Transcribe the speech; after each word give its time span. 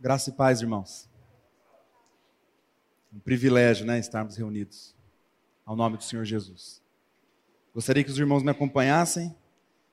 Graça 0.00 0.30
e 0.30 0.32
paz, 0.32 0.60
irmãos. 0.60 1.10
Um 3.12 3.18
privilégio, 3.18 3.84
né, 3.84 3.98
estarmos 3.98 4.36
reunidos 4.36 4.94
ao 5.66 5.74
nome 5.74 5.96
do 5.96 6.04
Senhor 6.04 6.24
Jesus. 6.24 6.80
Gostaria 7.74 8.04
que 8.04 8.10
os 8.10 8.16
irmãos 8.16 8.44
me 8.44 8.50
acompanhassem. 8.52 9.34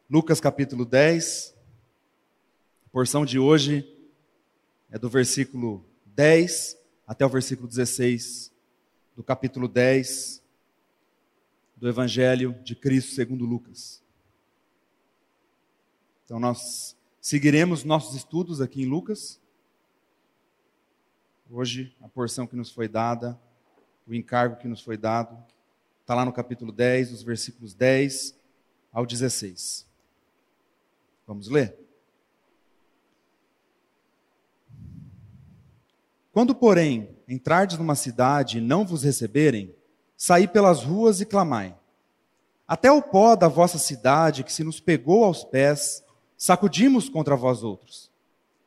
Lucas 0.07 0.39
capítulo 0.39 0.86
10. 0.86 1.55
A 2.86 2.89
porção 2.89 3.26
de 3.26 3.39
hoje 3.39 3.83
é 4.91 4.99
do 4.99 5.10
versículo 5.10 5.83
10 6.05 6.77
até 7.07 7.25
o 7.25 7.29
versículo 7.29 7.67
16 7.67 8.53
do 9.15 9.23
capítulo 9.23 9.67
10 9.67 10.39
do 11.75 11.89
Evangelho 11.89 12.53
de 12.63 12.75
Cristo 12.75 13.15
segundo 13.15 13.43
Lucas. 13.43 14.03
Então 16.23 16.39
nós 16.39 16.95
seguiremos 17.19 17.83
nossos 17.83 18.15
estudos 18.15 18.61
aqui 18.61 18.83
em 18.83 18.85
Lucas 18.85 19.43
Hoje, 21.50 21.96
a 22.01 22.07
porção 22.07 22.47
que 22.47 22.56
nos 22.56 22.71
foi 22.71 22.88
dada, 22.88 23.39
o 24.07 24.15
encargo 24.15 24.56
que 24.56 24.68
nos 24.68 24.82
foi 24.82 24.97
dado, 24.97 25.38
está 26.02 26.15
lá 26.15 26.25
no 26.25 26.33
capítulo 26.33 26.71
10, 26.71 27.11
dos 27.11 27.21
versículos 27.21 27.75
10 27.75 28.36
ao 28.92 29.06
16. 29.06 29.86
Vamos 31.28 31.47
ler? 31.47 31.78
Quando, 36.31 36.55
porém, 36.55 37.16
entrardes 37.28 37.77
numa 37.77 37.95
cidade 37.95 38.58
e 38.58 38.61
não 38.61 38.83
vos 38.83 39.03
receberem, 39.03 39.73
saí 40.17 40.47
pelas 40.47 40.83
ruas 40.83 41.22
e 41.22 41.27
clamai. 41.27 41.77
Até 42.67 42.91
o 42.91 43.03
pó 43.03 43.36
da 43.36 43.47
vossa 43.47 43.77
cidade, 43.77 44.44
que 44.44 44.52
se 44.52 44.64
nos 44.64 44.80
pegou 44.80 45.23
aos 45.23 45.44
pés, 45.44 46.03
sacudimos 46.36 47.08
contra 47.08 47.36
vós 47.36 47.61
outros. 47.61 48.11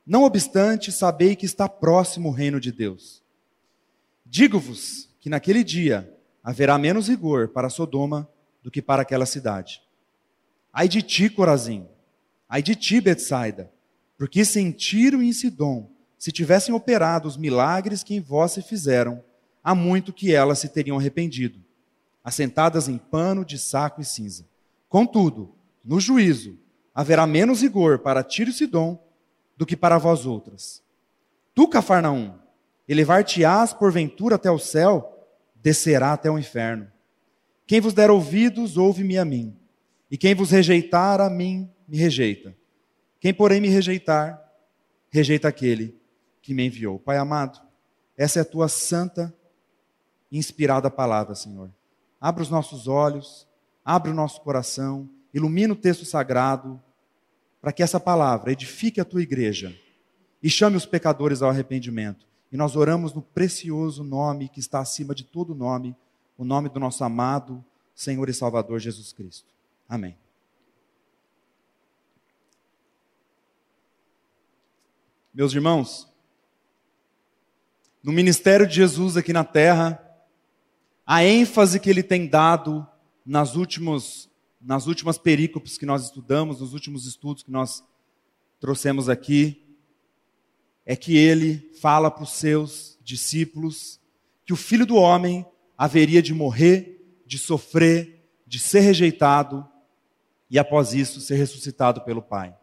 Não 0.09 0.25
obstante, 0.25 0.91
sabei 0.91 1.37
que 1.37 1.45
está 1.45 1.69
próximo 1.69 2.31
o 2.31 2.33
reino 2.33 2.59
de 2.59 2.73
Deus. 2.73 3.23
Digo-vos 4.25 5.11
que 5.21 5.29
naquele 5.29 5.63
dia 5.63 6.11
haverá 6.43 6.79
menos 6.79 7.09
rigor 7.09 7.49
para 7.49 7.69
Sodoma 7.69 8.27
do 8.63 8.71
que 8.71 8.81
para 8.81 9.03
aquela 9.03 9.27
cidade. 9.27 9.83
Ai 10.73 10.89
de 10.89 11.03
ti, 11.03 11.29
Corazim, 11.29 11.87
ai 12.49 12.63
de 12.63 12.75
ti, 12.75 13.03
Betsaida, 13.03 13.71
porque 14.17 14.47
se 14.47 14.59
em 14.59 14.71
Tiro 14.71 15.23
e 15.23 15.29
em 15.29 15.33
Sidom 15.35 15.91
se 16.19 16.33
tivessem 16.33 16.75
operado 16.75 17.29
os 17.29 17.37
milagres 17.37 18.03
que 18.03 18.15
em 18.15 18.21
vós 18.21 18.53
se 18.53 18.63
fizeram, 18.63 19.23
há 19.63 19.75
muito 19.75 20.11
que 20.11 20.33
elas 20.33 20.59
se 20.59 20.71
teriam 20.71 20.97
arrependido, 20.97 21.63
assentadas 22.25 22.89
em 22.89 22.97
pano 22.97 23.45
de 23.45 23.59
saco 23.59 24.01
e 24.01 24.07
cinza. 24.07 24.47
Contudo, 24.89 25.55
no 25.85 26.01
juízo, 26.01 26.59
haverá 26.95 27.27
menos 27.27 27.61
rigor 27.61 27.99
para 27.99 28.25
Tiro 28.25 28.49
e 28.49 28.55
Sidom 28.55 29.07
do 29.59 29.67
que 29.67 29.77
para 29.77 29.99
vós 29.99 30.25
outras. 30.25 30.81
Tu, 31.53 31.67
Cafarnaum, 31.67 32.39
elevar-te-ás 32.89 33.73
porventura 33.73 34.37
até 34.37 34.49
o 34.49 34.59
céu, 34.59 35.27
descerá 35.57 36.13
até 36.13 36.31
o 36.31 36.39
inferno. 36.39 36.91
Quem 37.67 37.81
vos 37.81 37.93
der 37.93 38.09
ouvidos, 38.09 38.77
ouve-me 38.77 39.19
a 39.19 39.25
mim. 39.25 39.55
E 40.09 40.17
quem 40.17 40.33
vos 40.33 40.53
rejeitar, 40.53 41.21
a 41.21 41.29
mim 41.29 41.69
me 41.89 41.99
rejeita. 41.99 42.57
Quem, 43.21 43.35
porém, 43.35 43.61
me 43.61 43.69
rejeitar, 43.69 44.41
rejeita 45.11 45.49
aquele 45.49 46.01
que 46.41 46.55
me 46.55 46.65
enviou. 46.65 47.01
Pai 47.01 47.19
amado, 47.19 47.61
essa 48.17 48.39
é 48.39 48.43
a 48.43 48.45
tua 48.45 48.69
santa 48.69 49.35
e 50.31 50.39
inspirada 50.39 50.89
palavra, 50.89 51.35
Senhor. 51.35 51.71
Abra 52.21 52.43
os 52.43 52.49
nossos 52.49 52.87
olhos, 52.87 53.47
abre 53.85 54.13
o 54.13 54.15
nosso 54.15 54.41
coração, 54.41 55.11
ilumina 55.35 55.73
o 55.73 55.77
texto 55.77 56.05
sagrado, 56.05 56.81
para 57.61 57.73
que 57.73 57.83
essa 57.83 57.99
palavra 57.99 58.53
edifique 58.53 59.01
a 59.01 59.05
tua 59.05 59.23
igreja 59.23 59.77
e 60.43 60.49
chame 60.49 60.77
os 60.77 60.87
pecadores 60.87 61.43
ao 61.43 61.51
arrependimento. 61.51 62.27
E 62.51 62.57
nós 62.57 62.77
oramos 62.77 63.13
no 63.13 63.21
precioso 63.21 64.03
nome 64.03 64.49
que 64.49 64.61
está 64.61 64.81
acima 64.81 65.15
de 65.15 65.25
todo 65.25 65.55
nome, 65.55 65.97
o 66.37 66.45
nome 66.45 66.69
do 66.69 66.81
nosso 66.81 67.05
amado 67.05 67.65
Senhor 67.95 68.29
e 68.29 68.35
Salvador 68.35 68.79
Jesus 68.79 69.13
Cristo. 69.13 69.53
Amém. 69.89 70.17
Meus 75.35 75.53
irmãos, 75.53 76.09
no 78.03 78.13
ministério 78.13 78.67
de 78.67 78.75
Jesus 78.77 79.17
aqui 79.17 79.33
na 79.33 79.45
terra, 79.45 80.03
a 81.07 81.25
ênfase 81.25 81.81
que 81.81 81.91
ele 81.91 82.03
tem 82.03 82.27
dado 82.27 82.87
nas 83.25 83.57
últimos 83.57 84.31
nas 84.61 84.87
últimas 84.87 85.19
perícopes 85.19 85.79
que 85.79 85.87
nós 85.87 86.05
estudamos, 86.05 86.61
nos 86.61 86.73
últimos 86.73 87.07
estudos 87.07 87.43
que 87.43 87.51
nós 87.51 87.85
trouxemos 88.61 89.09
aqui, 89.09 89.65
é 90.85 90.97
que 90.97 91.17
ele 91.17 91.71
fala 91.81 92.11
para 92.11 92.25
os 92.25 92.33
seus 92.33 92.99
discípulos 93.03 94.01
que 94.45 94.53
o 94.53 94.57
filho 94.57 94.87
do 94.87 94.97
homem 94.97 95.47
haveria 95.77 96.23
de 96.23 96.33
morrer, 96.33 97.23
de 97.27 97.39
sofrer, 97.39 98.25
de 98.47 98.59
ser 98.59 98.81
rejeitado 98.81 99.69
e 100.51 100.59
após 100.59 100.95
isso 100.95 101.21
ser 101.21 101.37
ressuscitado 101.37 102.01
pelo 102.01 102.23
Pai. 102.23 102.57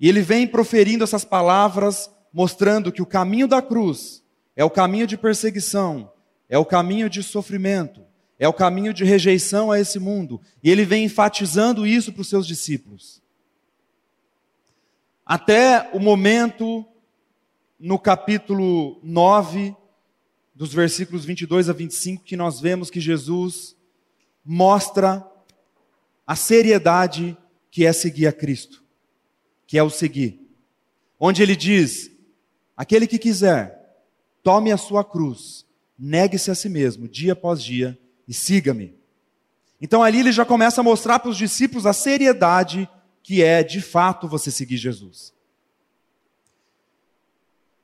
E 0.00 0.08
ele 0.08 0.22
vem 0.22 0.46
proferindo 0.46 1.04
essas 1.04 1.24
palavras, 1.24 2.10
mostrando 2.32 2.90
que 2.90 3.02
o 3.02 3.06
caminho 3.06 3.46
da 3.46 3.60
cruz 3.62 4.22
é 4.56 4.64
o 4.64 4.70
caminho 4.70 5.06
de 5.06 5.16
perseguição, 5.16 6.10
é 6.48 6.58
o 6.58 6.64
caminho 6.64 7.08
de 7.08 7.22
sofrimento, 7.22 8.02
é 8.38 8.48
o 8.48 8.52
caminho 8.52 8.92
de 8.92 9.04
rejeição 9.04 9.70
a 9.70 9.78
esse 9.78 9.98
mundo. 9.98 10.40
E 10.62 10.70
ele 10.70 10.84
vem 10.84 11.04
enfatizando 11.04 11.86
isso 11.86 12.12
para 12.12 12.22
os 12.22 12.28
seus 12.28 12.46
discípulos. 12.46 13.22
Até 15.24 15.90
o 15.92 15.98
momento, 15.98 16.84
no 17.78 17.98
capítulo 17.98 18.98
9, 19.02 19.74
dos 20.54 20.72
versículos 20.72 21.24
22 21.24 21.68
a 21.68 21.72
25, 21.72 22.22
que 22.22 22.36
nós 22.36 22.60
vemos 22.60 22.90
que 22.90 23.00
Jesus 23.00 23.76
mostra 24.44 25.26
a 26.26 26.36
seriedade 26.36 27.36
que 27.70 27.86
é 27.86 27.92
seguir 27.92 28.26
a 28.26 28.32
Cristo, 28.32 28.84
que 29.66 29.78
é 29.78 29.82
o 29.82 29.90
seguir. 29.90 30.40
Onde 31.18 31.42
ele 31.42 31.56
diz: 31.56 32.10
aquele 32.76 33.06
que 33.06 33.18
quiser, 33.18 33.98
tome 34.42 34.70
a 34.70 34.76
sua 34.76 35.02
cruz, 35.02 35.66
negue-se 35.98 36.50
a 36.50 36.54
si 36.54 36.68
mesmo, 36.68 37.08
dia 37.08 37.32
após 37.32 37.62
dia, 37.62 37.98
e 38.26 38.34
siga-me. 38.34 38.94
Então 39.80 40.02
ali 40.02 40.20
ele 40.20 40.32
já 40.32 40.44
começa 40.44 40.80
a 40.80 40.84
mostrar 40.84 41.18
para 41.18 41.30
os 41.30 41.36
discípulos 41.36 41.86
a 41.86 41.92
seriedade 41.92 42.88
que 43.22 43.42
é 43.42 43.62
de 43.62 43.80
fato 43.80 44.28
você 44.28 44.50
seguir 44.50 44.76
Jesus. 44.76 45.34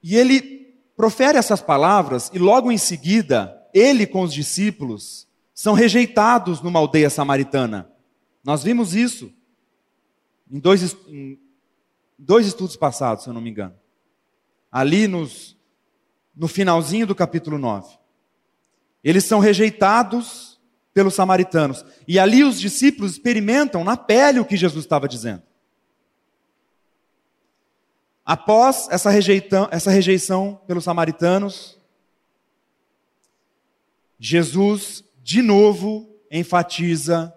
E 0.03 0.17
ele 0.17 0.75
profere 0.97 1.39
essas 1.39 1.61
palavras 1.61 2.31
e 2.33 2.39
logo 2.39 2.71
em 2.71 2.79
seguida, 2.79 3.57
ele 3.73 4.07
com 4.07 4.23
os 4.23 4.33
discípulos 4.33 5.27
são 5.55 5.75
rejeitados 5.75 6.61
numa 6.61 6.79
aldeia 6.79 7.11
samaritana. 7.11 7.91
Nós 8.43 8.63
vimos 8.63 8.95
isso 8.95 9.33
em 10.51 10.59
dois, 10.59 10.97
em 11.07 11.39
dois 12.19 12.47
estudos 12.47 12.77
passados, 12.77 13.25
se 13.25 13.31
eu 13.31 13.35
não 13.35 13.41
me 13.41 13.51
engano. 13.51 13.75
Ali 14.73 15.07
nos, 15.07 15.57
no 16.35 16.49
finalzinho 16.49 17.07
do 17.07 17.15
capítulo 17.15 17.59
9. 17.59 18.00
Eles 19.03 19.25
são 19.25 19.39
rejeitados 19.41 20.61
pelos 20.93 21.15
samaritanos. 21.15 21.85
E 22.07 22.19
ali 22.19 22.45
os 22.45 22.61
discípulos 22.61 23.13
experimentam 23.13 23.85
na 23.85 23.97
pele 23.97 24.41
o 24.41 24.45
que 24.45 24.57
Jesus 24.57 24.85
estava 24.85 25.09
dizendo. 25.09 25.43
Após 28.25 28.89
essa 28.91 29.11
rejeição, 29.11 29.69
essa 29.71 29.91
rejeição 29.91 30.61
pelos 30.67 30.85
samaritanos, 30.85 31.79
Jesus 34.19 35.03
de 35.23 35.43
novo 35.43 36.09
enfatiza 36.31 37.35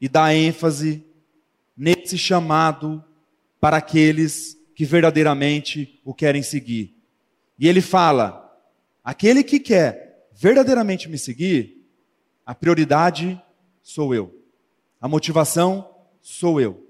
e 0.00 0.08
dá 0.08 0.32
ênfase 0.34 1.04
nesse 1.76 2.16
chamado 2.18 3.02
para 3.60 3.78
aqueles 3.78 4.56
que 4.74 4.84
verdadeiramente 4.84 6.00
o 6.04 6.14
querem 6.14 6.42
seguir. 6.42 6.94
E 7.58 7.66
ele 7.66 7.80
fala: 7.80 8.56
aquele 9.02 9.42
que 9.42 9.58
quer 9.58 10.07
verdadeiramente 10.40 11.08
me 11.08 11.18
seguir, 11.18 11.84
a 12.46 12.54
prioridade 12.54 13.42
sou 13.82 14.14
eu. 14.14 14.40
A 15.00 15.08
motivação 15.08 15.92
sou 16.22 16.60
eu. 16.60 16.86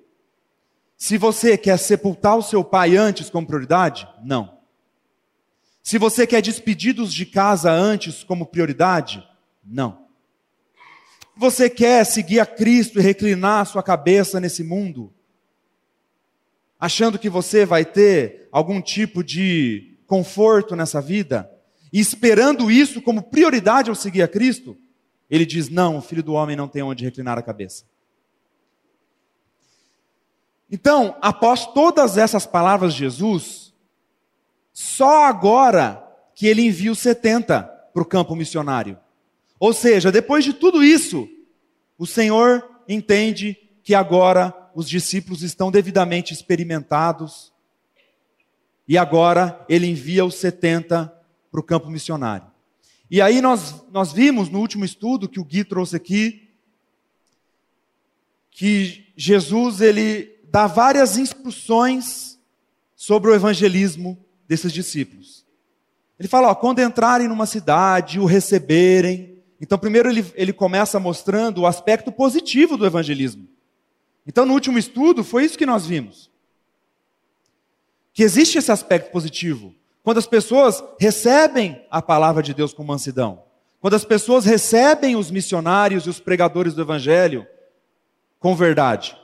Se 0.98 1.16
você 1.16 1.56
quer 1.56 1.78
sepultar 1.78 2.36
o 2.36 2.42
seu 2.42 2.62
pai 2.62 2.94
antes 2.94 3.30
como 3.30 3.46
prioridade, 3.46 4.06
não. 4.22 4.58
Se 5.82 5.96
você 5.96 6.26
quer 6.26 6.42
despedidos 6.42 7.14
de 7.14 7.24
casa 7.24 7.72
antes 7.72 8.22
como 8.22 8.44
prioridade, 8.44 9.26
não. 9.64 10.06
Você 11.34 11.70
quer 11.70 12.04
seguir 12.04 12.40
a 12.40 12.46
Cristo 12.46 12.98
e 12.98 13.02
reclinar 13.02 13.64
sua 13.64 13.82
cabeça 13.82 14.38
nesse 14.38 14.62
mundo, 14.62 15.10
achando 16.78 17.18
que 17.18 17.30
você 17.30 17.64
vai 17.64 17.86
ter 17.86 18.46
algum 18.52 18.82
tipo 18.82 19.24
de 19.24 19.96
conforto 20.06 20.76
nessa 20.76 21.00
vida? 21.00 21.50
E 21.92 22.00
esperando 22.00 22.70
isso 22.70 23.00
como 23.00 23.22
prioridade 23.22 23.90
ao 23.90 23.96
seguir 23.96 24.22
a 24.22 24.28
Cristo, 24.28 24.76
ele 25.30 25.46
diz: 25.46 25.68
Não, 25.68 25.96
o 25.96 26.02
filho 26.02 26.22
do 26.22 26.32
homem 26.32 26.56
não 26.56 26.68
tem 26.68 26.82
onde 26.82 27.04
reclinar 27.04 27.38
a 27.38 27.42
cabeça. 27.42 27.84
Então, 30.70 31.16
após 31.20 31.66
todas 31.66 32.18
essas 32.18 32.46
palavras 32.46 32.92
de 32.92 33.00
Jesus, 33.00 33.72
Só 34.72 35.24
agora 35.24 36.04
que 36.34 36.46
ele 36.46 36.62
envia 36.62 36.92
os 36.92 37.00
70 37.00 37.62
para 37.92 38.02
o 38.02 38.06
campo 38.06 38.36
missionário. 38.36 38.96
Ou 39.58 39.72
seja, 39.72 40.12
depois 40.12 40.44
de 40.44 40.52
tudo 40.52 40.84
isso, 40.84 41.28
o 41.98 42.06
Senhor 42.06 42.64
entende 42.88 43.56
que 43.82 43.92
agora 43.92 44.54
os 44.72 44.88
discípulos 44.88 45.42
estão 45.42 45.70
devidamente 45.70 46.32
experimentados 46.32 47.52
e 48.86 48.96
agora 48.96 49.64
ele 49.68 49.88
envia 49.88 50.24
os 50.24 50.36
70 50.36 51.12
para 51.50 51.60
o 51.60 51.62
campo 51.62 51.90
missionário. 51.90 52.46
E 53.10 53.20
aí 53.22 53.40
nós, 53.40 53.82
nós 53.90 54.12
vimos 54.12 54.48
no 54.48 54.58
último 54.60 54.84
estudo 54.84 55.28
que 55.28 55.40
o 55.40 55.44
Gui 55.44 55.64
trouxe 55.64 55.96
aqui, 55.96 56.48
que 58.50 59.12
Jesus 59.16 59.80
ele 59.80 60.36
dá 60.50 60.66
várias 60.66 61.16
instruções 61.16 62.38
sobre 62.94 63.30
o 63.30 63.34
evangelismo 63.34 64.18
desses 64.46 64.72
discípulos. 64.72 65.46
Ele 66.18 66.28
fala, 66.28 66.48
ó, 66.48 66.54
quando 66.54 66.80
entrarem 66.80 67.28
numa 67.28 67.46
cidade, 67.46 68.18
o 68.18 68.24
receberem. 68.24 69.40
Então, 69.60 69.78
primeiro 69.78 70.10
ele, 70.10 70.26
ele 70.34 70.52
começa 70.52 70.98
mostrando 70.98 71.58
o 71.58 71.66
aspecto 71.66 72.10
positivo 72.10 72.76
do 72.76 72.84
evangelismo. 72.84 73.48
Então, 74.26 74.44
no 74.44 74.52
último 74.52 74.78
estudo, 74.78 75.22
foi 75.22 75.44
isso 75.44 75.56
que 75.56 75.64
nós 75.64 75.86
vimos. 75.86 76.28
Que 78.12 78.24
existe 78.24 78.58
esse 78.58 78.72
aspecto 78.72 79.12
positivo. 79.12 79.74
Quando 80.08 80.16
as 80.16 80.26
pessoas 80.26 80.82
recebem 80.98 81.84
a 81.90 82.00
palavra 82.00 82.42
de 82.42 82.54
Deus 82.54 82.72
com 82.72 82.82
mansidão. 82.82 83.44
Quando 83.78 83.92
as 83.92 84.06
pessoas 84.06 84.46
recebem 84.46 85.16
os 85.16 85.30
missionários 85.30 86.06
e 86.06 86.08
os 86.08 86.18
pregadores 86.18 86.72
do 86.72 86.80
evangelho 86.80 87.46
com 88.38 88.56
verdade. 88.56 89.14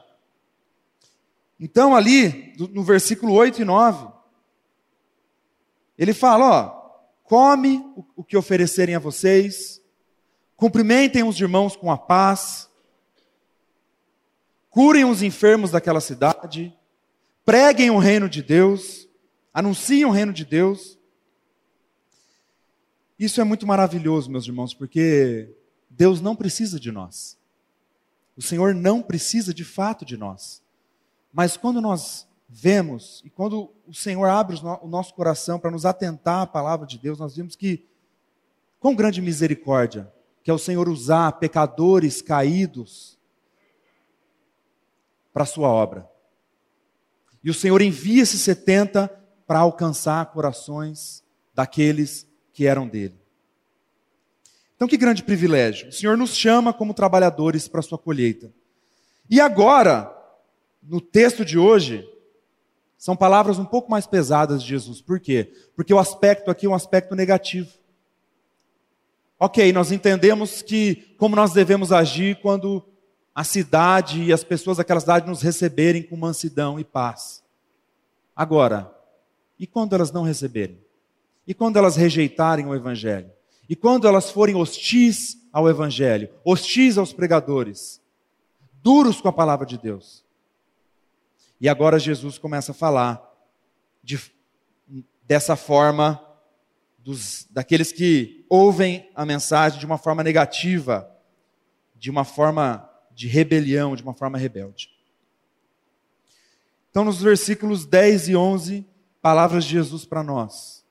Então, 1.58 1.96
ali, 1.96 2.52
no 2.70 2.84
versículo 2.84 3.32
8 3.32 3.62
e 3.62 3.64
9, 3.64 4.08
ele 5.96 6.12
fala: 6.12 6.44
ó, 6.44 6.68
come 7.22 7.82
o 8.14 8.22
que 8.22 8.36
oferecerem 8.36 8.94
a 8.94 8.98
vocês, 8.98 9.80
cumprimentem 10.54 11.24
os 11.24 11.40
irmãos 11.40 11.74
com 11.76 11.90
a 11.90 11.96
paz, 11.96 12.68
curem 14.68 15.06
os 15.06 15.22
enfermos 15.22 15.70
daquela 15.70 16.02
cidade, 16.02 16.76
preguem 17.42 17.88
o 17.88 17.96
reino 17.96 18.28
de 18.28 18.42
Deus, 18.42 19.03
anunciem 19.54 20.04
o 20.04 20.10
reino 20.10 20.32
de 20.32 20.44
Deus. 20.44 20.98
Isso 23.16 23.40
é 23.40 23.44
muito 23.44 23.64
maravilhoso, 23.64 24.28
meus 24.28 24.46
irmãos, 24.46 24.74
porque 24.74 25.56
Deus 25.88 26.20
não 26.20 26.34
precisa 26.34 26.80
de 26.80 26.90
nós. 26.90 27.38
O 28.36 28.42
Senhor 28.42 28.74
não 28.74 29.00
precisa 29.00 29.54
de 29.54 29.64
fato 29.64 30.04
de 30.04 30.16
nós. 30.16 30.60
Mas 31.32 31.56
quando 31.56 31.80
nós 31.80 32.26
vemos, 32.48 33.22
e 33.24 33.30
quando 33.30 33.72
o 33.86 33.94
Senhor 33.94 34.26
abre 34.26 34.56
o 34.82 34.88
nosso 34.88 35.14
coração 35.14 35.58
para 35.58 35.70
nos 35.70 35.86
atentar 35.86 36.42
à 36.42 36.46
palavra 36.46 36.84
de 36.84 36.98
Deus, 36.98 37.18
nós 37.18 37.36
vimos 37.36 37.54
que, 37.54 37.86
com 38.80 38.94
grande 38.94 39.22
misericórdia, 39.22 40.12
que 40.42 40.50
é 40.50 40.54
o 40.54 40.58
Senhor 40.58 40.88
usar 40.88 41.30
pecadores 41.32 42.20
caídos 42.20 43.16
para 45.32 45.44
a 45.44 45.46
sua 45.46 45.68
obra. 45.68 46.08
E 47.42 47.50
o 47.50 47.54
Senhor 47.54 47.80
envia 47.80 48.22
esses 48.22 48.40
70 48.40 49.23
para 49.46 49.60
alcançar 49.60 50.26
corações 50.26 51.22
daqueles 51.54 52.26
que 52.52 52.66
eram 52.66 52.88
dele. 52.88 53.18
Então, 54.76 54.88
que 54.88 54.96
grande 54.96 55.22
privilégio. 55.22 55.88
O 55.88 55.92
Senhor 55.92 56.16
nos 56.16 56.34
chama 56.34 56.72
como 56.72 56.94
trabalhadores 56.94 57.68
para 57.68 57.80
a 57.80 57.82
sua 57.82 57.98
colheita. 57.98 58.52
E 59.30 59.40
agora, 59.40 60.12
no 60.82 61.00
texto 61.00 61.44
de 61.44 61.58
hoje, 61.58 62.08
são 62.98 63.16
palavras 63.16 63.58
um 63.58 63.64
pouco 63.64 63.90
mais 63.90 64.06
pesadas 64.06 64.62
de 64.62 64.68
Jesus. 64.68 65.00
Por 65.00 65.20
quê? 65.20 65.52
Porque 65.76 65.92
o 65.92 65.98
aspecto 65.98 66.50
aqui 66.50 66.66
é 66.66 66.68
um 66.68 66.74
aspecto 66.74 67.14
negativo. 67.14 67.70
Ok, 69.38 69.72
nós 69.72 69.92
entendemos 69.92 70.62
que 70.62 71.14
como 71.18 71.36
nós 71.36 71.52
devemos 71.52 71.92
agir 71.92 72.40
quando 72.40 72.82
a 73.34 73.42
cidade 73.42 74.22
e 74.22 74.32
as 74.32 74.44
pessoas 74.44 74.76
daquela 74.76 75.00
cidade 75.00 75.26
nos 75.26 75.42
receberem 75.42 76.02
com 76.02 76.16
mansidão 76.16 76.78
e 76.78 76.84
paz. 76.84 77.42
Agora, 78.34 78.93
e 79.64 79.66
quando 79.66 79.94
elas 79.94 80.12
não 80.12 80.24
receberem? 80.24 80.78
E 81.46 81.54
quando 81.54 81.78
elas 81.78 81.96
rejeitarem 81.96 82.66
o 82.66 82.74
Evangelho? 82.74 83.32
E 83.66 83.74
quando 83.74 84.06
elas 84.06 84.30
forem 84.30 84.54
hostis 84.54 85.38
ao 85.50 85.70
Evangelho, 85.70 86.28
hostis 86.44 86.98
aos 86.98 87.14
pregadores, 87.14 87.98
duros 88.82 89.22
com 89.22 89.28
a 89.28 89.32
palavra 89.32 89.64
de 89.64 89.78
Deus? 89.78 90.22
E 91.58 91.66
agora 91.66 91.98
Jesus 91.98 92.36
começa 92.36 92.72
a 92.72 92.74
falar 92.74 93.26
de, 94.02 94.20
dessa 95.26 95.56
forma 95.56 96.22
dos, 96.98 97.46
daqueles 97.50 97.90
que 97.90 98.44
ouvem 98.50 99.10
a 99.14 99.24
mensagem 99.24 99.78
de 99.78 99.86
uma 99.86 99.96
forma 99.96 100.22
negativa, 100.22 101.10
de 101.96 102.10
uma 102.10 102.26
forma 102.26 102.86
de 103.14 103.28
rebelião, 103.28 103.96
de 103.96 104.02
uma 104.02 104.12
forma 104.12 104.36
rebelde. 104.36 104.90
Então, 106.90 107.02
nos 107.02 107.22
versículos 107.22 107.86
10 107.86 108.28
e 108.28 108.36
11, 108.36 108.86
palavras 109.24 109.64
de 109.64 109.70
Jesus 109.70 110.04
para 110.04 110.22
nós. 110.22 110.84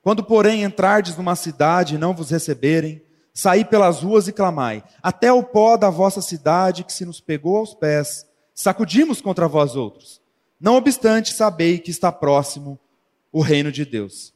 Quando, 0.00 0.22
porém, 0.22 0.62
entrardes 0.62 1.16
numa 1.16 1.34
cidade 1.34 1.96
e 1.96 1.98
não 1.98 2.14
vos 2.14 2.30
receberem, 2.30 3.02
saí 3.32 3.64
pelas 3.64 4.02
ruas 4.02 4.28
e 4.28 4.32
clamai, 4.32 4.84
até 5.02 5.32
o 5.32 5.42
pó 5.42 5.76
da 5.76 5.90
vossa 5.90 6.22
cidade 6.22 6.84
que 6.84 6.92
se 6.92 7.04
nos 7.04 7.20
pegou 7.20 7.56
aos 7.56 7.74
pés, 7.74 8.24
sacudimos 8.54 9.20
contra 9.20 9.48
vós 9.48 9.74
outros. 9.74 10.22
Não 10.60 10.76
obstante, 10.76 11.34
sabei 11.34 11.80
que 11.80 11.90
está 11.90 12.12
próximo 12.12 12.78
o 13.32 13.40
reino 13.40 13.72
de 13.72 13.84
Deus. 13.84 14.32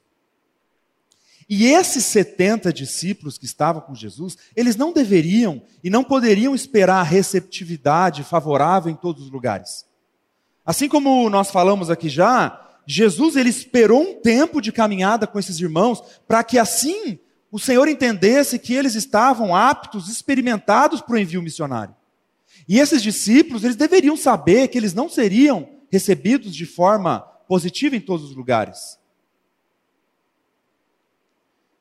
E 1.49 1.67
esses 1.67 2.05
70 2.05 2.73
discípulos 2.73 3.39
que 3.39 3.45
estavam 3.45 3.81
com 3.81 3.95
Jesus, 3.95 4.37
eles 4.57 4.75
não 4.75 4.93
deveriam 4.93 5.63
e 5.85 5.89
não 5.89 6.03
poderiam 6.03 6.53
esperar 6.53 7.05
receptividade 7.05 8.25
favorável 8.25 8.91
em 8.91 8.97
todos 8.97 9.23
os 9.23 9.31
lugares. 9.31 9.87
Assim 10.67 10.89
como 10.89 11.31
nós 11.31 11.53
falamos 11.53 11.91
aqui 11.91 12.09
já, 12.09 12.65
Jesus 12.91 13.37
ele 13.37 13.51
esperou 13.51 14.01
um 14.01 14.15
tempo 14.15 14.63
de 14.63 14.73
caminhada 14.73 15.27
com 15.27 15.39
esses 15.39 15.61
irmãos 15.61 16.03
para 16.27 16.43
que 16.43 16.59
assim 16.59 17.19
o 17.53 17.59
Senhor 17.59 17.87
entendesse 17.87 18.59
que 18.59 18.73
eles 18.73 18.95
estavam 18.95 19.55
aptos, 19.55 20.09
experimentados 20.09 21.03
para 21.03 21.15
o 21.15 21.19
envio 21.19 21.43
missionário. 21.43 21.95
E 22.67 22.79
esses 22.79 23.03
discípulos, 23.03 23.63
eles 23.63 23.77
deveriam 23.77 24.17
saber 24.17 24.69
que 24.69 24.79
eles 24.79 24.95
não 24.95 25.07
seriam 25.07 25.69
recebidos 25.93 26.57
de 26.57 26.65
forma 26.65 27.21
positiva 27.47 27.95
em 27.95 28.01
todos 28.01 28.31
os 28.31 28.35
lugares. 28.35 28.99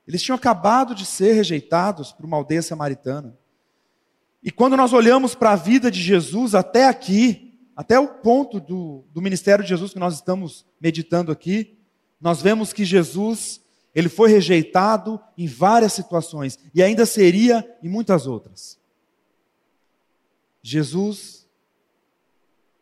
Eles 0.06 0.22
tinham 0.22 0.36
acabado 0.36 0.94
de 0.94 1.06
ser 1.06 1.32
rejeitados 1.32 2.12
por 2.12 2.26
uma 2.26 2.36
aldeia 2.36 2.62
samaritana. 2.62 3.34
E 4.44 4.52
quando 4.52 4.76
nós 4.76 4.92
olhamos 4.92 5.36
para 5.36 5.52
a 5.52 5.56
vida 5.58 5.90
de 5.90 6.02
Jesus 6.02 6.54
até 6.54 6.86
aqui, 6.86 7.47
até 7.78 8.00
o 8.00 8.08
ponto 8.08 8.60
do, 8.60 9.06
do 9.14 9.22
ministério 9.22 9.64
de 9.64 9.70
Jesus 9.70 9.94
que 9.94 10.00
nós 10.00 10.16
estamos 10.16 10.66
meditando 10.82 11.32
aqui, 11.32 11.78
nós 12.20 12.42
vemos 12.42 12.74
que 12.74 12.84
Jesus, 12.84 13.62
ele 13.94 14.10
foi 14.10 14.32
rejeitado 14.32 15.22
em 15.38 15.46
várias 15.46 15.94
situações 15.94 16.58
e 16.74 16.82
ainda 16.82 17.06
seria 17.06 17.64
em 17.84 17.88
muitas 17.88 18.26
outras. 18.26 18.80
Jesus, 20.64 21.48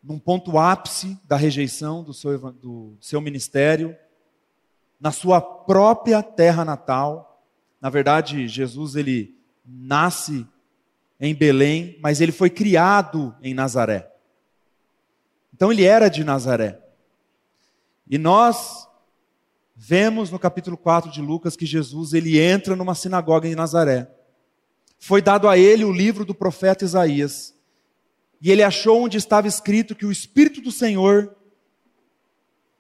num 0.02 0.18
ponto 0.18 0.58
ápice 0.58 1.20
da 1.26 1.36
rejeição 1.36 2.02
do 2.02 2.14
seu, 2.14 2.54
do 2.54 2.96
seu 3.02 3.20
ministério, 3.20 3.98
na 4.98 5.12
sua 5.12 5.42
própria 5.42 6.24
terra 6.24 6.64
natal. 6.64 7.44
Na 7.82 7.90
verdade, 7.90 8.48
Jesus 8.48 8.96
ele 8.96 9.38
nasce 9.66 10.48
em 11.20 11.36
Belém, 11.36 12.00
mas 12.00 12.22
ele 12.22 12.32
foi 12.32 12.50
criado 12.50 13.36
em 13.42 13.54
Nazaré. 13.54 14.15
Então 15.56 15.72
ele 15.72 15.86
era 15.86 16.10
de 16.10 16.22
Nazaré. 16.22 16.78
E 18.10 18.18
nós 18.18 18.90
vemos 19.74 20.30
no 20.30 20.38
capítulo 20.38 20.76
4 20.76 21.10
de 21.10 21.22
Lucas 21.22 21.56
que 21.56 21.66
Jesus 21.66 22.12
ele 22.12 22.38
entra 22.38 22.76
numa 22.76 22.94
sinagoga 22.94 23.48
em 23.48 23.56
Nazaré. 23.56 24.12
Foi 25.00 25.22
dado 25.22 25.48
a 25.48 25.58
ele 25.58 25.86
o 25.86 25.94
livro 25.94 26.26
do 26.26 26.36
profeta 26.36 26.84
Isaías 26.84 27.56
e 28.42 28.52
ele 28.52 28.64
achou 28.64 29.06
onde 29.06 29.18
estava 29.18 29.48
escrito 29.48 29.96
que 29.96 30.06
o 30.06 30.12
Espírito 30.12 30.60
do 30.60 30.74
Senhor 30.74 31.34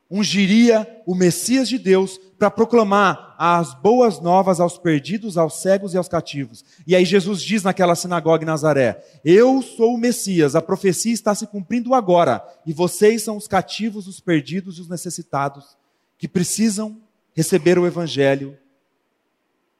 ungiria 0.09 1.01
o 1.05 1.15
Messias 1.15 1.67
de 1.67 1.77
Deus 1.77 2.19
para 2.37 2.51
proclamar 2.51 3.35
as 3.37 3.73
boas 3.73 4.19
novas 4.19 4.59
aos 4.59 4.77
perdidos, 4.77 5.37
aos 5.37 5.61
cegos 5.61 5.93
e 5.93 5.97
aos 5.97 6.07
cativos. 6.07 6.63
E 6.85 6.95
aí 6.95 7.05
Jesus 7.05 7.41
diz 7.41 7.63
naquela 7.63 7.95
sinagoga 7.95 8.43
em 8.43 8.47
Nazaré: 8.47 9.03
Eu 9.23 9.61
sou 9.61 9.95
o 9.95 9.97
Messias, 9.97 10.55
a 10.55 10.61
profecia 10.61 11.13
está 11.13 11.33
se 11.33 11.47
cumprindo 11.47 11.93
agora, 11.93 12.45
e 12.65 12.73
vocês 12.73 13.23
são 13.23 13.37
os 13.37 13.47
cativos, 13.47 14.07
os 14.07 14.19
perdidos 14.19 14.77
e 14.77 14.81
os 14.81 14.89
necessitados 14.89 15.77
que 16.17 16.27
precisam 16.27 17.01
receber 17.33 17.77
o 17.77 17.87
evangelho 17.87 18.57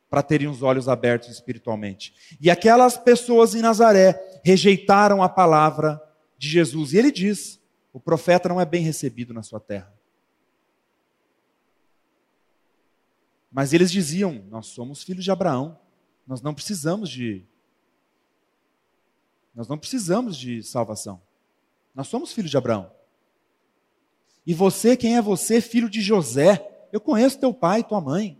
para 0.09 0.21
terem 0.21 0.47
os 0.47 0.61
olhos 0.63 0.87
abertos 0.87 1.29
espiritualmente. 1.29 2.13
E 2.39 2.49
aquelas 2.49 2.97
pessoas 2.97 3.53
em 3.53 3.61
Nazaré 3.61 4.39
rejeitaram 4.43 5.21
a 5.21 5.29
palavra 5.29 6.01
de 6.37 6.49
Jesus. 6.49 6.93
E 6.93 6.97
ele 6.97 7.11
diz: 7.11 7.59
o 7.91 7.99
profeta 7.99 8.49
não 8.49 8.59
é 8.59 8.65
bem 8.65 8.81
recebido 8.81 9.33
na 9.33 9.43
sua 9.43 9.59
terra. 9.59 9.93
Mas 13.55 13.71
eles 13.71 13.89
diziam: 13.89 14.43
Nós 14.49 14.67
somos 14.67 15.01
filhos 15.01 15.23
de 15.23 15.31
Abraão, 15.31 15.79
nós 16.27 16.41
não 16.41 16.53
precisamos 16.53 17.09
de. 17.09 17.45
Nós 19.55 19.65
não 19.65 19.77
precisamos 19.77 20.35
de 20.35 20.61
salvação. 20.61 21.21
Nós 21.95 22.09
somos 22.09 22.33
filhos 22.33 22.51
de 22.51 22.57
Abraão. 22.57 22.91
E 24.45 24.53
você, 24.53 24.97
quem 24.97 25.15
é 25.15 25.21
você, 25.21 25.61
filho 25.61 25.89
de 25.89 26.01
José? 26.01 26.87
Eu 26.91 26.99
conheço 26.99 27.39
teu 27.39 27.53
pai 27.53 27.81
tua 27.81 28.01
mãe. 28.01 28.37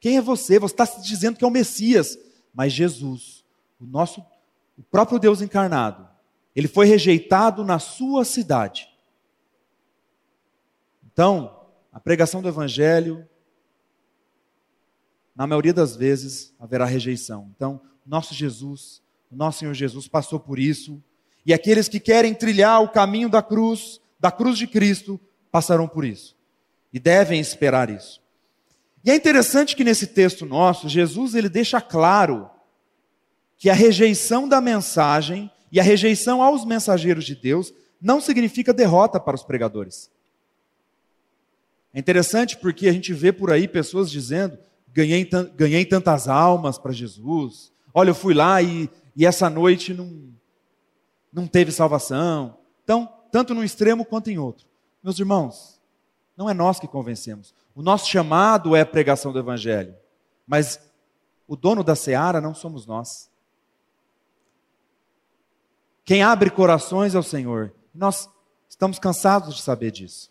Quem 0.00 0.16
é 0.16 0.20
você? 0.20 0.58
Você 0.58 0.74
está 0.74 0.84
se 0.84 1.00
dizendo 1.00 1.38
que 1.38 1.44
é 1.44 1.46
o 1.46 1.50
Messias. 1.50 2.18
Mas 2.52 2.72
Jesus, 2.72 3.44
o 3.78 3.86
nosso, 3.86 4.20
o 4.76 4.82
próprio 4.82 5.20
Deus 5.20 5.40
encarnado, 5.40 6.08
ele 6.56 6.66
foi 6.66 6.86
rejeitado 6.86 7.64
na 7.64 7.78
sua 7.78 8.24
cidade. 8.24 8.92
Então, 11.04 11.68
a 11.92 12.00
pregação 12.00 12.42
do 12.42 12.48
Evangelho, 12.48 13.26
na 15.36 15.46
maioria 15.46 15.74
das 15.74 15.94
vezes, 15.94 16.54
haverá 16.58 16.86
rejeição. 16.86 17.52
Então, 17.54 17.80
nosso 18.06 18.32
Jesus, 18.32 19.02
nosso 19.30 19.58
Senhor 19.58 19.74
Jesus 19.74 20.08
passou 20.08 20.40
por 20.40 20.58
isso. 20.58 21.02
E 21.44 21.52
aqueles 21.52 21.88
que 21.88 22.00
querem 22.00 22.32
trilhar 22.32 22.82
o 22.82 22.88
caminho 22.88 23.28
da 23.28 23.42
cruz, 23.42 24.00
da 24.18 24.30
cruz 24.30 24.56
de 24.56 24.66
Cristo, 24.66 25.20
passarão 25.50 25.86
por 25.86 26.04
isso. 26.04 26.34
E 26.92 26.98
devem 26.98 27.38
esperar 27.38 27.90
isso. 27.90 28.22
E 29.04 29.10
é 29.10 29.14
interessante 29.14 29.76
que 29.76 29.84
nesse 29.84 30.06
texto 30.06 30.46
nosso, 30.46 30.88
Jesus 30.88 31.34
ele 31.34 31.48
deixa 31.48 31.80
claro 31.80 32.50
que 33.58 33.68
a 33.68 33.74
rejeição 33.74 34.48
da 34.48 34.60
mensagem 34.60 35.50
e 35.70 35.78
a 35.78 35.82
rejeição 35.82 36.42
aos 36.42 36.64
mensageiros 36.64 37.24
de 37.24 37.34
Deus 37.34 37.72
não 38.00 38.20
significa 38.20 38.72
derrota 38.72 39.20
para 39.20 39.34
os 39.34 39.42
pregadores. 39.42 40.10
É 41.92 41.98
interessante 41.98 42.56
porque 42.56 42.88
a 42.88 42.92
gente 42.92 43.12
vê 43.12 43.32
por 43.32 43.50
aí 43.50 43.68
pessoas 43.68 44.10
dizendo: 44.10 44.58
ganhei, 44.96 45.28
ganhei 45.54 45.84
tantas 45.84 46.26
almas 46.26 46.78
para 46.78 46.90
Jesus, 46.90 47.70
olha, 47.92 48.10
eu 48.10 48.14
fui 48.14 48.32
lá 48.32 48.62
e, 48.62 48.88
e 49.14 49.26
essa 49.26 49.50
noite 49.50 49.92
não, 49.92 50.32
não 51.30 51.46
teve 51.46 51.70
salvação. 51.70 52.56
Então, 52.82 53.06
tanto 53.30 53.54
num 53.54 53.62
extremo 53.62 54.06
quanto 54.06 54.30
em 54.30 54.38
outro. 54.38 54.66
Meus 55.02 55.18
irmãos, 55.18 55.82
não 56.34 56.48
é 56.48 56.54
nós 56.54 56.80
que 56.80 56.88
convencemos. 56.88 57.54
O 57.74 57.82
nosso 57.82 58.08
chamado 58.08 58.74
é 58.74 58.80
a 58.80 58.86
pregação 58.86 59.34
do 59.34 59.38
Evangelho. 59.38 59.94
Mas 60.46 60.80
o 61.46 61.54
dono 61.56 61.84
da 61.84 61.94
seara 61.94 62.40
não 62.40 62.54
somos 62.54 62.86
nós. 62.86 63.30
Quem 66.06 66.22
abre 66.22 66.48
corações 66.48 67.14
é 67.14 67.18
o 67.18 67.22
Senhor. 67.22 67.74
Nós 67.94 68.30
estamos 68.66 68.98
cansados 68.98 69.56
de 69.56 69.60
saber 69.60 69.90
disso. 69.90 70.30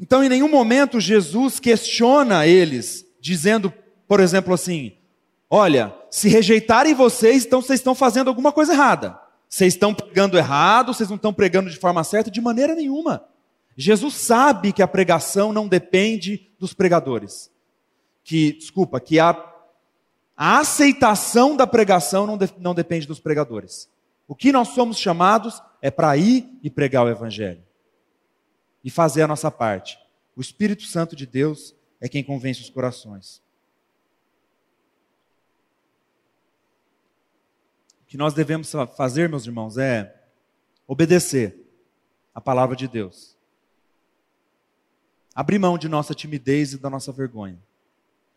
Então, 0.00 0.22
em 0.22 0.28
nenhum 0.28 0.48
momento, 0.48 1.00
Jesus 1.00 1.58
questiona 1.58 2.46
eles, 2.46 3.04
dizendo, 3.20 3.72
por 4.06 4.20
exemplo, 4.20 4.54
assim: 4.54 4.92
Olha, 5.50 5.94
se 6.10 6.28
rejeitarem 6.28 6.94
vocês, 6.94 7.44
então 7.44 7.62
vocês 7.62 7.80
estão 7.80 7.94
fazendo 7.94 8.28
alguma 8.28 8.52
coisa 8.52 8.72
errada. 8.72 9.18
Vocês 9.48 9.74
estão 9.74 9.94
pregando 9.94 10.36
errado, 10.36 10.92
vocês 10.92 11.08
não 11.08 11.16
estão 11.16 11.32
pregando 11.32 11.70
de 11.70 11.78
forma 11.78 12.04
certa, 12.04 12.30
de 12.30 12.40
maneira 12.40 12.74
nenhuma. 12.74 13.24
Jesus 13.76 14.14
sabe 14.14 14.72
que 14.72 14.82
a 14.82 14.88
pregação 14.88 15.52
não 15.52 15.66
depende 15.66 16.50
dos 16.58 16.74
pregadores. 16.74 17.50
Que, 18.22 18.52
desculpa, 18.52 19.00
que 19.00 19.18
a, 19.18 19.30
a 20.36 20.58
aceitação 20.58 21.56
da 21.56 21.66
pregação 21.66 22.26
não, 22.26 22.36
de, 22.36 22.52
não 22.58 22.74
depende 22.74 23.06
dos 23.06 23.20
pregadores. 23.20 23.88
O 24.26 24.34
que 24.34 24.52
nós 24.52 24.68
somos 24.68 24.98
chamados 24.98 25.62
é 25.80 25.90
para 25.90 26.14
ir 26.16 26.46
e 26.62 26.68
pregar 26.68 27.06
o 27.06 27.08
Evangelho. 27.08 27.62
E 28.88 28.90
fazer 28.90 29.20
a 29.20 29.28
nossa 29.28 29.50
parte. 29.50 29.98
O 30.34 30.40
Espírito 30.40 30.84
Santo 30.84 31.14
de 31.14 31.26
Deus 31.26 31.74
é 32.00 32.08
quem 32.08 32.24
convence 32.24 32.62
os 32.62 32.70
corações. 32.70 33.42
que 38.06 38.16
nós 38.16 38.32
devemos 38.32 38.72
fazer, 38.96 39.28
meus 39.28 39.44
irmãos, 39.44 39.76
é 39.76 40.24
obedecer 40.86 41.54
a 42.34 42.40
palavra 42.40 42.74
de 42.74 42.88
Deus. 42.88 43.36
Abrir 45.34 45.58
mão 45.58 45.76
de 45.76 45.90
nossa 45.90 46.14
timidez 46.14 46.72
e 46.72 46.78
da 46.78 46.88
nossa 46.88 47.12
vergonha. 47.12 47.62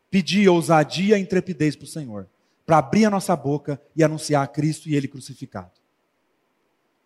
Pedir 0.09 0.49
ousadia 0.49 1.17
e 1.17 1.21
intrepidez 1.21 1.77
para 1.77 1.85
o 1.85 1.87
Senhor, 1.87 2.27
para 2.65 2.79
abrir 2.79 3.05
a 3.05 3.09
nossa 3.09 3.33
boca 3.33 3.81
e 3.95 4.03
anunciar 4.03 4.43
a 4.43 4.47
Cristo 4.47 4.89
e 4.89 4.95
Ele 4.97 5.07
crucificado. 5.07 5.79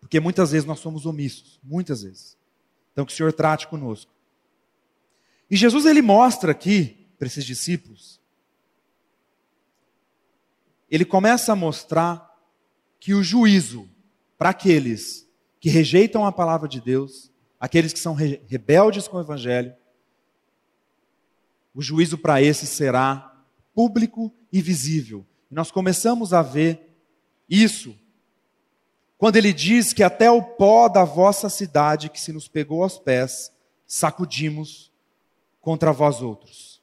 Porque 0.00 0.18
muitas 0.18 0.50
vezes 0.50 0.66
nós 0.66 0.80
somos 0.80 1.06
omissos, 1.06 1.60
muitas 1.62 2.02
vezes. 2.02 2.36
Então 2.96 3.04
que 3.04 3.12
o 3.12 3.14
Senhor 3.14 3.30
trate 3.30 3.68
conosco. 3.68 4.10
E 5.50 5.54
Jesus 5.54 5.84
ele 5.84 6.00
mostra 6.00 6.52
aqui 6.52 7.06
para 7.18 7.26
esses 7.26 7.44
discípulos, 7.44 8.18
ele 10.90 11.04
começa 11.04 11.52
a 11.52 11.56
mostrar 11.56 12.34
que 12.98 13.12
o 13.12 13.22
juízo 13.22 13.86
para 14.38 14.48
aqueles 14.50 15.28
que 15.60 15.68
rejeitam 15.68 16.24
a 16.24 16.32
palavra 16.32 16.66
de 16.66 16.80
Deus, 16.80 17.30
aqueles 17.60 17.92
que 17.92 17.98
são 17.98 18.14
re 18.14 18.40
rebeldes 18.46 19.06
com 19.06 19.18
o 19.18 19.20
evangelho, 19.20 19.74
o 21.74 21.82
juízo 21.82 22.16
para 22.16 22.40
esses 22.40 22.70
será 22.70 23.44
público 23.74 24.34
e 24.50 24.62
visível. 24.62 25.26
E 25.50 25.54
nós 25.54 25.70
começamos 25.70 26.32
a 26.32 26.40
ver 26.40 26.96
isso 27.46 27.94
quando 29.18 29.36
ele 29.36 29.52
diz 29.52 29.92
que 29.92 30.02
até 30.02 30.30
o 30.30 30.42
pó 30.42 30.88
da 30.88 31.04
vossa 31.04 31.48
cidade 31.48 32.10
que 32.10 32.20
se 32.20 32.32
nos 32.32 32.48
pegou 32.48 32.82
aos 32.82 32.98
pés, 32.98 33.52
sacudimos 33.86 34.92
contra 35.60 35.92
vós 35.92 36.20
outros. 36.20 36.82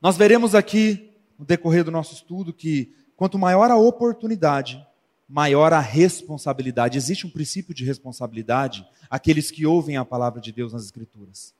Nós 0.00 0.16
veremos 0.16 0.54
aqui, 0.54 1.12
no 1.38 1.44
decorrer 1.44 1.84
do 1.84 1.90
nosso 1.90 2.14
estudo, 2.14 2.52
que 2.52 2.94
Quanto 3.18 3.36
maior 3.36 3.68
a 3.68 3.76
oportunidade, 3.76 4.86
maior 5.28 5.72
a 5.72 5.80
responsabilidade. 5.80 6.96
Existe 6.96 7.26
um 7.26 7.30
princípio 7.30 7.74
de 7.74 7.84
responsabilidade 7.84 8.88
aqueles 9.10 9.50
que 9.50 9.66
ouvem 9.66 9.96
a 9.96 10.04
palavra 10.04 10.40
de 10.40 10.52
Deus 10.52 10.72
nas 10.72 10.84
Escrituras. 10.84 11.52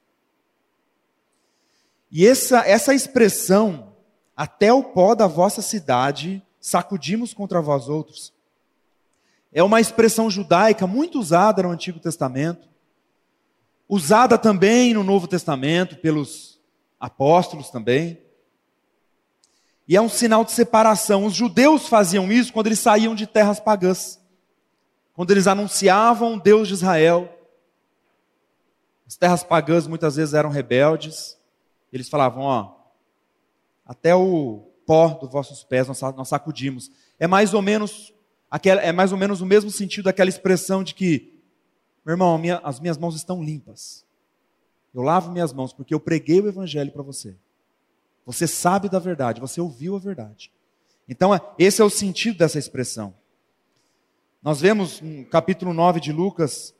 E 2.13 2.25
essa, 2.25 2.61
essa 2.61 2.95
expressão, 2.95 3.93
até 4.37 4.73
o 4.73 4.85
pó 4.85 5.17
da 5.17 5.27
vossa 5.27 5.61
cidade, 5.61 6.41
sacudimos 6.69 7.35
contra 7.35 7.61
vós 7.61 7.89
outros, 7.89 8.33
é 9.53 9.63
uma 9.63 9.81
expressão 9.81 10.31
judaica 10.31 10.87
muito 10.87 11.19
usada 11.19 11.63
no 11.63 11.71
Antigo 11.71 11.99
Testamento, 11.99 12.69
usada 13.89 14.37
também 14.37 14.93
no 14.93 15.03
Novo 15.03 15.27
Testamento 15.27 15.97
pelos 15.97 16.61
apóstolos 17.01 17.71
também. 17.71 18.21
E 19.87 19.97
é 19.97 20.01
um 20.01 20.09
sinal 20.09 20.45
de 20.45 20.53
separação. 20.53 21.25
Os 21.25 21.33
judeus 21.33 21.89
faziam 21.89 22.31
isso 22.31 22.53
quando 22.53 22.67
eles 22.67 22.79
saíam 22.79 23.15
de 23.15 23.27
terras 23.27 23.59
pagãs. 23.59 24.21
Quando 25.15 25.31
eles 25.31 25.47
anunciavam 25.47 26.35
o 26.35 26.41
Deus 26.41 26.69
de 26.69 26.75
Israel. 26.75 27.35
As 29.07 29.17
terras 29.17 29.43
pagãs 29.43 29.87
muitas 29.87 30.17
vezes 30.17 30.35
eram 30.35 30.51
rebeldes. 30.51 31.39
Eles 31.91 32.11
falavam: 32.11 32.43
Ó, 32.43 32.75
até 33.87 34.15
o 34.15 34.68
pó 34.89 35.09
dos 35.09 35.31
vossos 35.31 35.63
pés 35.63 35.87
nós 35.87 36.29
sacudimos. 36.29 36.91
É 37.19 37.27
mais 37.27 37.53
ou 37.53 37.61
menos 37.61 38.15
é 38.83 38.91
mais 38.91 39.13
ou 39.13 39.19
menos 39.19 39.43
o 39.43 39.47
mesmo 39.47 39.71
sentido 39.71 40.07
daquela 40.07 40.31
expressão 40.31 40.83
de 40.83 40.95
que, 40.95 41.39
meu 42.07 42.15
irmão, 42.15 42.41
as 42.65 42.81
minhas 42.81 42.97
mãos 42.97 43.15
estão 43.15 43.45
limpas. 43.45 44.07
Eu 44.95 45.03
lavo 45.03 45.31
minhas 45.31 45.53
mãos 45.53 45.75
porque 45.75 45.93
eu 45.93 46.01
preguei 46.01 46.41
o 46.41 46.49
evangelho 46.49 46.91
para 46.91 47.03
você. 47.03 47.37
Você 48.25 48.47
sabe 48.47 48.89
da 48.89 48.99
verdade, 48.99 49.43
você 49.43 49.61
ouviu 49.61 49.95
a 49.95 49.99
verdade. 49.99 50.51
Então, 51.07 51.35
é, 51.35 51.41
esse 51.59 51.83
é 51.83 51.85
o 51.85 51.91
sentido 51.91 52.39
dessa 52.39 52.59
expressão. 52.59 53.15
Nós 54.43 54.63
vemos 54.63 55.03
no 55.03 55.27
capítulo 55.27 55.75
9 55.75 56.01
de 56.01 56.13
Lucas 56.13 56.75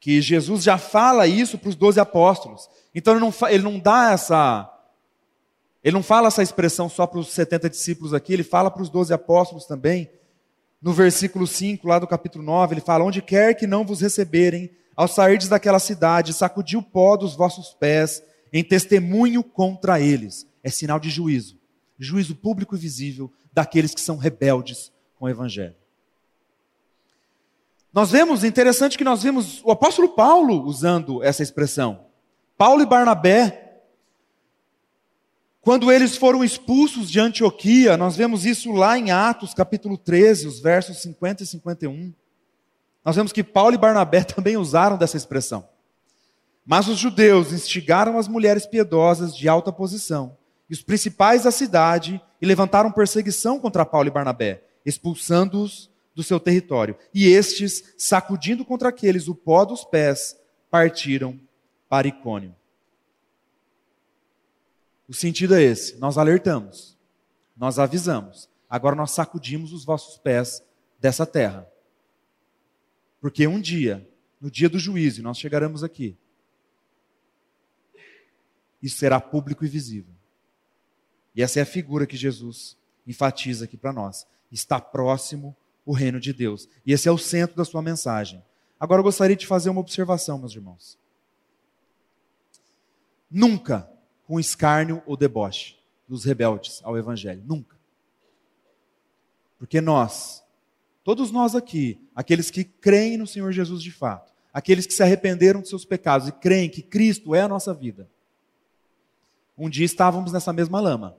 que 0.00 0.20
Jesus 0.20 0.64
já 0.64 0.78
fala 0.78 1.28
isso 1.28 1.56
para 1.56 1.68
os 1.68 1.76
doze 1.76 2.00
apóstolos. 2.00 2.68
Então 2.92 3.14
ele 3.14 3.20
não, 3.20 3.34
ele 3.48 3.62
não 3.62 3.78
dá 3.78 4.10
essa. 4.10 4.72
Ele 5.86 5.94
não 5.94 6.02
fala 6.02 6.26
essa 6.26 6.42
expressão 6.42 6.88
só 6.88 7.06
para 7.06 7.20
os 7.20 7.28
70 7.28 7.70
discípulos 7.70 8.12
aqui, 8.12 8.32
ele 8.32 8.42
fala 8.42 8.72
para 8.72 8.82
os 8.82 8.90
doze 8.90 9.14
apóstolos 9.14 9.66
também. 9.66 10.10
No 10.82 10.92
versículo 10.92 11.46
5, 11.46 11.86
lá 11.86 12.00
do 12.00 12.08
capítulo 12.08 12.44
9, 12.44 12.74
ele 12.74 12.80
fala: 12.80 13.04
Onde 13.04 13.22
quer 13.22 13.54
que 13.54 13.68
não 13.68 13.86
vos 13.86 14.00
receberem, 14.00 14.68
ao 14.96 15.06
sairdes 15.06 15.48
daquela 15.48 15.78
cidade, 15.78 16.32
sacudi 16.32 16.76
o 16.76 16.82
pó 16.82 17.16
dos 17.16 17.36
vossos 17.36 17.72
pés 17.72 18.20
em 18.52 18.64
testemunho 18.64 19.44
contra 19.44 20.00
eles. 20.00 20.44
É 20.60 20.70
sinal 20.70 20.98
de 20.98 21.08
juízo. 21.08 21.56
Juízo 21.96 22.34
público 22.34 22.74
e 22.74 22.78
visível 22.80 23.32
daqueles 23.52 23.94
que 23.94 24.00
são 24.00 24.16
rebeldes 24.16 24.90
com 25.16 25.26
o 25.26 25.28
Evangelho. 25.28 25.76
Nós 27.92 28.10
vemos, 28.10 28.42
interessante 28.42 28.98
que 28.98 29.04
nós 29.04 29.22
vemos 29.22 29.62
o 29.62 29.70
apóstolo 29.70 30.08
Paulo 30.08 30.64
usando 30.64 31.22
essa 31.22 31.44
expressão. 31.44 32.06
Paulo 32.58 32.82
e 32.82 32.86
Barnabé, 32.86 33.65
quando 35.66 35.90
eles 35.90 36.16
foram 36.16 36.44
expulsos 36.44 37.10
de 37.10 37.18
Antioquia, 37.18 37.96
nós 37.96 38.14
vemos 38.14 38.46
isso 38.46 38.70
lá 38.70 38.96
em 38.96 39.10
Atos 39.10 39.52
capítulo 39.52 39.98
13, 39.98 40.46
os 40.46 40.60
versos 40.60 41.02
50 41.02 41.42
e 41.42 41.46
51. 41.46 42.14
Nós 43.04 43.16
vemos 43.16 43.32
que 43.32 43.42
Paulo 43.42 43.74
e 43.74 43.76
Barnabé 43.76 44.22
também 44.32 44.56
usaram 44.56 44.96
dessa 44.96 45.16
expressão. 45.16 45.68
Mas 46.64 46.86
os 46.86 46.96
judeus 46.96 47.52
instigaram 47.52 48.16
as 48.16 48.28
mulheres 48.28 48.64
piedosas 48.64 49.36
de 49.36 49.48
alta 49.48 49.72
posição 49.72 50.36
e 50.70 50.72
os 50.72 50.84
principais 50.84 51.42
da 51.42 51.50
cidade 51.50 52.22
e 52.40 52.46
levantaram 52.46 52.92
perseguição 52.92 53.58
contra 53.58 53.84
Paulo 53.84 54.06
e 54.06 54.12
Barnabé, 54.12 54.62
expulsando-os 54.84 55.90
do 56.14 56.22
seu 56.22 56.38
território. 56.38 56.96
E 57.12 57.26
estes, 57.26 57.92
sacudindo 57.98 58.64
contra 58.64 58.90
aqueles 58.90 59.26
o 59.26 59.34
pó 59.34 59.64
dos 59.64 59.82
pés, 59.82 60.36
partiram 60.70 61.36
para 61.88 62.06
Icônio. 62.06 62.54
O 65.08 65.14
sentido 65.14 65.54
é 65.54 65.62
esse: 65.62 65.96
nós 65.98 66.18
alertamos, 66.18 66.96
nós 67.56 67.78
avisamos, 67.78 68.48
agora 68.68 68.96
nós 68.96 69.12
sacudimos 69.12 69.72
os 69.72 69.84
vossos 69.84 70.18
pés 70.18 70.62
dessa 71.00 71.24
terra. 71.24 71.68
Porque 73.20 73.46
um 73.46 73.60
dia, 73.60 74.08
no 74.40 74.50
dia 74.50 74.68
do 74.68 74.78
juízo, 74.78 75.22
nós 75.22 75.38
chegaremos 75.38 75.82
aqui. 75.82 76.16
Isso 78.82 78.98
será 78.98 79.20
público 79.20 79.64
e 79.64 79.68
visível. 79.68 80.14
E 81.34 81.42
essa 81.42 81.58
é 81.58 81.62
a 81.62 81.66
figura 81.66 82.06
que 82.06 82.16
Jesus 82.16 82.76
enfatiza 83.06 83.64
aqui 83.64 83.76
para 83.76 83.92
nós. 83.92 84.26
Está 84.50 84.80
próximo 84.80 85.56
o 85.84 85.92
reino 85.92 86.20
de 86.20 86.32
Deus. 86.32 86.68
E 86.84 86.92
esse 86.92 87.08
é 87.08 87.12
o 87.12 87.18
centro 87.18 87.56
da 87.56 87.64
sua 87.64 87.82
mensagem. 87.82 88.42
Agora 88.78 89.00
eu 89.00 89.04
gostaria 89.04 89.36
de 89.36 89.46
fazer 89.46 89.70
uma 89.70 89.80
observação, 89.80 90.38
meus 90.38 90.54
irmãos. 90.54 90.98
Nunca 93.30 93.90
com 94.26 94.40
escárnio 94.40 95.02
ou 95.06 95.16
deboche 95.16 95.76
dos 96.08 96.24
rebeldes 96.24 96.80
ao 96.84 96.98
evangelho. 96.98 97.42
Nunca. 97.46 97.76
Porque 99.58 99.80
nós, 99.80 100.42
todos 101.02 101.30
nós 101.30 101.54
aqui, 101.54 101.98
aqueles 102.14 102.50
que 102.50 102.64
creem 102.64 103.16
no 103.16 103.26
Senhor 103.26 103.52
Jesus 103.52 103.82
de 103.82 103.90
fato, 103.90 104.32
aqueles 104.52 104.86
que 104.86 104.92
se 104.92 105.02
arrependeram 105.02 105.62
de 105.62 105.68
seus 105.68 105.84
pecados 105.84 106.28
e 106.28 106.32
creem 106.32 106.68
que 106.68 106.82
Cristo 106.82 107.34
é 107.34 107.42
a 107.42 107.48
nossa 107.48 107.72
vida, 107.72 108.08
um 109.56 109.70
dia 109.70 109.86
estávamos 109.86 110.32
nessa 110.32 110.52
mesma 110.52 110.80
lama. 110.80 111.16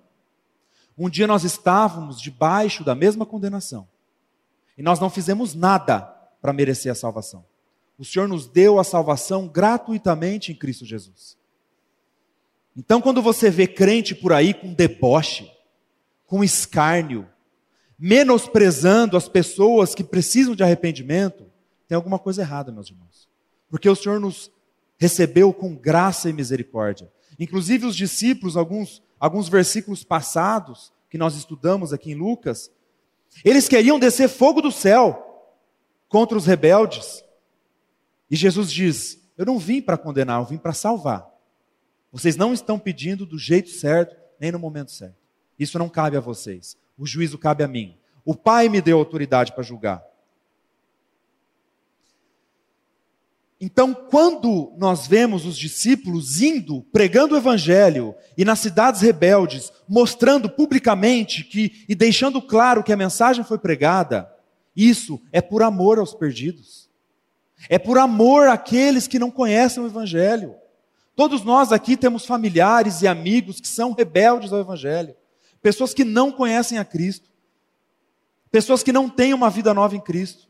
Um 0.97 1.09
dia 1.09 1.27
nós 1.27 1.43
estávamos 1.43 2.21
debaixo 2.21 2.83
da 2.83 2.93
mesma 2.93 3.25
condenação. 3.25 3.87
E 4.77 4.83
nós 4.83 4.99
não 4.99 5.09
fizemos 5.09 5.55
nada 5.55 6.01
para 6.41 6.53
merecer 6.53 6.91
a 6.91 6.95
salvação. 6.95 7.43
O 7.97 8.05
Senhor 8.05 8.27
nos 8.27 8.45
deu 8.45 8.79
a 8.79 8.83
salvação 8.83 9.47
gratuitamente 9.47 10.51
em 10.51 10.55
Cristo 10.55 10.85
Jesus. 10.85 11.35
Então, 12.77 13.01
quando 13.01 13.23
você 13.23 13.49
vê 13.49 13.65
crente 13.65 14.13
por 14.13 14.31
aí 14.31 14.53
com 14.53 14.71
deboche, 14.71 15.51
com 16.27 16.43
escárnio, 16.43 17.27
menosprezando 17.97 19.17
as 19.17 19.27
pessoas 19.27 19.95
que 19.95 20.03
precisam 20.03 20.53
de 20.53 20.61
arrependimento, 20.61 21.47
tem 21.87 21.95
alguma 21.95 22.19
coisa 22.19 22.43
errada, 22.43 22.71
meus 22.71 22.89
irmãos. 22.89 23.27
Porque 23.67 23.89
o 23.89 23.95
Senhor 23.95 24.19
nos 24.19 24.51
recebeu 24.99 25.51
com 25.51 25.75
graça 25.75 26.29
e 26.29 26.33
misericórdia. 26.33 27.11
Inclusive 27.39 27.87
os 27.87 27.95
discípulos, 27.95 28.55
alguns, 28.55 29.01
alguns 29.19 29.49
versículos 29.49 30.03
passados 30.03 30.93
que 31.09 31.17
nós 31.17 31.35
estudamos 31.35 31.91
aqui 31.91 32.11
em 32.11 32.15
Lucas, 32.15 32.71
eles 33.43 33.67
queriam 33.67 33.97
descer 33.97 34.29
fogo 34.29 34.61
do 34.61 34.71
céu 34.71 35.51
contra 36.07 36.37
os 36.37 36.45
rebeldes. 36.45 37.23
E 38.29 38.35
Jesus 38.35 38.71
diz: 38.71 39.19
Eu 39.35 39.47
não 39.47 39.57
vim 39.57 39.81
para 39.81 39.97
condenar, 39.97 40.41
eu 40.41 40.45
vim 40.45 40.57
para 40.57 40.73
salvar. 40.73 41.36
Vocês 42.11 42.35
não 42.35 42.53
estão 42.53 42.79
pedindo 42.79 43.25
do 43.25 43.37
jeito 43.37 43.69
certo, 43.69 44.15
nem 44.39 44.51
no 44.51 44.59
momento 44.59 44.91
certo. 44.91 45.15
Isso 45.57 45.77
não 45.77 45.89
cabe 45.89 46.17
a 46.17 46.21
vocês. 46.21 46.77
O 46.97 47.05
juízo 47.05 47.37
cabe 47.37 47.63
a 47.63 47.67
mim. 47.67 47.97
O 48.23 48.35
Pai 48.35 48.69
me 48.69 48.81
deu 48.81 48.97
autoridade 48.97 49.53
para 49.53 49.63
julgar. 49.63 50.03
Então, 53.59 53.93
quando 53.93 54.71
nós 54.77 55.07
vemos 55.07 55.43
os 55.45 55.57
discípulos 55.57 56.41
indo, 56.41 56.83
pregando 56.91 57.33
o 57.33 57.37
evangelho, 57.37 58.13
e 58.37 58.45
nas 58.45 58.59
cidades 58.59 59.01
rebeldes, 59.01 59.71
mostrando 59.87 60.47
publicamente 60.47 61.43
que 61.43 61.83
e 61.89 61.95
deixando 61.95 62.39
claro 62.39 62.83
que 62.83 62.93
a 62.93 62.97
mensagem 62.97 63.43
foi 63.43 63.57
pregada, 63.57 64.31
isso 64.75 65.19
é 65.31 65.41
por 65.41 65.63
amor 65.63 65.97
aos 65.97 66.13
perdidos. 66.13 66.87
É 67.67 67.79
por 67.79 67.97
amor 67.97 68.47
àqueles 68.47 69.07
que 69.07 69.17
não 69.17 69.31
conhecem 69.31 69.81
o 69.81 69.87
evangelho. 69.87 70.55
Todos 71.17 71.43
nós 71.43 71.71
aqui 71.71 71.97
temos 71.97 72.27
familiares 72.27 73.01
e 73.01 73.07
amigos 73.07 73.59
que 73.59 73.67
são 73.67 73.91
rebeldes 73.91 74.53
ao 74.53 74.59
Evangelho, 74.59 75.15
pessoas 75.63 75.91
que 75.91 76.03
não 76.05 76.31
conhecem 76.31 76.77
a 76.77 76.85
Cristo, 76.85 77.27
pessoas 78.51 78.83
que 78.83 78.93
não 78.93 79.09
têm 79.09 79.33
uma 79.33 79.49
vida 79.49 79.73
nova 79.73 79.95
em 79.95 79.99
Cristo. 79.99 80.47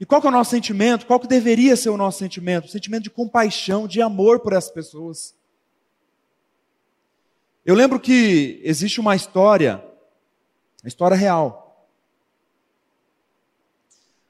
E 0.00 0.04
qual 0.04 0.20
que 0.20 0.26
é 0.26 0.30
o 0.30 0.32
nosso 0.32 0.50
sentimento? 0.50 1.06
Qual 1.06 1.20
que 1.20 1.28
deveria 1.28 1.76
ser 1.76 1.90
o 1.90 1.96
nosso 1.96 2.18
sentimento? 2.18 2.64
O 2.64 2.68
sentimento 2.68 3.04
de 3.04 3.10
compaixão, 3.10 3.86
de 3.86 4.02
amor 4.02 4.40
por 4.40 4.52
essas 4.52 4.72
pessoas. 4.72 5.32
Eu 7.64 7.76
lembro 7.76 8.00
que 8.00 8.60
existe 8.64 8.98
uma 8.98 9.14
história, 9.14 9.76
uma 10.82 10.88
história 10.88 11.16
real, 11.16 11.88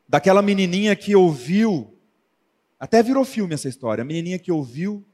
daquela 0.07 0.43
menininha 0.43 0.95
que 0.95 1.17
ouviu, 1.17 1.99
até 2.79 3.03
virou 3.03 3.25
filme 3.25 3.55
essa 3.55 3.67
história, 3.67 4.03
a 4.03 4.05
menininha 4.05 4.39
que 4.39 4.53
ouviu 4.53 5.09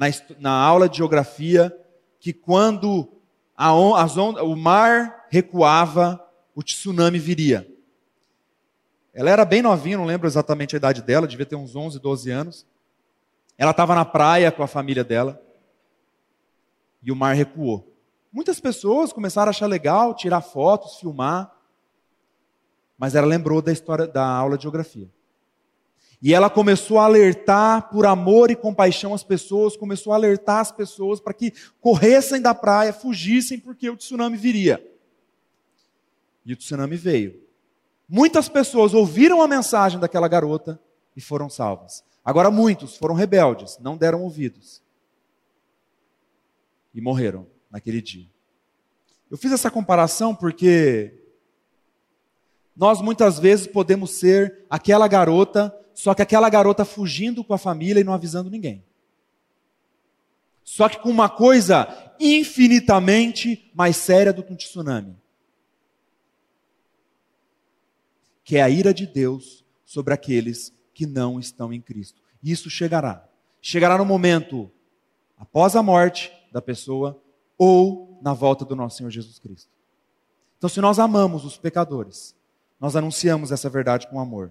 na, 0.00 0.06
na 0.38 0.50
aula 0.50 0.88
de 0.88 0.96
geografia 0.96 1.76
que 2.18 2.32
quando 2.32 3.12
a 3.54 3.74
on, 3.74 3.94
as 3.94 4.16
on, 4.16 4.32
o 4.42 4.56
mar 4.56 5.26
recuava, 5.28 6.18
o 6.54 6.62
tsunami 6.62 7.18
viria. 7.18 7.70
Ela 9.12 9.30
era 9.30 9.44
bem 9.44 9.60
novinha, 9.60 9.98
não 9.98 10.06
lembro 10.06 10.26
exatamente 10.26 10.74
a 10.74 10.78
idade 10.78 11.02
dela, 11.02 11.26
devia 11.26 11.44
ter 11.44 11.56
uns 11.56 11.76
11, 11.76 11.98
12 11.98 12.30
anos. 12.30 12.66
Ela 13.58 13.72
estava 13.72 13.94
na 13.94 14.04
praia 14.06 14.50
com 14.50 14.62
a 14.62 14.66
família 14.66 15.04
dela 15.04 15.38
e 17.02 17.12
o 17.12 17.16
mar 17.16 17.34
recuou. 17.34 17.94
Muitas 18.32 18.58
pessoas 18.58 19.12
começaram 19.12 19.48
a 19.48 19.50
achar 19.50 19.66
legal, 19.66 20.14
tirar 20.14 20.40
fotos, 20.40 20.98
filmar, 20.98 21.54
mas 22.96 23.14
ela 23.14 23.26
lembrou 23.26 23.60
da 23.60 23.72
história 23.72 24.06
da 24.06 24.26
aula 24.26 24.56
de 24.56 24.62
geografia. 24.62 25.10
E 26.22 26.34
ela 26.34 26.50
começou 26.50 26.98
a 26.98 27.04
alertar 27.04 27.88
por 27.88 28.04
amor 28.04 28.50
e 28.50 28.56
compaixão 28.56 29.14
as 29.14 29.24
pessoas, 29.24 29.76
começou 29.76 30.12
a 30.12 30.16
alertar 30.16 30.58
as 30.58 30.70
pessoas 30.70 31.18
para 31.18 31.32
que 31.32 31.52
corressem 31.80 32.42
da 32.42 32.54
praia, 32.54 32.92
fugissem, 32.92 33.58
porque 33.58 33.88
o 33.88 33.96
tsunami 33.96 34.36
viria. 34.36 34.86
E 36.44 36.52
o 36.52 36.56
tsunami 36.56 36.96
veio. 36.96 37.42
Muitas 38.06 38.48
pessoas 38.48 38.92
ouviram 38.92 39.40
a 39.40 39.48
mensagem 39.48 39.98
daquela 39.98 40.28
garota 40.28 40.78
e 41.16 41.20
foram 41.22 41.48
salvas. 41.48 42.04
Agora, 42.22 42.50
muitos 42.50 42.96
foram 42.96 43.14
rebeldes, 43.14 43.78
não 43.78 43.96
deram 43.96 44.22
ouvidos. 44.22 44.82
E 46.92 47.00
morreram 47.00 47.46
naquele 47.70 48.02
dia. 48.02 48.28
Eu 49.30 49.38
fiz 49.38 49.52
essa 49.52 49.70
comparação 49.70 50.34
porque 50.34 51.14
nós 52.76 53.00
muitas 53.00 53.38
vezes 53.38 53.66
podemos 53.66 54.10
ser 54.10 54.66
aquela 54.68 55.08
garota 55.08 55.74
só 56.00 56.14
que 56.14 56.22
aquela 56.22 56.48
garota 56.48 56.82
fugindo 56.82 57.44
com 57.44 57.52
a 57.52 57.58
família 57.58 58.00
e 58.00 58.04
não 58.04 58.14
avisando 58.14 58.48
ninguém. 58.48 58.82
Só 60.64 60.88
que 60.88 60.98
com 60.98 61.10
uma 61.10 61.28
coisa 61.28 62.14
infinitamente 62.18 63.70
mais 63.74 63.96
séria 63.96 64.32
do 64.32 64.42
que 64.42 64.50
um 64.50 64.56
tsunami. 64.56 65.14
Que 68.42 68.56
é 68.56 68.62
a 68.62 68.70
ira 68.70 68.94
de 68.94 69.06
Deus 69.06 69.62
sobre 69.84 70.14
aqueles 70.14 70.72
que 70.94 71.04
não 71.04 71.38
estão 71.38 71.70
em 71.70 71.82
Cristo. 71.82 72.22
Isso 72.42 72.70
chegará. 72.70 73.28
Chegará 73.60 73.98
no 73.98 74.04
momento 74.06 74.70
após 75.36 75.76
a 75.76 75.82
morte 75.82 76.32
da 76.50 76.62
pessoa 76.62 77.22
ou 77.58 78.18
na 78.22 78.32
volta 78.32 78.64
do 78.64 78.74
nosso 78.74 78.96
Senhor 78.96 79.10
Jesus 79.10 79.38
Cristo. 79.38 79.68
Então, 80.56 80.70
se 80.70 80.80
nós 80.80 80.98
amamos 80.98 81.44
os 81.44 81.58
pecadores, 81.58 82.34
nós 82.80 82.96
anunciamos 82.96 83.52
essa 83.52 83.68
verdade 83.68 84.08
com 84.08 84.18
amor. 84.18 84.50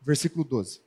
Versículo 0.00 0.44
12. 0.44 0.80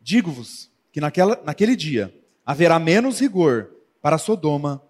Digo-vos 0.00 0.70
que 0.92 1.00
naquela, 1.00 1.40
naquele 1.44 1.76
dia 1.76 2.12
haverá 2.44 2.78
menos 2.78 3.20
rigor 3.20 3.70
para 4.02 4.18
Sodoma 4.18 4.82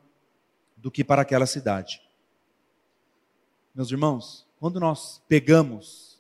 do 0.76 0.90
que 0.90 1.04
para 1.04 1.22
aquela 1.22 1.46
cidade. 1.46 2.00
Meus 3.74 3.90
irmãos, 3.90 4.46
quando 4.58 4.80
nós 4.80 5.22
pegamos, 5.28 6.18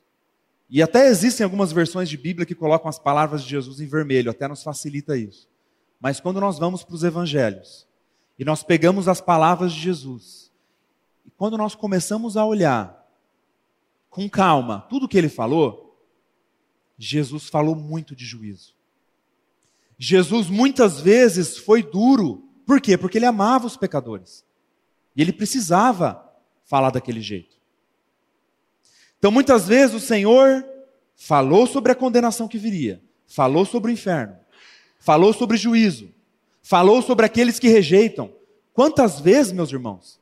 e 0.68 0.82
até 0.82 1.08
existem 1.08 1.44
algumas 1.44 1.72
versões 1.72 2.08
de 2.08 2.16
Bíblia 2.16 2.46
que 2.46 2.54
colocam 2.54 2.88
as 2.88 2.98
palavras 2.98 3.42
de 3.42 3.50
Jesus 3.50 3.80
em 3.80 3.86
vermelho, 3.86 4.30
até 4.30 4.46
nos 4.46 4.62
facilita 4.62 5.16
isso. 5.16 5.48
Mas 5.98 6.20
quando 6.20 6.40
nós 6.40 6.58
vamos 6.58 6.84
para 6.84 6.94
os 6.94 7.02
evangelhos, 7.02 7.86
e 8.40 8.44
nós 8.44 8.62
pegamos 8.62 9.06
as 9.06 9.20
palavras 9.20 9.70
de 9.70 9.78
Jesus. 9.78 10.50
E 11.26 11.30
quando 11.30 11.58
nós 11.58 11.74
começamos 11.74 12.38
a 12.38 12.44
olhar 12.46 13.06
com 14.08 14.30
calma 14.30 14.86
tudo 14.88 15.06
que 15.06 15.18
ele 15.18 15.28
falou, 15.28 16.02
Jesus 16.96 17.50
falou 17.50 17.76
muito 17.76 18.16
de 18.16 18.24
juízo. 18.24 18.74
Jesus 19.98 20.48
muitas 20.48 20.98
vezes 20.98 21.58
foi 21.58 21.82
duro. 21.82 22.48
Por 22.64 22.80
quê? 22.80 22.96
Porque 22.96 23.18
ele 23.18 23.26
amava 23.26 23.66
os 23.66 23.76
pecadores. 23.76 24.42
E 25.14 25.20
ele 25.20 25.34
precisava 25.34 26.26
falar 26.64 26.88
daquele 26.88 27.20
jeito. 27.20 27.58
Então, 29.18 29.30
muitas 29.30 29.68
vezes 29.68 29.94
o 29.94 30.00
Senhor 30.00 30.66
falou 31.14 31.66
sobre 31.66 31.92
a 31.92 31.94
condenação 31.94 32.48
que 32.48 32.56
viria, 32.56 33.02
falou 33.26 33.66
sobre 33.66 33.90
o 33.90 33.92
inferno, 33.92 34.34
falou 34.98 35.34
sobre 35.34 35.58
juízo, 35.58 36.10
falou 36.70 37.02
sobre 37.02 37.26
aqueles 37.26 37.58
que 37.58 37.66
rejeitam. 37.66 38.32
Quantas 38.72 39.18
vezes, 39.18 39.50
meus 39.50 39.72
irmãos? 39.72 40.20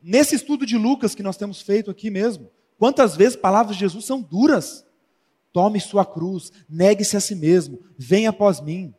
Nesse 0.00 0.36
estudo 0.36 0.64
de 0.64 0.78
Lucas 0.78 1.12
que 1.12 1.24
nós 1.24 1.36
temos 1.36 1.60
feito 1.60 1.90
aqui 1.90 2.08
mesmo, 2.08 2.48
quantas 2.78 3.16
vezes 3.16 3.34
palavras 3.34 3.74
de 3.74 3.80
Jesus 3.80 4.04
são 4.04 4.22
duras? 4.22 4.86
Tome 5.52 5.80
sua 5.80 6.06
cruz, 6.06 6.52
negue-se 6.68 7.16
a 7.16 7.20
si 7.20 7.34
mesmo, 7.34 7.80
venha 7.98 8.30
após 8.30 8.60
mim. 8.60 8.94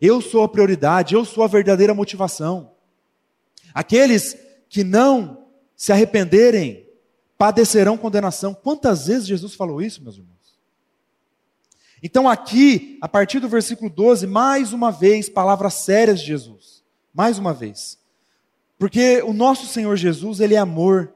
Eu 0.00 0.22
sou 0.22 0.42
a 0.42 0.48
prioridade, 0.48 1.14
eu 1.14 1.22
sou 1.26 1.44
a 1.44 1.48
verdadeira 1.48 1.92
motivação. 1.92 2.72
Aqueles 3.74 4.38
que 4.70 4.82
não 4.82 5.44
se 5.76 5.92
arrependerem 5.92 6.88
padecerão 7.36 7.98
condenação. 7.98 8.54
Quantas 8.54 9.06
vezes 9.06 9.26
Jesus 9.26 9.54
falou 9.54 9.82
isso, 9.82 10.02
meus 10.02 10.16
irmãos? 10.16 10.35
Então, 12.02 12.28
aqui, 12.28 12.98
a 13.00 13.08
partir 13.08 13.40
do 13.40 13.48
versículo 13.48 13.90
12, 13.90 14.26
mais 14.26 14.72
uma 14.72 14.90
vez, 14.90 15.28
palavras 15.28 15.74
sérias 15.74 16.20
de 16.20 16.26
Jesus. 16.26 16.84
Mais 17.12 17.38
uma 17.38 17.54
vez. 17.54 17.98
Porque 18.78 19.22
o 19.22 19.32
nosso 19.32 19.66
Senhor 19.66 19.96
Jesus, 19.96 20.40
Ele 20.40 20.54
é 20.54 20.58
amor. 20.58 21.12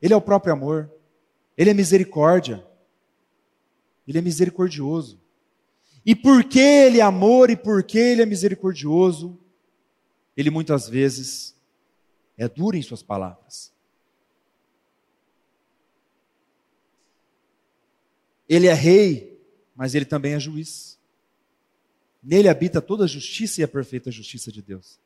Ele 0.00 0.12
é 0.12 0.16
o 0.16 0.20
próprio 0.20 0.52
amor. 0.52 0.90
Ele 1.56 1.70
é 1.70 1.74
misericórdia. 1.74 2.64
Ele 4.06 4.18
é 4.18 4.22
misericordioso. 4.22 5.20
E 6.04 6.14
porque 6.14 6.58
Ele 6.58 6.98
é 6.98 7.02
amor 7.02 7.50
e 7.50 7.56
porque 7.56 7.98
Ele 7.98 8.22
é 8.22 8.26
misericordioso, 8.26 9.38
Ele 10.36 10.50
muitas 10.50 10.88
vezes 10.88 11.54
é 12.36 12.48
duro 12.48 12.76
em 12.76 12.82
Suas 12.82 13.02
palavras. 13.02 13.72
Ele 18.50 18.66
é 18.66 18.74
rei, 18.74 19.40
mas 19.76 19.94
Ele 19.94 20.04
também 20.04 20.34
é 20.34 20.40
juiz. 20.40 20.98
Nele 22.20 22.48
habita 22.48 22.82
toda 22.82 23.04
a 23.04 23.06
justiça 23.06 23.60
e 23.60 23.64
a 23.64 23.68
perfeita 23.68 24.10
justiça 24.10 24.50
de 24.50 24.60
Deus. 24.60 24.98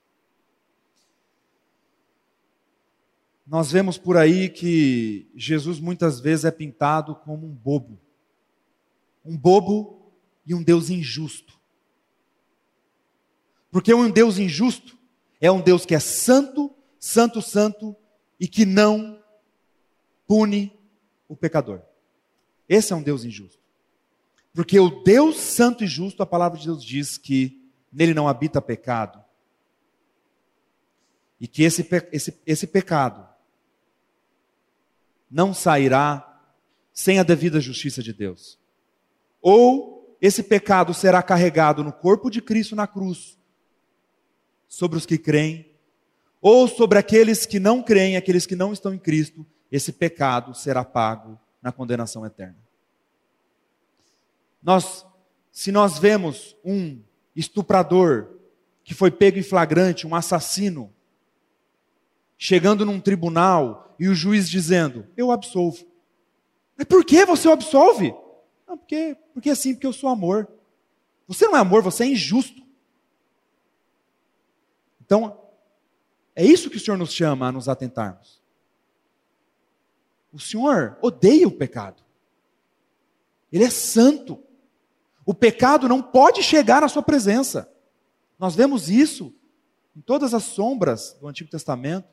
Nós 3.46 3.70
vemos 3.70 3.98
por 3.98 4.16
aí 4.16 4.48
que 4.48 5.30
Jesus 5.37 5.78
muitas 5.78 6.18
vezes 6.18 6.46
é 6.46 6.50
pintado 6.50 7.14
como 7.16 7.46
um 7.46 7.50
bobo. 7.50 8.00
Um 9.22 9.37
bobo 9.37 10.11
e 10.46 10.54
um 10.54 10.62
Deus 10.62 10.88
injusto. 10.88 11.52
Porque 13.70 13.92
um 13.92 14.11
Deus 14.11 14.38
injusto 14.38 14.96
é 15.38 15.50
um 15.50 15.61
Deus 15.61 15.85
que 15.85 15.94
é 15.94 16.00
santo, 16.00 16.74
santo, 16.98 17.42
santo 17.42 17.94
e 18.40 18.48
que 18.48 18.64
não 18.64 19.22
pune 20.26 20.72
o 21.28 21.37
pecador. 21.37 21.83
Esse 22.68 22.92
é 22.92 22.96
um 22.96 23.03
Deus 23.03 23.24
injusto. 23.24 23.62
Porque 24.53 24.79
o 24.79 25.03
Deus 25.03 25.37
santo 25.37 25.83
e 25.85 25.87
justo, 25.87 26.22
a 26.22 26.27
palavra 26.27 26.59
de 26.59 26.66
Deus 26.66 26.83
diz 26.83 27.18
que 27.18 27.61
nele 27.92 28.14
não 28.14 28.29
habita 28.29 28.62
pecado. 28.62 29.22
E 31.40 31.48
que 31.48 31.64
esse, 31.64 31.87
esse, 32.12 32.40
esse 32.46 32.66
pecado 32.66 33.29
não 35.31 35.53
sairá 35.53 36.40
sem 36.92 37.18
a 37.18 37.24
devida 37.24 37.61
justiça 37.61 38.03
de 38.03 38.12
Deus. 38.12 38.59
Ou 39.42 40.16
esse 40.20 40.42
pecado 40.42 40.94
será 40.94 41.22
carregado 41.22 41.83
no 41.83 41.92
corpo 41.92 42.31
de 42.31 42.40
Cristo 42.40 42.77
na 42.77 42.87
cruz, 42.87 43.37
sobre 44.68 44.96
os 44.96 45.05
que 45.05 45.18
creem, 45.18 45.68
ou 46.40 46.68
sobre 46.68 46.98
aqueles 46.98 47.44
que 47.44 47.59
não 47.59 47.83
creem, 47.83 48.16
aqueles 48.16 48.46
que 48.46 48.55
não 48.55 48.72
estão 48.72 48.94
em 48.94 48.98
Cristo, 48.98 49.44
esse 49.70 49.92
pecado 49.92 50.55
será 50.55 50.85
pago 50.85 51.38
na 51.64 51.72
condenação 51.72 52.27
eterna. 52.27 52.59
Nós, 54.62 55.07
se 55.50 55.72
nós 55.72 55.98
vemos 55.98 56.55
um 56.62 57.00
estuprador 57.35 58.35
que 58.85 58.92
foi 58.92 59.11
pego 59.11 59.38
em 59.38 59.42
flagrante, 59.42 60.07
um 60.07 60.14
assassino, 60.14 60.92
chegando 62.37 62.85
num 62.85 63.00
tribunal 63.00 63.96
e 63.98 64.09
o 64.09 64.14
juiz 64.14 64.48
dizendo: 64.48 65.07
Eu 65.16 65.33
absolvo. 65.33 65.87
Mas 66.77 66.87
por 66.87 67.03
que 67.03 67.24
você 67.24 67.48
o 67.48 67.53
absolve? 67.53 68.14
Não, 68.68 68.77
porque, 68.77 69.16
porque 69.33 69.48
assim, 69.48 69.72
porque 69.72 69.87
eu 69.87 69.92
sou 69.92 70.11
amor. 70.11 70.46
Você 71.27 71.46
não 71.46 71.57
é 71.57 71.61
amor, 71.61 71.81
você 71.81 72.05
é 72.05 72.09
injusto. 72.09 72.62
Então, 75.00 75.40
é 76.37 76.44
isso 76.44 76.68
que 76.68 76.77
o 76.77 76.81
Senhor 76.81 76.98
nos 76.98 77.12
chama 77.12 77.48
a 77.48 77.53
nos 77.53 77.70
atentarmos. 77.70 78.43
O 80.35 80.40
Senhor 80.40 80.99
odeia 81.01 81.47
o 81.47 81.53
pecado. 81.57 82.03
Ele 83.53 83.62
é 83.62 83.70
santo. 83.70 84.42
O 85.25 85.33
pecado 85.33 85.88
não 85.88 86.03
pode 86.03 86.42
chegar 86.42 86.83
à 86.83 86.88
sua 86.88 87.05
presença. 87.05 87.73
Nós 88.37 88.57
vemos 88.57 88.90
isso 88.90 89.33
em 89.97 90.01
todas 90.01 90.35
as 90.35 90.42
sombras 90.42 91.16
do 91.20 91.29
Antigo 91.29 91.49
Testamento, 91.49 92.09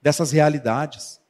dessas 0.00 0.32
realidades. 0.32 1.20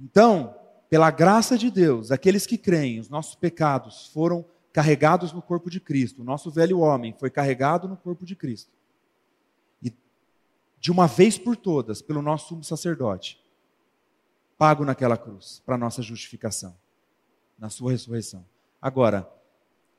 Então, 0.00 0.56
pela 0.88 1.10
graça 1.10 1.58
de 1.58 1.70
Deus, 1.70 2.10
aqueles 2.10 2.46
que 2.46 2.56
creem, 2.56 3.00
os 3.00 3.10
nossos 3.10 3.34
pecados 3.34 4.06
foram 4.14 4.46
carregados 4.72 5.30
no 5.30 5.42
corpo 5.42 5.68
de 5.68 5.78
Cristo, 5.78 6.22
o 6.22 6.24
nosso 6.24 6.50
velho 6.50 6.78
homem 6.78 7.12
foi 7.12 7.28
carregado 7.28 7.86
no 7.86 7.98
corpo 7.98 8.24
de 8.24 8.34
Cristo. 8.34 8.79
De 10.80 10.90
uma 10.90 11.06
vez 11.06 11.38
por 11.38 11.56
todas, 11.56 12.00
pelo 12.00 12.22
nosso 12.22 12.48
sumo 12.48 12.64
sacerdote, 12.64 13.38
pago 14.56 14.84
naquela 14.84 15.16
cruz 15.16 15.62
para 15.64 15.76
nossa 15.76 16.02
justificação, 16.02 16.76
na 17.58 17.68
sua 17.68 17.92
ressurreição. 17.92 18.44
Agora, 18.80 19.30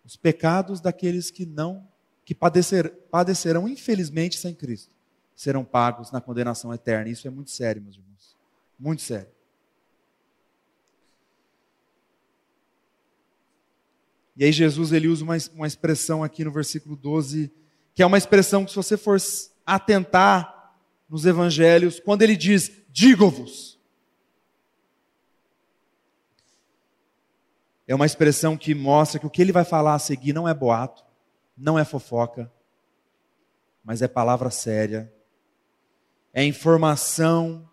os 0.04 0.16
pecados 0.16 0.82
daqueles 0.82 1.30
que 1.30 1.46
não 1.46 1.88
que 2.26 2.34
padecer, 2.34 2.92
padecerão 3.12 3.68
infelizmente 3.68 4.38
sem 4.38 4.54
Cristo, 4.54 4.96
serão 5.36 5.64
pagos 5.64 6.12
na 6.12 6.22
condenação 6.22 6.74
eterna. 6.74 7.10
Isso 7.10 7.28
é 7.28 7.32
muito 7.32 7.52
sério, 7.52 7.82
meus 7.82 7.96
irmãos. 7.96 8.38
Muito 8.80 9.02
sério. 9.02 9.30
E 14.36 14.44
aí 14.44 14.52
Jesus 14.52 14.92
ele 14.92 15.08
usa 15.08 15.24
uma, 15.24 15.38
uma 15.54 15.68
expressão 15.68 16.24
aqui 16.24 16.44
no 16.44 16.52
versículo 16.52 16.96
12, 16.96 17.52
que 17.94 18.02
é 18.02 18.06
uma 18.06 18.18
expressão 18.18 18.64
que 18.64 18.72
se 18.72 18.76
você 18.76 18.98
for 18.98 19.18
atentar 19.66 20.61
nos 21.12 21.26
evangelhos, 21.26 22.00
quando 22.00 22.22
ele 22.22 22.38
diz, 22.38 22.72
digo-vos. 22.90 23.78
É 27.86 27.94
uma 27.94 28.06
expressão 28.06 28.56
que 28.56 28.74
mostra 28.74 29.20
que 29.20 29.28
o 29.28 29.30
que 29.30 29.42
ele 29.42 29.52
vai 29.52 29.66
falar 29.66 29.94
a 29.94 30.00
seguir 30.00 30.32
não 30.32 30.48
é 30.48 30.54
boato, 30.54 31.04
não 31.58 31.78
é 31.78 31.84
fofoca, 31.84 32.50
mas 33.84 34.02
é 34.02 34.08
palavra 34.08 34.50
séria, 34.50 35.14
é 36.34 36.46
informação 36.46 37.70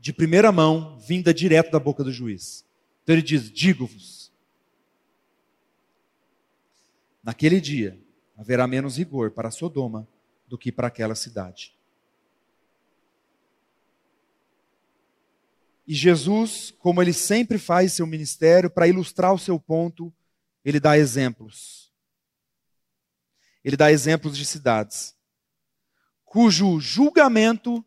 de 0.00 0.10
primeira 0.10 0.50
mão 0.50 0.98
vinda 0.98 1.34
direto 1.34 1.70
da 1.70 1.78
boca 1.78 2.02
do 2.02 2.10
juiz. 2.10 2.64
Então 3.02 3.14
ele 3.14 3.20
diz: 3.20 3.50
digo-vos. 3.50 4.32
Naquele 7.22 7.60
dia 7.60 8.00
haverá 8.38 8.66
menos 8.66 8.96
rigor 8.96 9.32
para 9.32 9.50
Sodoma 9.50 10.08
do 10.46 10.56
que 10.56 10.72
para 10.72 10.86
aquela 10.86 11.14
cidade. 11.14 11.77
E 15.88 15.94
Jesus, 15.94 16.72
como 16.78 17.02
ele 17.02 17.12
sempre 17.12 17.58
faz 17.58 17.94
seu 17.94 18.06
ministério, 18.06 18.70
para 18.70 18.86
ilustrar 18.86 19.34
o 19.34 19.38
seu 19.38 19.58
ponto, 19.58 20.14
ele 20.64 20.78
dá 20.78 20.96
exemplos. 20.96 21.92
Ele 23.64 23.76
dá 23.76 23.90
exemplos 23.90 24.38
de 24.38 24.44
cidades 24.44 25.18
cujo 26.28 26.78
julgamento 26.78 27.84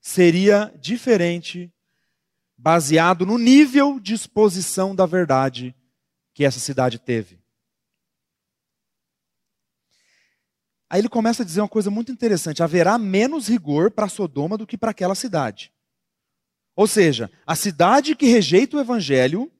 seria 0.00 0.74
diferente, 0.80 1.72
baseado 2.56 3.26
no 3.26 3.38
nível 3.38 4.00
de 4.00 4.14
exposição 4.14 4.94
da 4.94 5.06
verdade 5.06 5.74
que 6.32 6.44
essa 6.44 6.58
cidade 6.58 6.98
teve. 6.98 7.38
Aí 10.88 11.00
ele 11.00 11.08
começa 11.08 11.42
a 11.42 11.46
dizer 11.46 11.60
uma 11.60 11.68
coisa 11.68 11.90
muito 11.90 12.10
interessante: 12.10 12.62
haverá 12.62 12.98
menos 12.98 13.46
rigor 13.46 13.90
para 13.90 14.08
Sodoma 14.08 14.56
do 14.56 14.66
que 14.66 14.78
para 14.78 14.90
aquela 14.90 15.14
cidade. 15.14 15.72
Ou 16.80 16.86
seja, 16.86 17.30
a 17.46 17.54
cidade 17.54 18.16
que 18.16 18.24
rejeita 18.24 18.74
o 18.74 18.80
evangelho 18.80 19.52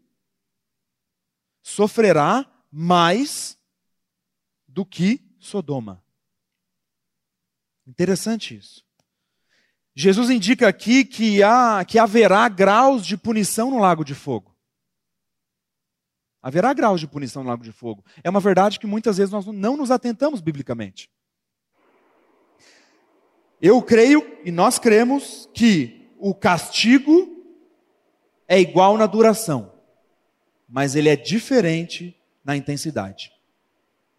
sofrerá 1.63 2.51
mais 2.73 3.59
do 4.67 4.87
que 4.87 5.21
Sodoma. 5.39 6.03
Interessante 7.87 8.57
isso. 8.57 8.83
Jesus 9.95 10.31
indica 10.31 10.67
aqui 10.67 11.05
que, 11.05 11.43
há, 11.43 11.85
que 11.85 11.99
haverá 11.99 12.49
graus 12.49 13.05
de 13.05 13.19
punição 13.19 13.71
no 13.71 13.81
lago 13.81 14.03
de 14.03 14.15
fogo. 14.15 14.57
Haverá 16.41 16.73
graus 16.73 17.01
de 17.01 17.07
punição 17.07 17.43
no 17.43 17.51
lago 17.51 17.63
de 17.63 17.71
fogo. 17.71 18.03
É 18.25 18.31
uma 18.31 18.41
verdade 18.41 18.81
que 18.81 18.87
muitas 18.87 19.19
vezes 19.19 19.31
nós 19.31 19.45
não 19.45 19.77
nos 19.77 19.91
atentamos 19.91 20.41
biblicamente. 20.41 21.11
Eu 23.61 23.83
creio 23.83 24.41
e 24.43 24.51
nós 24.51 24.79
cremos 24.79 25.51
que 25.53 26.00
o 26.21 26.35
castigo 26.35 27.45
é 28.47 28.61
igual 28.61 28.97
na 28.97 29.07
duração, 29.07 29.73
mas 30.69 30.95
ele 30.95 31.09
é 31.09 31.17
diferente 31.17 32.17
na 32.45 32.57
intensidade. 32.57 33.33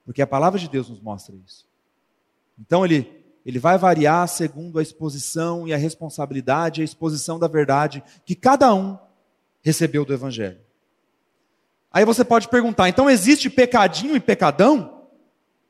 Porque 0.06 0.22
a 0.22 0.28
palavra 0.28 0.60
de 0.60 0.68
Deus 0.68 0.90
nos 0.90 1.00
mostra 1.00 1.36
isso. 1.36 1.68
Então 2.58 2.84
ele 2.84 3.22
ele 3.46 3.58
vai 3.58 3.78
variar 3.78 4.28
segundo 4.28 4.78
a 4.78 4.84
exposição 4.84 5.68
e 5.68 5.74
a 5.74 5.78
responsabilidade, 5.78 6.82
a 6.82 6.86
exposição 6.86 7.40
da 7.40 7.48
verdade 7.48 8.04
que 8.24 8.36
cada 8.36 8.74
um 8.74 8.98
recebeu 9.64 10.06
do 10.06 10.14
evangelho. 10.14 10.60
Aí 11.92 12.06
você 12.06 12.24
pode 12.24 12.48
perguntar: 12.48 12.88
então 12.88 13.10
existe 13.10 13.50
pecadinho 13.50 14.16
e 14.16 14.20
pecadão? 14.20 15.08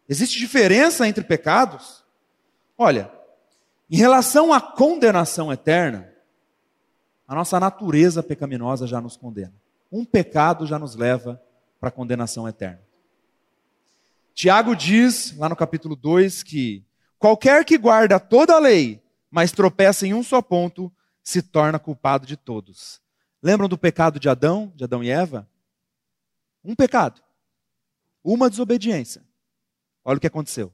Existe 0.08 0.38
diferença 0.38 1.08
entre 1.08 1.24
pecados? 1.24 2.04
Olha, 2.78 3.10
em 3.90 3.98
relação 3.98 4.52
à 4.52 4.60
condenação 4.60 5.52
eterna, 5.52 6.11
a 7.32 7.36
nossa 7.36 7.62
natureza 7.62 8.22
pecaminosa 8.22 8.86
já 8.86 9.00
nos 9.00 9.16
condena. 9.16 9.54
Um 9.90 10.04
pecado 10.04 10.68
já 10.68 10.78
nos 10.78 10.96
leva 10.96 11.42
para 11.80 11.88
a 11.88 11.92
condenação 11.92 12.46
eterna. 12.46 12.82
Tiago 14.34 14.76
diz, 14.76 15.34
lá 15.38 15.48
no 15.48 15.56
capítulo 15.56 15.96
2, 15.96 16.44
que 16.44 16.84
qualquer 17.18 17.64
que 17.64 17.78
guarda 17.78 18.20
toda 18.20 18.54
a 18.54 18.60
lei, 18.60 19.02
mas 19.30 19.54
tropeça 19.54 20.06
em 20.06 20.14
um 20.14 20.22
só 20.22 20.42
ponto, 20.42 20.92
se 21.24 21.42
torna 21.42 21.80
culpado 21.80 22.28
de 22.28 22.36
todos. 22.36 23.02
Lembram 23.42 23.70
do 23.70 23.78
pecado 23.78 24.20
de 24.20 24.28
Adão, 24.28 24.70
de 24.76 24.84
Adão 24.84 25.02
e 25.02 25.10
Eva? 25.10 25.48
Um 26.66 26.76
pecado. 26.76 27.22
Uma 28.22 28.50
desobediência. 28.50 29.24
Olha 30.04 30.18
o 30.18 30.20
que 30.20 30.28
aconteceu. 30.28 30.70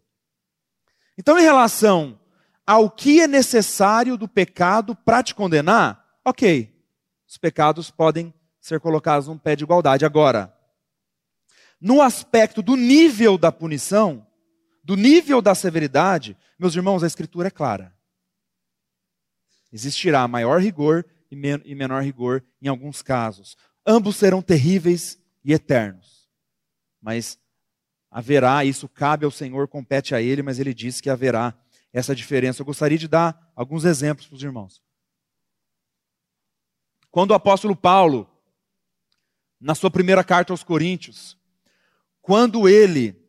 Então, 1.15 1.37
em 1.37 1.43
relação 1.43 2.19
ao 2.65 2.89
que 2.89 3.21
é 3.21 3.27
necessário 3.27 4.17
do 4.17 4.27
pecado 4.27 4.95
para 4.95 5.21
te 5.21 5.35
condenar, 5.35 6.06
ok, 6.27 6.69
os 7.25 7.37
pecados 7.37 7.89
podem 7.89 8.33
ser 8.59 8.81
colocados 8.81 9.29
num 9.29 9.37
pé 9.37 9.55
de 9.55 9.63
igualdade. 9.63 10.03
Agora, 10.03 10.53
no 11.79 12.01
aspecto 12.01 12.61
do 12.61 12.75
nível 12.75 13.37
da 13.37 13.49
punição, 13.49 14.27
do 14.83 14.97
nível 14.97 15.41
da 15.41 15.55
severidade, 15.55 16.35
meus 16.59 16.75
irmãos, 16.75 17.01
a 17.01 17.07
Escritura 17.07 17.47
é 17.47 17.51
clara. 17.51 17.95
Existirá 19.71 20.27
maior 20.27 20.59
rigor 20.59 21.05
e 21.31 21.75
menor 21.75 22.03
rigor 22.03 22.43
em 22.61 22.67
alguns 22.67 23.01
casos. 23.01 23.55
Ambos 23.85 24.17
serão 24.17 24.41
terríveis 24.41 25.17
e 25.45 25.53
eternos. 25.53 26.27
Mas 27.01 27.39
haverá, 28.11 28.65
isso 28.65 28.89
cabe 28.89 29.23
ao 29.23 29.31
Senhor, 29.31 29.69
compete 29.69 30.13
a 30.13 30.21
Ele, 30.21 30.41
mas 30.41 30.59
Ele 30.59 30.73
disse 30.73 31.01
que 31.01 31.09
haverá 31.09 31.57
essa 31.93 32.13
diferença. 32.13 32.61
Eu 32.61 32.65
gostaria 32.65 32.97
de 32.97 33.07
dar 33.07 33.49
alguns 33.55 33.85
exemplos 33.85 34.27
para 34.27 34.35
os 34.35 34.43
irmãos. 34.43 34.85
Quando 37.17 37.31
o 37.31 37.33
apóstolo 37.33 37.75
Paulo, 37.75 38.29
na 39.59 39.73
sua 39.73 39.89
primeira 39.89 40.23
carta 40.23 40.53
aos 40.53 40.61
Coríntios, 40.61 41.35
quando 42.21 42.69
ele 42.69 43.19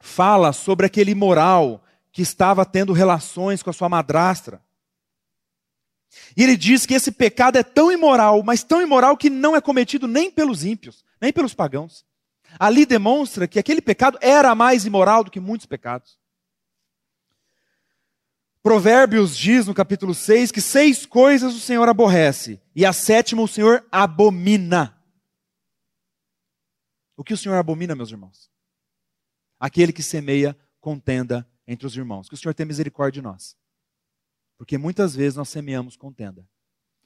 fala 0.00 0.52
sobre 0.52 0.86
aquele 0.86 1.12
imoral 1.12 1.84
que 2.10 2.22
estava 2.22 2.66
tendo 2.66 2.92
relações 2.92 3.62
com 3.62 3.70
a 3.70 3.72
sua 3.72 3.88
madrastra, 3.88 4.60
e 6.36 6.42
ele 6.42 6.56
diz 6.56 6.86
que 6.86 6.94
esse 6.94 7.12
pecado 7.12 7.56
é 7.56 7.62
tão 7.62 7.92
imoral, 7.92 8.42
mas 8.42 8.64
tão 8.64 8.82
imoral 8.82 9.16
que 9.16 9.30
não 9.30 9.54
é 9.54 9.60
cometido 9.60 10.08
nem 10.08 10.28
pelos 10.28 10.64
ímpios, 10.64 11.04
nem 11.20 11.32
pelos 11.32 11.54
pagãos. 11.54 12.04
Ali 12.58 12.84
demonstra 12.84 13.46
que 13.46 13.60
aquele 13.60 13.80
pecado 13.80 14.18
era 14.20 14.56
mais 14.56 14.86
imoral 14.86 15.22
do 15.22 15.30
que 15.30 15.38
muitos 15.38 15.66
pecados. 15.66 16.18
Provérbios 18.64 19.36
diz 19.36 19.66
no 19.66 19.74
capítulo 19.74 20.14
6 20.14 20.50
que 20.50 20.62
seis 20.62 21.04
coisas 21.04 21.54
o 21.54 21.60
Senhor 21.60 21.86
aborrece, 21.86 22.58
e 22.74 22.86
a 22.86 22.94
sétima 22.94 23.42
o 23.42 23.46
Senhor 23.46 23.86
abomina. 23.92 24.98
O 27.14 27.22
que 27.22 27.34
o 27.34 27.36
Senhor 27.36 27.56
abomina, 27.56 27.94
meus 27.94 28.10
irmãos? 28.10 28.50
Aquele 29.60 29.92
que 29.92 30.02
semeia 30.02 30.56
contenda 30.80 31.46
entre 31.68 31.86
os 31.86 31.94
irmãos. 31.94 32.26
Que 32.26 32.34
o 32.34 32.38
Senhor 32.38 32.54
tenha 32.54 32.66
misericórdia 32.66 33.20
de 33.20 33.22
nós. 33.22 33.54
Porque 34.56 34.78
muitas 34.78 35.14
vezes 35.14 35.36
nós 35.36 35.50
semeamos 35.50 35.94
contenda. 35.94 36.48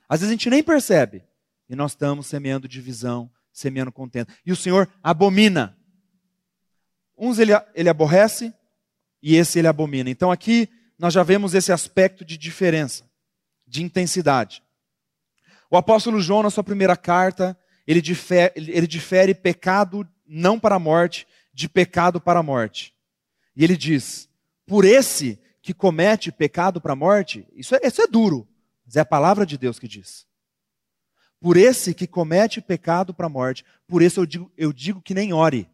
Às 0.09 0.21
vezes 0.21 0.31
a 0.31 0.35
gente 0.35 0.49
nem 0.49 0.63
percebe. 0.63 1.25
E 1.69 1.75
nós 1.75 1.91
estamos 1.91 2.29
semeando 2.29 2.69
divisão, 2.69 3.29
semeando 3.53 3.91
contenda. 3.91 4.33
E 4.47 4.53
o 4.53 4.57
Senhor 4.57 4.89
abomina. 5.03 5.77
Uns 7.17 7.41
ele, 7.41 7.51
ele 7.75 7.89
aborrece 7.89 8.55
e 9.21 9.35
esse 9.35 9.59
ele 9.59 9.67
abomina. 9.67 10.09
Então 10.09 10.31
aqui 10.31 10.69
nós 10.99 11.15
já 11.15 11.23
vemos 11.23 11.55
esse 11.55 11.71
aspecto 11.71 12.25
de 12.25 12.37
diferença, 12.37 13.05
de 13.67 13.83
intensidade. 13.83 14.63
O 15.71 15.77
apóstolo 15.77 16.21
João, 16.21 16.43
na 16.43 16.51
sua 16.51 16.65
primeira 16.65 16.97
carta, 16.97 17.57
ele 17.87 18.01
difere, 18.03 18.53
ele 18.57 18.87
difere 18.87 19.35
pecado 19.35 20.07
não 20.27 20.59
para 20.59 20.75
a 20.75 20.79
morte, 20.79 21.27
de 21.53 21.69
pecado 21.69 22.21
para 22.21 22.41
a 22.41 22.43
morte. 22.43 22.95
E 23.55 23.65
ele 23.65 23.77
diz: 23.77 24.29
por 24.67 24.85
esse 24.85 25.39
que 25.63 25.73
comete 25.73 26.33
pecado 26.33 26.81
para 26.81 26.93
a 26.93 26.97
morte, 26.97 27.47
isso 27.55 27.75
é, 27.75 27.81
isso 27.83 28.03
é 28.03 28.07
duro, 28.07 28.49
mas 28.85 28.97
é 28.97 29.01
a 29.01 29.05
palavra 29.05 29.45
de 29.47 29.57
Deus 29.59 29.79
que 29.79 29.89
diz. 29.89 30.27
Por 31.41 31.57
esse 31.57 31.95
que 31.95 32.07
comete 32.07 32.61
pecado 32.61 33.15
para 33.15 33.27
a 33.27 33.31
morte, 33.31 33.65
por 33.87 34.03
esse 34.03 34.19
eu 34.19 34.27
digo, 34.27 34.53
eu 34.57 34.73
digo 34.73 35.01
que 35.01 35.15
nem 35.15 35.33
ore. 35.33 35.69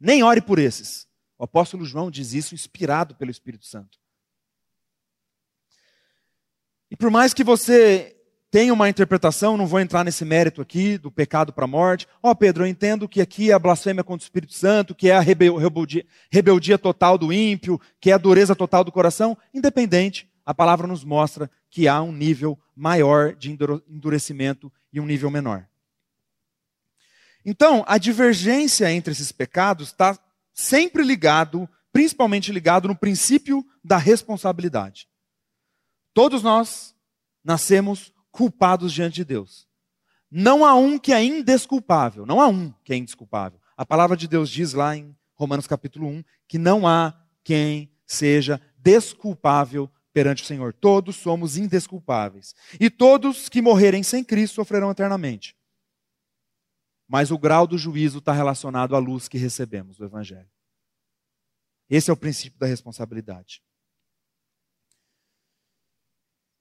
Nem 0.00 0.22
ore 0.22 0.40
por 0.40 0.58
esses. 0.58 1.06
O 1.38 1.44
apóstolo 1.44 1.84
João 1.84 2.10
diz 2.10 2.32
isso 2.32 2.54
inspirado 2.54 3.14
pelo 3.14 3.30
Espírito 3.30 3.66
Santo. 3.66 3.98
E 6.94 6.96
por 6.96 7.10
mais 7.10 7.34
que 7.34 7.42
você 7.42 8.14
tem 8.52 8.70
uma 8.70 8.88
interpretação, 8.88 9.56
não 9.56 9.66
vou 9.66 9.80
entrar 9.80 10.04
nesse 10.04 10.24
mérito 10.24 10.62
aqui 10.62 10.96
do 10.96 11.10
pecado 11.10 11.52
para 11.52 11.64
a 11.64 11.66
morte. 11.66 12.06
Ó, 12.22 12.30
oh, 12.30 12.36
Pedro, 12.36 12.62
eu 12.62 12.68
entendo 12.68 13.08
que 13.08 13.20
aqui 13.20 13.50
é 13.50 13.52
a 13.52 13.58
blasfêmia 13.58 14.04
contra 14.04 14.22
o 14.22 14.26
Espírito 14.26 14.54
Santo, 14.54 14.94
que 14.94 15.10
é 15.10 15.16
a 15.16 15.18
rebeldia, 15.18 16.06
rebeldia 16.30 16.78
total 16.78 17.18
do 17.18 17.32
ímpio, 17.32 17.80
que 18.00 18.12
é 18.12 18.14
a 18.14 18.16
dureza 18.16 18.54
total 18.54 18.84
do 18.84 18.92
coração. 18.92 19.36
Independente, 19.52 20.30
a 20.46 20.54
palavra 20.54 20.86
nos 20.86 21.02
mostra 21.02 21.50
que 21.68 21.88
há 21.88 22.00
um 22.00 22.12
nível 22.12 22.56
maior 22.76 23.34
de 23.34 23.50
endurecimento 23.88 24.72
e 24.92 25.00
um 25.00 25.04
nível 25.04 25.32
menor. 25.32 25.66
Então, 27.44 27.82
a 27.88 27.98
divergência 27.98 28.88
entre 28.92 29.10
esses 29.10 29.32
pecados 29.32 29.88
está 29.88 30.16
sempre 30.52 31.02
ligado, 31.02 31.68
principalmente 31.92 32.52
ligado 32.52 32.86
no 32.86 32.94
princípio 32.94 33.66
da 33.82 33.96
responsabilidade. 33.96 35.08
Todos 36.14 36.42
nós 36.42 36.94
nascemos 37.42 38.12
culpados 38.30 38.92
diante 38.92 39.16
de 39.16 39.24
Deus. 39.24 39.68
Não 40.30 40.64
há 40.64 40.74
um 40.74 40.98
que 40.98 41.12
é 41.12 41.22
indesculpável. 41.22 42.24
Não 42.24 42.40
há 42.40 42.48
um 42.48 42.72
que 42.84 42.92
é 42.92 42.96
indesculpável. 42.96 43.60
A 43.76 43.84
palavra 43.84 44.16
de 44.16 44.28
Deus 44.28 44.48
diz 44.48 44.72
lá 44.72 44.96
em 44.96 45.14
Romanos 45.34 45.66
capítulo 45.66 46.06
1 46.06 46.24
que 46.46 46.58
não 46.58 46.86
há 46.86 47.14
quem 47.42 47.92
seja 48.06 48.60
desculpável 48.78 49.90
perante 50.12 50.44
o 50.44 50.46
Senhor. 50.46 50.72
Todos 50.72 51.16
somos 51.16 51.56
indesculpáveis. 51.56 52.54
E 52.78 52.88
todos 52.88 53.48
que 53.48 53.60
morrerem 53.60 54.02
sem 54.02 54.22
Cristo 54.22 54.54
sofrerão 54.54 54.90
eternamente. 54.90 55.56
Mas 57.08 57.30
o 57.30 57.38
grau 57.38 57.66
do 57.66 57.76
juízo 57.76 58.18
está 58.18 58.32
relacionado 58.32 58.94
à 58.94 58.98
luz 58.98 59.28
que 59.28 59.36
recebemos 59.36 59.96
do 59.96 60.04
Evangelho. 60.04 60.48
Esse 61.90 62.10
é 62.10 62.12
o 62.12 62.16
princípio 62.16 62.58
da 62.58 62.66
responsabilidade. 62.66 63.62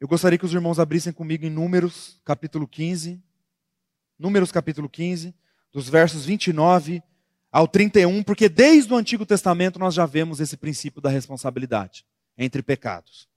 Eu 0.04 0.08
gostaria 0.10 0.38
que 0.38 0.44
os 0.44 0.54
irmãos 0.54 0.80
abrissem 0.80 1.14
comigo 1.14 1.46
em 1.46 1.50
Números, 1.50 2.20
capítulo 2.26 2.68
15. 2.68 3.24
Números, 4.20 4.52
capítulo 4.52 4.90
15, 4.90 5.34
dos 5.72 5.88
versos 5.88 6.26
29 6.26 7.02
ao 7.50 7.70
31, 7.70 8.22
porque 8.22 8.50
desde 8.50 8.94
o 8.94 8.98
Antigo 8.98 9.26
Testamento 9.26 9.80
nós 9.80 9.94
já 9.94 10.06
vemos 10.06 10.42
esse 10.42 10.58
princípio 10.58 11.02
da 11.02 11.10
responsabilidade 11.10 12.06
entre 12.38 12.62
pecados. 12.62 13.30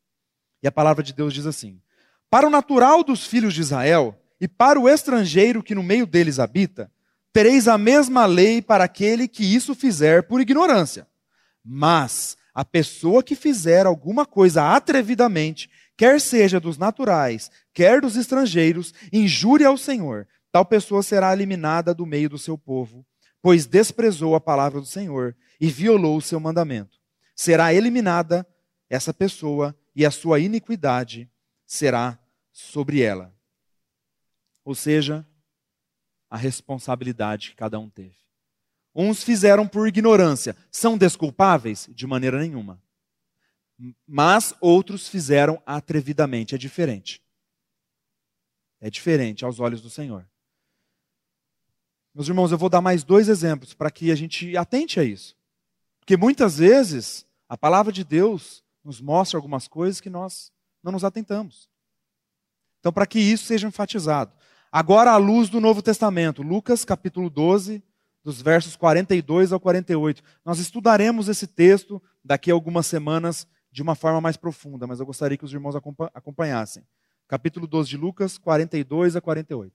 E 0.61 0.67
a 0.67 0.73
palavra 0.73 1.05
de 1.05 1.13
Deus 1.13 1.33
diz 1.33 1.47
assim: 1.47 1.81
Para 2.29 2.49
o 2.49 2.51
natural 2.51 3.05
dos 3.05 3.25
filhos 3.25 3.55
de 3.55 3.61
Israel 3.61 4.21
e 4.41 4.49
para 4.49 4.81
o 4.81 4.89
estrangeiro 4.89 5.63
que 5.63 5.73
no 5.73 5.85
meio 5.85 6.05
deles 6.05 6.41
habita, 6.41 6.91
tereis 7.33 7.69
a 7.69 7.79
mesma 7.79 8.27
lei 8.27 8.61
para 8.61 8.83
aquele 8.83 9.29
que 9.29 9.45
isso 9.45 9.73
fizer 9.73 10.25
por 10.25 10.41
ignorância. 10.41 11.07
Mas 11.65 12.37
a 12.53 12.65
pessoa 12.65 13.23
que 13.23 13.37
fizer 13.37 13.87
alguma 13.87 14.27
coisa 14.27 14.75
atrevidamente 14.75 15.71
quer 15.97 16.21
seja 16.21 16.61
dos 16.61 16.77
naturais, 16.77 17.51
quer 17.73 18.01
dos 18.01 18.17
estrangeiros, 18.17 18.93
injúria 19.13 19.69
ao 19.69 19.79
Senhor, 19.79 20.29
tal 20.53 20.65
pessoa 20.65 21.03
será 21.03 21.33
eliminada 21.33 21.95
do 21.95 22.05
meio 22.05 22.29
do 22.29 22.39
seu 22.39 22.59
povo, 22.59 23.05
pois 23.41 23.67
desprezou 23.67 24.35
a 24.35 24.41
palavra 24.41 24.81
do 24.81 24.87
Senhor 24.87 25.37
e 25.61 25.69
violou 25.69 26.17
o 26.17 26.23
seu 26.23 26.39
mandamento. 26.41 26.99
Será 27.35 27.73
eliminada 27.73 28.47
essa 28.89 29.13
pessoa 29.13 29.77
e 29.95 30.05
a 30.05 30.11
sua 30.11 30.39
iniquidade 30.41 31.31
será 31.67 32.19
sobre 32.53 33.03
ela. 33.03 33.35
Ou 34.65 34.75
seja, 34.75 35.27
a 36.29 36.37
responsabilidade 36.37 37.51
que 37.51 37.57
cada 37.57 37.79
um 37.79 37.89
teve. 37.89 38.17
Uns 38.95 39.23
fizeram 39.23 39.69
por 39.69 39.87
ignorância. 39.87 40.57
São 40.71 40.97
desculpáveis? 40.97 41.89
De 41.93 42.07
maneira 42.07 42.41
nenhuma. 42.41 42.83
Mas 44.07 44.55
outros 44.61 45.09
fizeram 45.09 45.63
atrevidamente. 45.67 46.55
É 46.55 46.59
diferente. 46.59 47.23
É 48.81 48.91
diferente 48.91 49.45
aos 49.45 49.61
olhos 49.61 49.81
do 49.81 49.91
Senhor. 49.91 50.27
Meus 52.15 52.29
irmãos, 52.29 52.51
eu 52.51 52.59
vou 52.59 52.69
dar 52.69 52.81
mais 52.81 53.05
dois 53.05 53.29
exemplos 53.29 53.75
para 53.75 53.91
que 53.91 54.11
a 54.11 54.15
gente 54.15 54.57
atente 54.57 54.99
a 54.99 55.05
isso. 55.05 55.37
Porque 56.01 56.17
muitas 56.17 56.59
vezes 56.59 57.27
a 57.49 57.57
palavra 57.57 57.93
de 57.93 58.05
Deus 58.05 58.65
nos 58.83 59.01
mostra 59.01 59.37
algumas 59.37 59.69
coisas 59.69 60.01
que 60.01 60.09
nós 60.09 60.51
não 60.83 60.93
nos 60.93 61.05
atentamos. 61.05 61.69
Então, 62.81 62.93
para 62.93 63.07
que 63.07 63.19
isso 63.19 63.45
seja 63.45 63.67
enfatizado. 63.67 64.33
Agora, 64.71 65.11
à 65.11 65.17
luz 65.17 65.49
do 65.49 65.61
Novo 65.61 65.83
Testamento, 65.83 66.43
Lucas 66.43 66.85
capítulo 66.85 67.29
12, 67.29 67.83
dos 68.27 68.43
versos 68.43 68.75
42 68.77 69.53
ao 69.53 69.61
48. 69.61 70.23
Nós 70.45 70.59
estudaremos 70.59 71.29
esse 71.29 71.47
texto 71.47 72.03
daqui 72.25 72.51
a 72.51 72.55
algumas 72.55 72.87
semanas 72.87 73.47
de 73.77 73.83
uma 73.83 73.95
forma 73.95 74.23
mais 74.23 74.39
profunda, 74.39 74.87
mas 74.87 75.01
eu 75.01 75.05
gostaria 75.05 75.37
que 75.37 75.45
os 75.45 75.53
irmãos 75.53 75.77
acompanhassem. 76.15 76.83
Capítulo 77.29 77.67
12 77.67 77.91
de 77.91 77.97
Lucas, 77.99 78.39
42 78.39 79.17
a 79.17 79.21
48. 79.21 79.71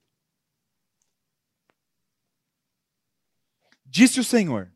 Disse 3.86 4.18
o 4.18 4.24
Senhor: 4.24 4.72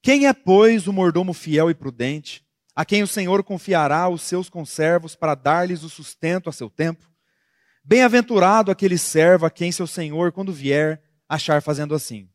Quem 0.00 0.26
é, 0.26 0.32
pois, 0.32 0.86
o 0.86 0.92
mordomo 0.92 1.34
fiel 1.34 1.68
e 1.68 1.74
prudente, 1.74 2.42
a 2.74 2.82
quem 2.82 3.02
o 3.02 3.06
Senhor 3.06 3.44
confiará 3.44 4.08
os 4.08 4.22
seus 4.22 4.48
conservos 4.48 5.14
para 5.14 5.34
dar-lhes 5.34 5.82
o 5.82 5.90
sustento 5.90 6.48
a 6.48 6.52
seu 6.52 6.70
tempo? 6.70 7.06
Bem-aventurado 7.84 8.70
aquele 8.70 8.96
servo 8.96 9.44
a 9.44 9.50
quem 9.50 9.70
seu 9.70 9.86
Senhor, 9.86 10.32
quando 10.32 10.50
vier, 10.50 11.02
achar 11.28 11.60
fazendo 11.60 11.94
assim. 11.94 12.26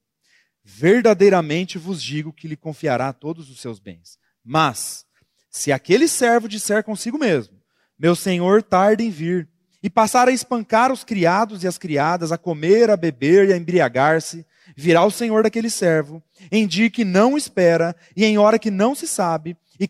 Verdadeiramente 0.64 1.80
vos 1.80 2.00
digo 2.00 2.32
que 2.32 2.48
lhe 2.48 2.56
confiará 2.56 3.12
todos 3.12 3.50
os 3.50 3.60
seus 3.60 3.80
bens. 3.80 4.20
Mas, 4.44 5.08
se 5.54 5.72
aquele 5.72 6.08
servo 6.08 6.50
disser 6.50 6.84
consigo 6.84 7.18
mesmo, 7.18 7.54
meu 7.98 8.16
senhor 8.16 8.64
tarda 8.64 9.04
em 9.04 9.12
vir, 9.12 9.48
e 9.84 9.90
passar 9.90 10.28
a 10.28 10.32
espancar 10.32 10.92
os 10.92 11.04
criados 11.04 11.64
e 11.64 11.68
as 11.68 11.78
criadas, 11.78 12.32
a 12.32 12.38
comer, 12.38 12.90
a 12.90 12.98
beber 12.98 13.50
e 13.50 13.54
a 13.54 13.58
embriagar-se, 13.58 14.46
virá 14.76 15.06
o 15.06 15.12
senhor 15.12 15.44
daquele 15.44 15.70
servo, 15.70 16.24
em 16.52 16.66
dia 16.66 16.90
que 16.90 17.06
não 17.06 17.38
espera 17.38 17.96
e 18.16 18.26
em 18.26 18.38
hora 18.38 18.58
que 18.58 18.72
não 18.72 18.96
se 18.96 19.08
sabe, 19.08 19.56
e 19.80 19.88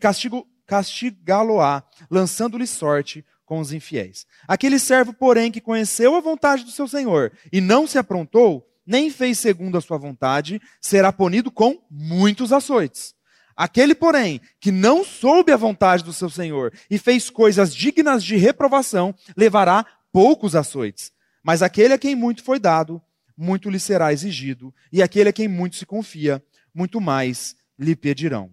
castigá-lo-á, 0.66 1.84
lançando-lhe 2.10 2.68
sorte 2.68 3.24
com 3.46 3.60
os 3.60 3.72
infiéis. 3.72 4.26
Aquele 4.48 4.80
servo, 4.80 5.14
porém, 5.14 5.52
que 5.52 5.62
conheceu 5.62 6.16
a 6.16 6.22
vontade 6.22 6.66
do 6.66 6.72
seu 6.72 6.88
senhor 6.88 7.32
e 7.54 7.62
não 7.62 7.88
se 7.88 7.98
aprontou, 7.98 8.68
nem 8.86 9.10
fez 9.10 9.40
segundo 9.40 9.78
a 9.78 9.82
sua 9.82 9.98
vontade, 9.98 10.62
será 10.82 11.14
punido 11.14 11.50
com 11.52 11.82
muitos 11.90 12.52
açoites. 12.52 13.16
Aquele, 13.56 13.94
porém, 13.94 14.42
que 14.60 14.72
não 14.72 15.04
soube 15.04 15.52
a 15.52 15.58
vontade 15.58 16.04
do 16.04 16.14
seu 16.14 16.30
senhor 16.30 16.74
e 16.90 16.98
fez 16.98 17.30
coisas 17.30 17.74
dignas 17.74 18.24
de 18.24 18.36
reprovação, 18.36 19.14
levará 19.38 19.86
poucos 20.12 20.56
açoites. 20.56 21.12
Mas 21.44 21.62
aquele 21.62 21.94
a 21.94 21.98
quem 21.98 22.16
muito 22.16 22.44
foi 22.44 22.60
dado, 22.60 23.02
muito 23.38 23.70
lhe 23.70 23.80
será 23.80 24.14
exigido, 24.14 24.74
e 24.92 25.02
aquele 25.02 25.30
a 25.30 25.34
quem 25.34 25.48
muito 25.48 25.76
se 25.76 25.86
confia, 25.86 26.44
muito 26.74 27.00
mais 27.00 27.56
lhe 27.78 27.96
pedirão. 27.96 28.52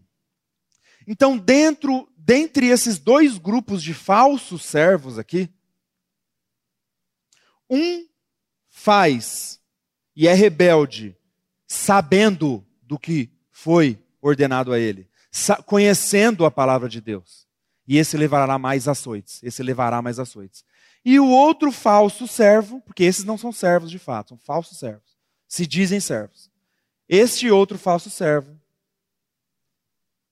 Então, 1.07 1.37
dentro, 1.39 2.09
dentre 2.17 2.69
esses 2.69 2.99
dois 2.99 3.39
grupos 3.39 3.83
de 3.83 3.95
falsos 3.95 4.65
servos 4.65 5.19
aqui, 5.19 5.49
um 7.69 8.07
faz 8.69 9.61
e 10.15 10.27
é 10.27 10.35
rebelde, 10.35 11.17
sabendo 11.67 12.67
do 12.83 12.99
que 12.99 13.31
foi 13.51 13.99
ordenado 14.21 14.73
a 14.73 14.79
ele, 14.79 15.09
conhecendo 15.67 16.45
a 16.45 16.51
palavra 16.51 16.89
de 16.89 17.01
Deus. 17.01 17.47
E 17.87 17.99
esse 17.99 18.17
levará 18.17 18.59
mais 18.59 18.87
açoites, 18.87 19.43
esse 19.43 19.63
levará 19.63 20.01
mais 20.01 20.19
açoites. 20.19 20.65
E 21.05 21.19
o 21.19 21.29
outro 21.29 21.73
falso 21.73 22.29
servo, 22.29 22.81
porque 22.83 23.05
esses 23.05 23.25
não 23.25 23.39
são 23.39 23.53
servos 23.53 23.91
de 23.91 23.99
fato, 23.99 24.31
são 24.31 24.39
falsos 24.39 24.79
servos, 24.79 25.17
se 25.49 25.67
dizem 25.67 25.99
servos. 25.99 26.51
Este 27.09 27.51
outro 27.51 27.79
falso 27.79 28.11
servo, 28.11 28.57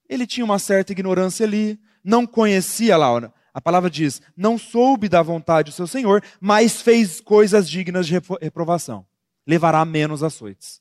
ele 0.08 0.26
tinha 0.26 0.44
uma 0.44 0.58
certa 0.58 0.92
ignorância 0.92 1.44
ali, 1.44 1.80
não 2.04 2.26
conhecia 2.26 2.96
lá, 2.96 3.32
a 3.52 3.60
palavra 3.60 3.90
diz, 3.90 4.22
não 4.36 4.56
soube 4.56 5.08
da 5.08 5.20
vontade 5.20 5.70
do 5.70 5.74
seu 5.74 5.86
Senhor, 5.86 6.22
mas 6.40 6.80
fez 6.80 7.20
coisas 7.20 7.68
dignas 7.68 8.06
de 8.06 8.14
reprovação. 8.40 9.04
Levará 9.46 9.84
menos 9.84 10.22
açoites. 10.22 10.80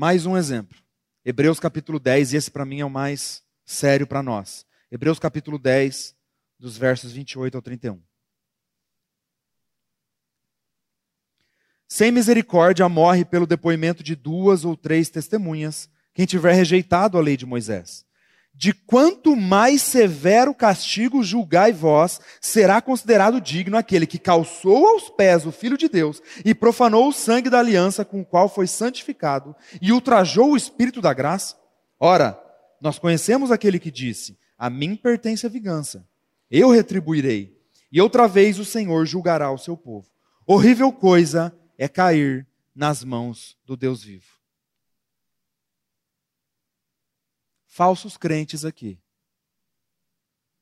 Mais 0.00 0.26
um 0.26 0.36
exemplo. 0.36 0.78
Hebreus 1.24 1.58
capítulo 1.58 1.98
10, 1.98 2.32
e 2.32 2.36
esse 2.36 2.52
para 2.52 2.64
mim 2.64 2.78
é 2.78 2.84
o 2.84 2.88
mais 2.88 3.42
sério 3.64 4.06
para 4.06 4.22
nós. 4.22 4.64
Hebreus 4.92 5.18
capítulo 5.18 5.58
10, 5.58 6.14
dos 6.56 6.78
versos 6.78 7.10
28 7.10 7.56
ao 7.56 7.60
31. 7.60 8.00
Sem 11.88 12.12
misericórdia 12.12 12.88
morre 12.88 13.24
pelo 13.24 13.44
depoimento 13.44 14.04
de 14.04 14.14
duas 14.14 14.64
ou 14.64 14.76
três 14.76 15.10
testemunhas 15.10 15.90
quem 16.14 16.26
tiver 16.26 16.52
rejeitado 16.52 17.18
a 17.18 17.20
lei 17.20 17.36
de 17.36 17.44
Moisés 17.44 18.06
de 18.58 18.72
quanto 18.72 19.36
mais 19.36 19.82
severo 19.82 20.52
castigo 20.52 21.22
julgai 21.22 21.72
vós, 21.72 22.20
será 22.40 22.82
considerado 22.82 23.40
digno 23.40 23.76
aquele 23.76 24.04
que 24.04 24.18
calçou 24.18 24.84
aos 24.84 25.08
pés 25.08 25.46
o 25.46 25.52
Filho 25.52 25.78
de 25.78 25.88
Deus 25.88 26.20
e 26.44 26.52
profanou 26.52 27.06
o 27.06 27.12
sangue 27.12 27.48
da 27.48 27.60
aliança 27.60 28.04
com 28.04 28.20
o 28.20 28.24
qual 28.24 28.48
foi 28.48 28.66
santificado 28.66 29.54
e 29.80 29.92
ultrajou 29.92 30.50
o 30.50 30.56
Espírito 30.56 31.00
da 31.00 31.14
graça? 31.14 31.54
Ora, 32.00 32.36
nós 32.80 32.98
conhecemos 32.98 33.52
aquele 33.52 33.78
que 33.78 33.92
disse: 33.92 34.36
A 34.58 34.68
mim 34.68 34.96
pertence 34.96 35.46
a 35.46 35.48
vingança, 35.48 36.04
eu 36.50 36.70
retribuirei, 36.70 37.56
e 37.92 38.00
outra 38.00 38.26
vez 38.26 38.58
o 38.58 38.64
Senhor 38.64 39.06
julgará 39.06 39.52
o 39.52 39.58
seu 39.58 39.76
povo. 39.76 40.08
Horrível 40.44 40.90
coisa 40.90 41.56
é 41.78 41.86
cair 41.86 42.44
nas 42.74 43.04
mãos 43.04 43.56
do 43.64 43.76
Deus 43.76 44.02
vivo. 44.02 44.37
Falsos 47.78 48.16
crentes 48.16 48.64
aqui, 48.64 49.00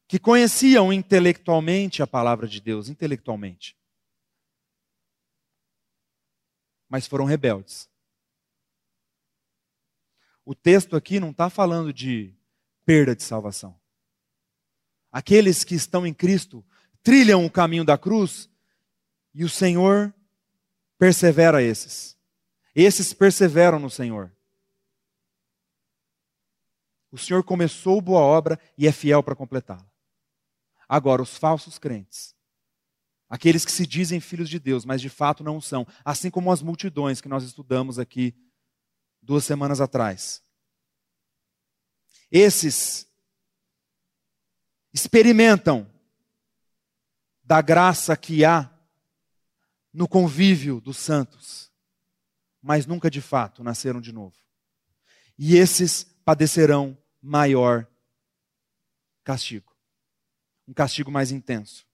que 0.07 0.19
conheciam 0.19 0.93
intelectualmente 0.93 2.03
a 2.03 2.07
palavra 2.07 2.47
de 2.47 2.61
Deus, 2.61 2.91
intelectualmente, 2.91 3.75
mas 6.87 7.07
foram 7.07 7.25
rebeldes. 7.25 7.89
O 10.45 10.55
texto 10.55 10.95
aqui 10.95 11.19
não 11.19 11.31
está 11.31 11.49
falando 11.49 11.91
de 11.91 12.35
perda 12.85 13.17
de 13.17 13.23
salvação. 13.23 13.81
Aqueles 15.11 15.65
que 15.65 15.75
estão 15.75 16.07
em 16.07 16.13
Cristo 16.13 16.63
trilham 17.03 17.47
o 17.47 17.51
caminho 17.51 17.83
da 17.83 17.97
cruz 17.97 18.51
e 19.33 19.43
o 19.43 19.49
Senhor 19.49 20.15
persevera 20.99 21.63
esses. 21.63 22.15
Esses 22.75 23.15
perseveram 23.15 23.79
no 23.79 23.89
Senhor. 23.89 24.36
O 27.17 27.19
Senhor 27.19 27.43
começou 27.43 27.99
boa 28.03 28.21
obra 28.21 28.61
e 28.77 28.87
é 28.87 28.93
fiel 28.93 29.23
para 29.23 29.35
completá-la. 29.35 29.91
Agora, 30.87 31.23
os 31.23 31.39
falsos 31.39 31.79
crentes, 31.79 32.37
aqueles 33.27 33.65
que 33.65 33.73
se 33.73 33.87
dizem 33.87 34.21
filhos 34.21 34.51
de 34.51 34.59
Deus, 34.59 34.85
mas 34.85 35.01
de 35.01 35.09
fato 35.09 35.43
não 35.43 35.59
são, 35.59 35.87
assim 36.05 36.31
como 36.31 36.53
as 36.53 36.61
multidões 36.61 37.23
que 37.23 37.29
nós 37.29 37.43
estudamos 37.43 37.99
aqui 37.99 38.37
duas 39.23 39.47
semanas 39.47 39.81
atrás. 39.81 40.43
Esses 42.31 43.09
experimentam 44.93 45.91
da 47.43 47.63
graça 47.63 48.15
que 48.15 48.45
há 48.45 48.71
no 49.91 50.07
convívio 50.07 50.83
dos 50.83 50.99
santos, 50.99 51.73
mas 52.61 52.85
nunca 52.85 53.11
de 53.11 53.23
fato 53.23 53.65
nasceram 53.65 54.03
de 54.03 54.13
novo. 54.13 54.37
E 55.39 55.57
esses 55.57 56.05
padecerão 56.23 56.99
maior 57.27 57.87
castigo. 59.25 59.75
Um 60.67 60.73
castigo 60.73 61.11
mais 61.11 61.33
intenso. 61.33 61.85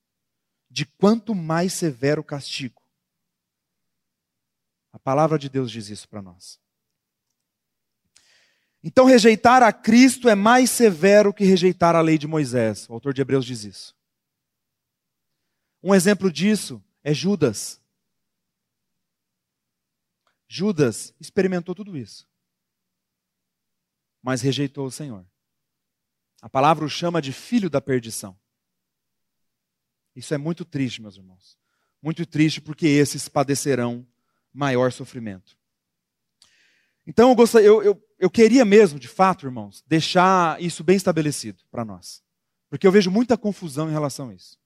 De 0.70 0.84
quanto 0.84 1.34
mais 1.34 1.72
severo 1.72 2.20
o 2.20 2.24
castigo. 2.24 2.82
A 4.92 4.98
palavra 4.98 5.38
de 5.38 5.48
Deus 5.48 5.70
diz 5.70 5.88
isso 5.88 6.08
para 6.08 6.22
nós. 6.22 6.60
Então, 8.84 9.04
rejeitar 9.04 9.62
a 9.62 9.72
Cristo 9.72 10.28
é 10.28 10.34
mais 10.34 10.70
severo 10.70 11.32
que 11.32 11.44
rejeitar 11.44 11.94
a 11.94 12.00
lei 12.00 12.18
de 12.18 12.26
Moisés. 12.26 12.88
O 12.88 12.94
autor 12.94 13.14
de 13.14 13.22
Hebreus 13.22 13.46
diz 13.46 13.64
isso. 13.64 13.96
Um 15.82 15.94
exemplo 15.94 16.30
disso 16.30 16.82
é 17.02 17.14
Judas. 17.14 17.80
Judas 20.48 21.14
experimentou 21.18 21.74
tudo 21.74 21.96
isso 21.96 22.26
mas 24.22 24.40
rejeitou 24.40 24.86
o 24.86 24.90
Senhor. 24.90 25.26
A 26.40 26.48
palavra 26.48 26.84
o 26.84 26.88
chama 26.88 27.20
de 27.20 27.32
filho 27.32 27.68
da 27.68 27.80
perdição. 27.80 28.36
Isso 30.14 30.34
é 30.34 30.38
muito 30.38 30.64
triste, 30.64 31.00
meus 31.00 31.16
irmãos. 31.16 31.58
Muito 32.00 32.26
triste 32.26 32.60
porque 32.60 32.86
esses 32.86 33.28
padecerão 33.28 34.06
maior 34.52 34.92
sofrimento. 34.92 35.56
Então 37.06 37.30
eu, 37.30 37.34
gostaria, 37.34 37.66
eu, 37.66 37.82
eu, 37.82 38.08
eu 38.18 38.30
queria 38.30 38.64
mesmo, 38.64 38.98
de 38.98 39.08
fato, 39.08 39.46
irmãos, 39.46 39.82
deixar 39.86 40.60
isso 40.62 40.84
bem 40.84 40.96
estabelecido 40.96 41.62
para 41.70 41.84
nós. 41.84 42.22
Porque 42.68 42.86
eu 42.86 42.92
vejo 42.92 43.10
muita 43.10 43.36
confusão 43.36 43.88
em 43.88 43.92
relação 43.92 44.30
a 44.30 44.34
isso. 44.34 44.58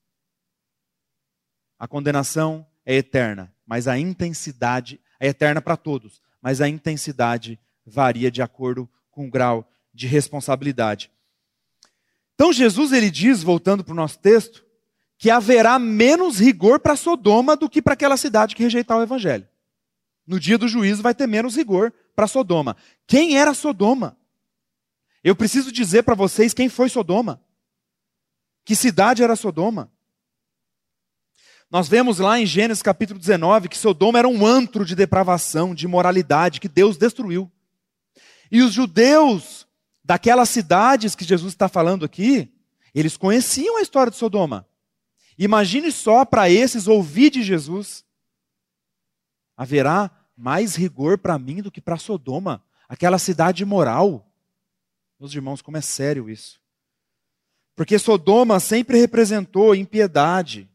A 1.78 1.86
condenação 1.86 2.66
é 2.84 2.94
eterna, 2.94 3.54
mas 3.66 3.88
a 3.88 3.98
intensidade 3.98 5.00
é 5.20 5.28
eterna 5.28 5.60
para 5.60 5.76
todos, 5.76 6.22
mas 6.40 6.60
a 6.60 6.68
intensidade 6.68 7.58
varia 7.84 8.30
de 8.30 8.40
acordo 8.42 8.88
com 9.16 9.30
grau 9.30 9.66
de 9.94 10.06
responsabilidade. 10.06 11.10
Então 12.34 12.52
Jesus 12.52 12.92
ele 12.92 13.10
diz, 13.10 13.42
voltando 13.42 13.82
para 13.82 13.92
o 13.92 13.96
nosso 13.96 14.18
texto, 14.18 14.62
que 15.16 15.30
haverá 15.30 15.78
menos 15.78 16.38
rigor 16.38 16.78
para 16.78 16.94
Sodoma 16.94 17.56
do 17.56 17.66
que 17.66 17.80
para 17.80 17.94
aquela 17.94 18.18
cidade 18.18 18.54
que 18.54 18.62
rejeitar 18.62 18.98
o 18.98 19.02
evangelho. 19.02 19.48
No 20.26 20.38
dia 20.38 20.58
do 20.58 20.68
juízo 20.68 21.02
vai 21.02 21.14
ter 21.14 21.26
menos 21.26 21.56
rigor 21.56 21.94
para 22.14 22.26
Sodoma. 22.26 22.76
Quem 23.06 23.38
era 23.38 23.54
Sodoma? 23.54 24.18
Eu 25.24 25.34
preciso 25.34 25.72
dizer 25.72 26.02
para 26.02 26.14
vocês 26.14 26.52
quem 26.52 26.68
foi 26.68 26.90
Sodoma. 26.90 27.40
Que 28.66 28.76
cidade 28.76 29.22
era 29.22 29.34
Sodoma? 29.34 29.90
Nós 31.70 31.88
vemos 31.88 32.18
lá 32.18 32.38
em 32.38 32.44
Gênesis 32.44 32.82
capítulo 32.82 33.18
19 33.18 33.70
que 33.70 33.78
Sodoma 33.78 34.18
era 34.18 34.28
um 34.28 34.44
antro 34.44 34.84
de 34.84 34.94
depravação, 34.94 35.74
de 35.74 35.86
imoralidade, 35.86 36.60
que 36.60 36.68
Deus 36.68 36.98
destruiu. 36.98 37.50
E 38.50 38.62
os 38.62 38.72
judeus 38.72 39.66
daquelas 40.04 40.48
cidades 40.48 41.14
que 41.14 41.24
Jesus 41.24 41.52
está 41.52 41.68
falando 41.68 42.04
aqui, 42.04 42.52
eles 42.94 43.16
conheciam 43.16 43.76
a 43.76 43.82
história 43.82 44.10
de 44.10 44.16
Sodoma. 44.16 44.66
Imagine 45.38 45.92
só 45.92 46.24
para 46.24 46.48
esses 46.48 46.86
ouvir 46.86 47.30
de 47.30 47.42
Jesus: 47.42 48.04
haverá 49.56 50.10
mais 50.36 50.76
rigor 50.76 51.18
para 51.18 51.38
mim 51.38 51.60
do 51.60 51.70
que 51.70 51.80
para 51.80 51.96
Sodoma, 51.96 52.62
aquela 52.88 53.18
cidade 53.18 53.62
imoral. 53.62 54.30
Meus 55.18 55.34
irmãos, 55.34 55.62
como 55.62 55.76
é 55.76 55.80
sério 55.80 56.30
isso. 56.30 56.60
Porque 57.74 57.98
Sodoma 57.98 58.60
sempre 58.60 58.98
representou 58.98 59.74
impiedade, 59.74 60.68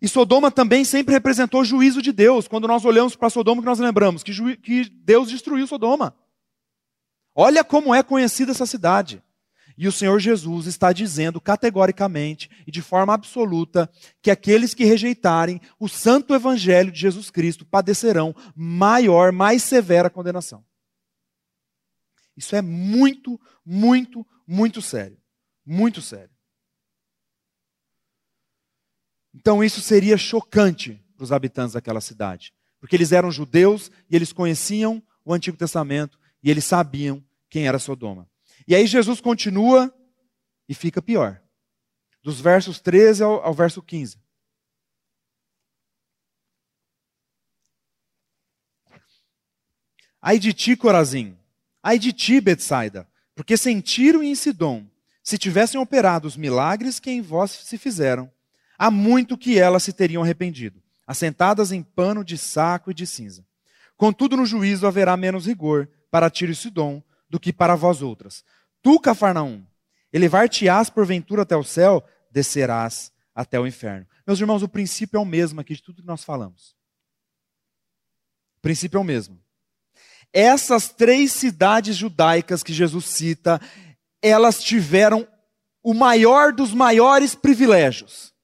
e 0.00 0.06
Sodoma 0.06 0.50
também 0.50 0.84
sempre 0.84 1.12
representou 1.12 1.64
juízo 1.64 2.00
de 2.00 2.12
Deus. 2.12 2.46
Quando 2.46 2.68
nós 2.68 2.84
olhamos 2.84 3.16
para 3.16 3.30
Sodoma, 3.30 3.60
que 3.60 3.66
nós 3.66 3.80
lembramos 3.80 4.22
que, 4.22 4.56
que 4.58 4.88
Deus 4.88 5.28
destruiu 5.28 5.66
Sodoma. 5.66 6.14
Olha 7.40 7.62
como 7.62 7.94
é 7.94 8.02
conhecida 8.02 8.50
essa 8.50 8.66
cidade. 8.66 9.22
E 9.76 9.86
o 9.86 9.92
Senhor 9.92 10.18
Jesus 10.18 10.66
está 10.66 10.92
dizendo 10.92 11.40
categoricamente 11.40 12.50
e 12.66 12.70
de 12.72 12.82
forma 12.82 13.14
absoluta 13.14 13.88
que 14.20 14.28
aqueles 14.28 14.74
que 14.74 14.84
rejeitarem 14.84 15.60
o 15.78 15.88
santo 15.88 16.34
evangelho 16.34 16.90
de 16.90 16.98
Jesus 16.98 17.30
Cristo 17.30 17.64
padecerão 17.64 18.34
maior, 18.56 19.30
mais 19.30 19.62
severa 19.62 20.10
condenação. 20.10 20.64
Isso 22.36 22.56
é 22.56 22.60
muito, 22.60 23.40
muito, 23.64 24.26
muito 24.44 24.82
sério. 24.82 25.16
Muito 25.64 26.02
sério. 26.02 26.34
Então 29.32 29.62
isso 29.62 29.80
seria 29.80 30.18
chocante 30.18 31.00
para 31.16 31.22
os 31.22 31.30
habitantes 31.30 31.74
daquela 31.74 32.00
cidade, 32.00 32.52
porque 32.80 32.96
eles 32.96 33.12
eram 33.12 33.30
judeus 33.30 33.92
e 34.10 34.16
eles 34.16 34.32
conheciam 34.32 35.00
o 35.24 35.32
Antigo 35.32 35.56
Testamento 35.56 36.18
e 36.42 36.50
eles 36.50 36.64
sabiam 36.64 37.22
quem 37.48 37.66
era 37.66 37.78
Sodoma. 37.78 38.28
E 38.66 38.74
aí 38.74 38.86
Jesus 38.86 39.20
continua 39.20 39.92
e 40.68 40.74
fica 40.74 41.00
pior. 41.00 41.40
Dos 42.22 42.40
versos 42.40 42.80
13 42.80 43.22
ao, 43.22 43.42
ao 43.44 43.54
verso 43.54 43.82
15. 43.82 44.18
Ai 50.20 50.38
de 50.38 50.52
ti, 50.52 50.76
Corazim, 50.76 51.38
ai 51.82 51.98
de 51.98 52.12
ti, 52.12 52.40
Betsaida, 52.40 53.08
porque 53.36 53.56
sentiram 53.56 54.22
em 54.22 54.34
Sidom, 54.34 54.84
se 55.22 55.38
tivessem 55.38 55.80
operado 55.80 56.26
os 56.26 56.36
milagres 56.36 56.98
que 56.98 57.10
em 57.10 57.22
vós 57.22 57.52
se 57.52 57.78
fizeram, 57.78 58.30
há 58.76 58.90
muito 58.90 59.38
que 59.38 59.58
elas 59.58 59.84
se 59.84 59.92
teriam 59.92 60.22
arrependido, 60.22 60.82
assentadas 61.06 61.70
em 61.70 61.82
pano 61.82 62.24
de 62.24 62.36
saco 62.36 62.90
e 62.90 62.94
de 62.94 63.06
cinza. 63.06 63.46
Contudo, 63.96 64.36
no 64.36 64.44
juízo 64.44 64.86
haverá 64.86 65.16
menos 65.16 65.46
rigor 65.46 65.88
para 66.10 66.28
Tiro 66.28 66.52
e 66.52 66.54
Sidom 66.54 67.02
do 67.28 67.38
que 67.38 67.52
para 67.52 67.74
vós 67.74 68.02
outras. 68.02 68.44
Tu, 68.82 68.98
Cafarnaum, 69.00 69.64
elevar-te-ás 70.12 70.90
porventura 70.90 71.42
até 71.42 71.56
o 71.56 71.64
céu, 71.64 72.02
descerás 72.30 73.12
até 73.34 73.58
o 73.58 73.66
inferno. 73.66 74.06
Meus 74.26 74.40
irmãos, 74.40 74.62
o 74.62 74.68
princípio 74.68 75.16
é 75.16 75.20
o 75.20 75.24
mesmo 75.24 75.60
aqui 75.60 75.74
de 75.74 75.82
tudo 75.82 76.02
que 76.02 76.06
nós 76.06 76.24
falamos. 76.24 76.76
O 78.58 78.60
princípio 78.60 78.98
é 78.98 79.00
o 79.00 79.04
mesmo. 79.04 79.38
Essas 80.32 80.88
três 80.88 81.32
cidades 81.32 81.96
judaicas 81.96 82.62
que 82.62 82.72
Jesus 82.72 83.06
cita, 83.06 83.60
elas 84.20 84.62
tiveram 84.62 85.26
o 85.82 85.94
maior 85.94 86.52
dos 86.52 86.74
maiores 86.74 87.34
privilégios. 87.34 88.34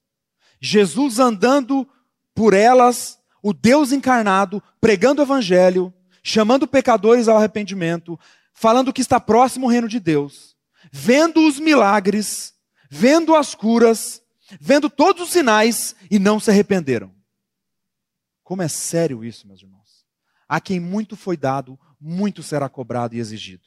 Jesus 0.59 1.19
andando 1.19 1.87
por 2.33 2.53
elas, 2.53 3.19
o 3.41 3.53
Deus 3.53 3.91
encarnado, 3.91 4.63
pregando 4.81 5.21
o 5.21 5.25
evangelho, 5.25 5.93
chamando 6.23 6.67
pecadores 6.67 7.27
ao 7.27 7.37
arrependimento, 7.37 8.19
falando 8.55 8.93
que 8.93 9.01
está 9.01 9.19
próximo 9.19 9.67
o 9.67 9.69
reino 9.69 9.87
de 9.87 9.99
Deus, 9.99 10.55
vendo 10.91 11.45
os 11.45 11.59
milagres, 11.59 12.55
vendo 12.89 13.35
as 13.35 13.53
curas, 13.53 14.23
vendo 14.59 14.89
todos 14.89 15.23
os 15.23 15.31
sinais 15.31 15.93
e 16.09 16.17
não 16.17 16.39
se 16.39 16.49
arrependeram. 16.49 17.13
Como 18.43 18.63
é 18.63 18.67
sério 18.67 19.23
isso, 19.23 19.45
meus 19.45 19.61
irmãos? 19.61 20.05
A 20.47 20.61
quem 20.61 20.79
muito 20.79 21.17
foi 21.17 21.35
dado, 21.35 21.77
muito 21.99 22.41
será 22.41 22.69
cobrado 22.69 23.13
e 23.15 23.19
exigido. 23.19 23.63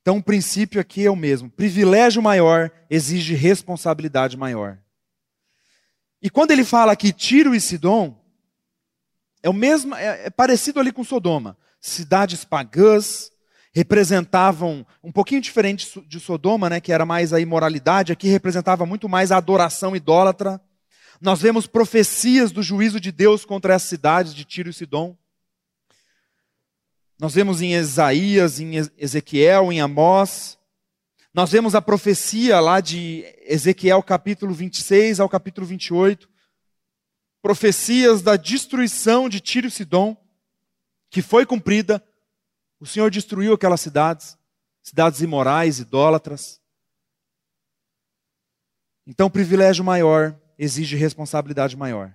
Então, 0.00 0.18
o 0.18 0.22
princípio 0.22 0.80
aqui 0.80 1.04
é 1.04 1.10
o 1.10 1.16
mesmo: 1.16 1.50
privilégio 1.50 2.22
maior 2.22 2.70
exige 2.88 3.34
responsabilidade 3.34 4.36
maior. 4.36 4.78
E 6.22 6.30
quando 6.30 6.50
ele 6.52 6.64
fala 6.64 6.94
que 6.94 7.12
Tiro 7.12 7.54
e 7.54 7.60
Sidom, 7.60 8.22
é 9.42 9.48
o 9.48 9.52
mesmo, 9.52 9.94
é, 9.94 10.26
é 10.26 10.30
parecido 10.30 10.78
ali 10.78 10.92
com 10.92 11.02
Sodoma. 11.02 11.56
Cidades 11.80 12.44
pagãs 12.44 13.30
representavam 13.72 14.84
um 15.02 15.12
pouquinho 15.12 15.40
diferente 15.40 16.00
de 16.06 16.18
Sodoma, 16.18 16.68
né, 16.68 16.80
que 16.80 16.92
era 16.92 17.06
mais 17.06 17.32
a 17.32 17.40
imoralidade, 17.40 18.12
aqui 18.12 18.28
representava 18.28 18.84
muito 18.84 19.08
mais 19.08 19.30
a 19.30 19.36
adoração 19.36 19.94
idólatra. 19.94 20.60
Nós 21.20 21.40
vemos 21.40 21.66
profecias 21.66 22.50
do 22.50 22.62
juízo 22.62 22.98
de 22.98 23.12
Deus 23.12 23.44
contra 23.44 23.74
essas 23.74 23.88
cidades 23.88 24.34
de 24.34 24.44
Tiro 24.44 24.70
e 24.70 24.72
Sidom. 24.72 25.16
Nós 27.20 27.34
vemos 27.34 27.60
em 27.60 27.74
Isaías, 27.74 28.60
em 28.60 28.76
Ezequiel, 28.96 29.72
em 29.72 29.80
Amós. 29.80 30.56
Nós 31.34 31.50
vemos 31.50 31.74
a 31.74 31.82
profecia 31.82 32.60
lá 32.60 32.80
de 32.80 33.24
Ezequiel 33.44 34.02
capítulo 34.02 34.54
26 34.54 35.18
ao 35.18 35.28
capítulo 35.28 35.66
28. 35.66 36.28
Profecias 37.42 38.22
da 38.22 38.36
destruição 38.36 39.28
de 39.28 39.40
Tiro 39.40 39.66
e 39.66 39.70
Sidom, 39.70 40.16
que 41.10 41.22
foi 41.22 41.46
cumprida. 41.46 42.04
O 42.80 42.86
Senhor 42.86 43.10
destruiu 43.10 43.54
aquelas 43.54 43.80
cidades, 43.80 44.38
cidades 44.82 45.20
imorais, 45.20 45.80
idólatras. 45.80 46.60
Então, 49.06 49.30
privilégio 49.30 49.84
maior 49.84 50.38
exige 50.58 50.96
responsabilidade 50.96 51.76
maior. 51.76 52.12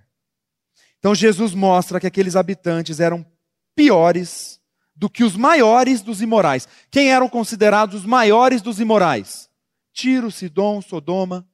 Então, 0.98 1.14
Jesus 1.14 1.54
mostra 1.54 2.00
que 2.00 2.06
aqueles 2.06 2.36
habitantes 2.36 3.00
eram 3.00 3.26
piores 3.74 4.60
do 4.94 5.10
que 5.10 5.24
os 5.24 5.36
maiores 5.36 6.00
dos 6.00 6.22
imorais. 6.22 6.68
Quem 6.90 7.12
eram 7.12 7.28
considerados 7.28 7.96
os 8.02 8.06
maiores 8.06 8.62
dos 8.62 8.78
imorais? 8.78 9.50
Tiro, 9.92 10.30
Sidom, 10.30 10.80
Sodoma. 10.80 11.46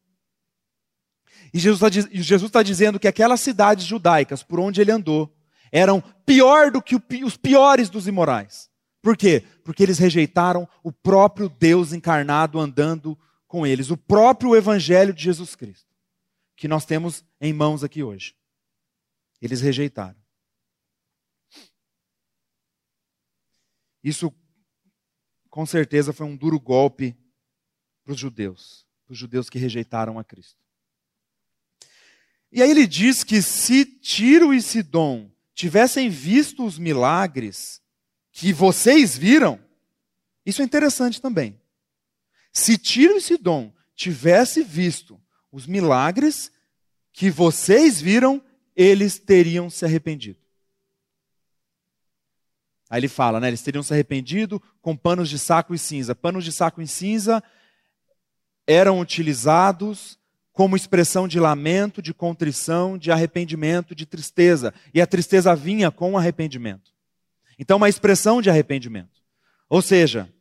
E 1.53 1.59
Jesus 1.59 1.83
está 1.83 2.51
tá 2.59 2.63
dizendo 2.63 3.01
que 3.01 3.09
aquelas 3.09 3.41
cidades 3.41 3.85
judaicas 3.85 4.43
por 4.43 4.61
onde 4.61 4.81
ele 4.81 4.93
andou 4.93 5.35
eram 5.73 6.01
pior 6.25 6.71
do 6.71 6.83
que 6.83 6.97
os 7.25 7.37
piores 7.37 7.89
dos 7.89 8.07
imorais. 8.07 8.71
Por 9.03 9.17
quê? 9.17 9.45
Porque 9.65 9.83
eles 9.83 9.99
rejeitaram 9.99 10.69
o 10.83 10.93
próprio 10.93 11.49
Deus 11.49 11.93
encarnado 11.93 12.59
andando 12.59 13.19
com 13.47 13.67
eles, 13.67 13.91
o 13.91 13.97
próprio 13.97 14.55
Evangelho 14.55 15.13
de 15.13 15.23
Jesus 15.23 15.55
Cristo, 15.57 15.93
que 16.55 16.69
nós 16.69 16.85
temos 16.85 17.25
em 17.41 17.53
mãos 17.53 17.83
aqui 17.83 18.03
hoje. 18.03 18.35
Eles 19.41 19.61
rejeitaram. 19.61 20.21
Isso, 24.05 24.33
com 25.49 25.67
certeza, 25.67 26.13
foi 26.13 26.27
um 26.27 26.37
duro 26.37 26.61
golpe 26.61 27.17
para 28.05 28.13
os 28.13 28.21
judeus, 28.21 28.87
para 29.05 29.13
os 29.13 29.19
judeus 29.19 29.51
que 29.51 29.59
rejeitaram 29.59 30.19
a 30.19 30.25
Cristo. 30.25 30.61
E 32.53 32.63
aí 32.63 32.71
ele 32.71 32.87
diz 32.87 33.23
que 33.23 33.41
se 33.41 33.85
Tiro 33.85 34.53
e 34.53 34.61
Sidom 34.61 35.31
tivessem 35.61 36.09
visto 36.09 36.65
os 36.65 36.79
milagres 36.79 37.83
que 38.33 38.51
vocês 38.51 39.15
viram, 39.15 39.61
isso 40.47 40.63
é 40.63 40.65
interessante 40.65 41.21
também. 41.21 41.61
Se 42.51 42.79
Tiro 42.79 43.19
e 43.19 43.21
Sidom 43.21 43.71
tivessem 43.95 44.65
visto 44.65 45.21
os 45.53 45.67
milagres 45.67 46.51
que 47.13 47.31
vocês 47.31 48.01
viram, 48.01 48.43
eles 48.75 49.19
teriam 49.19 49.69
se 49.69 49.85
arrependido. 49.85 50.39
Aí 52.89 52.99
ele 52.99 53.09
fala, 53.09 53.39
né? 53.39 53.49
Eles 53.49 53.61
teriam 53.61 53.83
se 53.83 53.93
arrependido 53.93 54.63
com 54.81 54.97
panos 54.97 55.29
de 55.29 55.39
saco 55.39 55.75
e 55.75 55.79
cinza. 55.79 56.15
Panos 56.15 56.43
de 56.43 56.53
saco 56.53 56.81
e 56.81 56.89
cinza 56.89 57.43
eram 58.67 58.99
utilizados 58.99 60.19
como 60.53 60.77
expressão 60.77 61.29
de 61.29 61.39
lamento, 61.39 62.03
de 62.03 62.13
contrição, 62.13 62.99
de 62.99 63.11
arrependimento, 63.11 63.95
de 63.95 64.05
tristeza. 64.05 64.75
E 64.93 65.01
a 65.01 65.07
tristeza 65.07 65.55
vinha 65.55 65.91
com 65.91 66.13
o 66.13 66.19
arrependimento. 66.19 66.93
Então, 67.59 67.77
uma 67.77 67.89
expressão 67.89 68.43
de 68.43 68.51
arrependimento. 68.51 69.21
Ou 69.69 69.81
seja, 69.81 70.33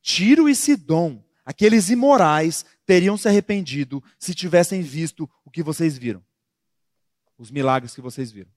Tiro 0.00 0.48
e 0.48 0.54
Sidom, 0.54 1.22
aqueles 1.44 1.90
imorais, 1.90 2.64
teriam 2.84 3.16
se 3.16 3.28
arrependido 3.28 4.02
se 4.18 4.34
tivessem 4.34 4.82
visto 4.82 5.30
o 5.44 5.50
que 5.50 5.62
vocês 5.62 5.96
viram. 5.96 6.22
Os 7.38 7.50
milagres 7.50 7.94
que 7.94 8.00
vocês 8.00 8.30
viram. 8.30 8.50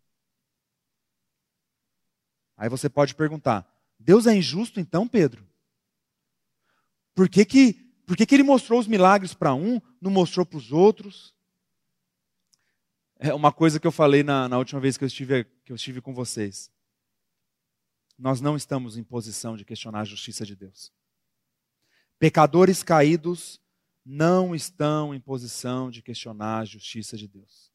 Aí 2.57 2.69
você 2.69 2.89
pode 2.89 3.13
perguntar: 3.13 3.69
Deus 3.99 4.27
é 4.27 4.35
injusto 4.35 4.79
então, 4.79 5.07
Pedro? 5.07 5.45
Por 7.13 7.29
que, 7.29 7.45
que, 7.45 7.84
por 8.05 8.15
que, 8.15 8.25
que 8.25 8.35
ele 8.35 8.43
mostrou 8.43 8.79
os 8.79 8.87
milagres 8.87 9.33
para 9.33 9.53
um, 9.53 9.81
não 9.99 10.11
mostrou 10.11 10.45
para 10.45 10.57
os 10.57 10.71
outros? 10.71 11.33
É 13.17 13.33
uma 13.33 13.51
coisa 13.51 13.79
que 13.79 13.87
eu 13.87 13.91
falei 13.91 14.23
na, 14.23 14.47
na 14.47 14.57
última 14.57 14.79
vez 14.79 14.97
que 14.97 15.03
eu, 15.03 15.07
estive, 15.07 15.45
que 15.63 15.71
eu 15.71 15.75
estive 15.75 16.01
com 16.01 16.13
vocês. 16.13 16.71
Nós 18.17 18.39
não 18.39 18.55
estamos 18.55 18.97
em 18.97 19.03
posição 19.03 19.57
de 19.57 19.65
questionar 19.65 20.01
a 20.01 20.05
justiça 20.05 20.45
de 20.45 20.55
Deus. 20.55 20.91
Pecadores 22.19 22.83
caídos 22.83 23.59
não 24.05 24.53
estão 24.53 25.13
em 25.13 25.19
posição 25.19 25.89
de 25.89 26.01
questionar 26.01 26.59
a 26.59 26.65
justiça 26.65 27.17
de 27.17 27.27
Deus. 27.27 27.71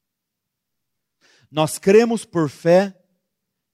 Nós 1.51 1.79
cremos 1.79 2.25
por 2.25 2.49
fé 2.49 2.97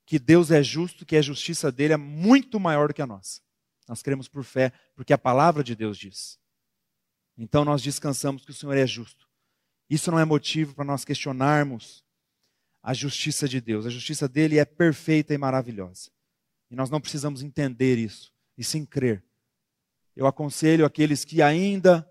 que 0.07 0.19
Deus 0.19 0.51
é 0.51 0.63
justo, 0.63 1.05
que 1.05 1.17
a 1.17 1.23
justiça 1.23 1.71
dele 1.71 1.93
é 1.93 1.99
muito 1.99 2.59
maior 2.59 2.89
do 2.89 2.95
que 2.95 3.03
a 3.03 3.07
nossa. 3.07 3.41
Nós 3.87 4.03
cremos 4.03 4.29
por 4.29 4.43
fé, 4.43 4.73
porque 4.95 5.13
a 5.13 5.19
palavra 5.19 5.63
de 5.63 5.77
Deus 5.77 5.99
diz. 5.99 6.39
Então 7.37 7.65
nós 7.65 7.83
descansamos 7.83 8.45
que 8.45 8.51
o 8.51 8.55
Senhor 8.55 8.77
é 8.77 8.87
justo. 8.87 9.29
Isso 9.89 10.11
não 10.11 10.19
é 10.19 10.25
motivo 10.25 10.75
para 10.75 10.85
nós 10.85 11.05
questionarmos 11.05 12.05
a 12.83 12.95
justiça 12.95 13.49
de 13.49 13.61
Deus. 13.61 13.87
A 13.87 13.91
justiça 13.91 14.29
dele 14.29 14.59
é 14.59 14.65
perfeita 14.65 15.35
e 15.35 15.39
maravilhosa. 15.39 16.11
E 16.71 16.75
nós 16.75 16.91
não 16.91 17.01
precisamos 17.01 17.43
entender 17.43 17.97
isso, 17.99 18.33
e 18.57 18.65
sim 18.65 18.85
crer. 18.85 19.23
Eu 20.17 20.27
aconselho 20.27 20.85
aqueles 20.85 21.25
que 21.25 21.43
ainda 21.43 22.09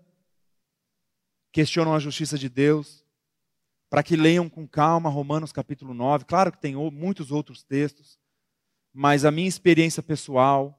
questionam 1.52 1.94
a 1.94 1.98
justiça 1.98 2.38
de 2.38 2.48
Deus, 2.48 3.04
para 3.90 4.02
que 4.02 4.16
leiam 4.16 4.48
com 4.48 4.66
calma 4.66 5.10
Romanos 5.10 5.52
capítulo 5.52 5.92
9. 5.92 6.24
Claro 6.24 6.52
que 6.52 6.60
tem 6.60 6.74
muitos 6.90 7.30
outros 7.30 7.62
textos, 7.62 8.18
mas 8.92 9.24
a 9.24 9.30
minha 9.30 9.48
experiência 9.48 10.02
pessoal, 10.02 10.78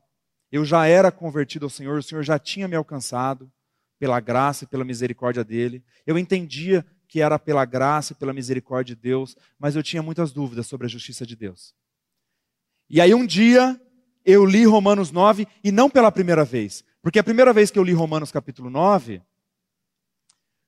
eu 0.52 0.66
já 0.66 0.88
era 0.88 1.12
convertido 1.12 1.66
ao 1.66 1.70
Senhor, 1.70 2.00
o 2.00 2.04
Senhor 2.04 2.24
já 2.24 2.40
tinha 2.40 2.68
me 2.68 2.76
alcançado 2.76 3.52
pela 4.00 4.20
graça 4.20 4.64
e 4.64 4.68
pela 4.68 4.86
misericórdia 4.86 5.44
dele. 5.44 5.84
Eu 6.06 6.18
entendia 6.18 6.86
que 7.08 7.22
era 7.22 7.40
pela 7.40 7.66
graça 7.66 8.14
e 8.14 8.16
pela 8.16 8.34
misericórdia 8.34 8.96
de 8.96 9.02
Deus, 9.02 9.36
mas 9.58 9.76
eu 9.76 9.84
tinha 9.84 10.04
muitas 10.04 10.32
dúvidas 10.32 10.68
sobre 10.68 10.86
a 10.86 10.90
justiça 10.90 11.26
de 11.26 11.36
Deus. 11.36 11.74
E 12.90 13.02
aí 13.02 13.14
um 13.14 13.26
dia 13.26 13.80
eu 14.26 14.46
li 14.46 14.66
Romanos 14.66 15.12
9 15.12 15.48
e 15.64 15.72
não 15.72 15.90
pela 15.90 16.12
primeira 16.12 16.44
vez, 16.44 16.84
porque 17.02 17.20
a 17.20 17.24
primeira 17.24 17.54
vez 17.54 17.72
que 17.72 17.80
eu 17.80 17.84
li 17.84 17.94
Romanos 17.94 18.32
capítulo 18.32 18.70
9 18.70 19.22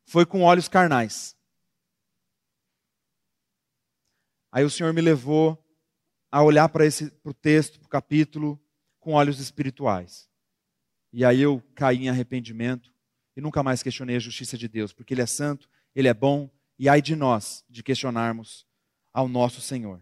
foi 0.05 0.25
com 0.25 0.41
olhos 0.43 0.67
carnais. 0.67 1.35
Aí 4.51 4.63
o 4.63 4.69
Senhor 4.69 4.93
me 4.93 5.01
levou 5.01 5.63
a 6.31 6.41
olhar 6.41 6.67
para 6.69 6.85
esse 6.85 7.11
pro 7.11 7.33
texto, 7.33 7.79
para 7.79 7.85
o 7.85 7.89
capítulo, 7.89 8.59
com 8.99 9.13
olhos 9.13 9.39
espirituais. 9.39 10.27
E 11.11 11.23
aí 11.25 11.41
eu 11.41 11.61
caí 11.75 12.05
em 12.05 12.09
arrependimento 12.09 12.91
e 13.35 13.41
nunca 13.41 13.63
mais 13.63 13.81
questionei 13.83 14.15
a 14.15 14.19
justiça 14.19 14.57
de 14.57 14.67
Deus, 14.67 14.93
porque 14.93 15.13
Ele 15.13 15.21
é 15.21 15.25
santo, 15.25 15.69
Ele 15.95 16.07
é 16.07 16.13
bom, 16.13 16.49
e 16.77 16.87
ai 16.87 17.01
de 17.01 17.15
nós 17.15 17.63
de 17.69 17.83
questionarmos 17.83 18.65
ao 19.13 19.27
nosso 19.27 19.61
Senhor. 19.61 20.01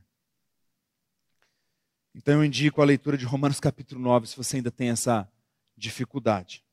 Então 2.14 2.36
eu 2.36 2.46
indico 2.46 2.82
a 2.82 2.86
leitura 2.86 3.18
de 3.18 3.26
Romanos 3.26 3.60
capítulo 3.60 4.02
9, 4.02 4.28
se 4.28 4.36
você 4.36 4.58
ainda 4.58 4.72
tem 4.72 4.90
essa 4.90 5.32
dificuldade. 5.76 6.66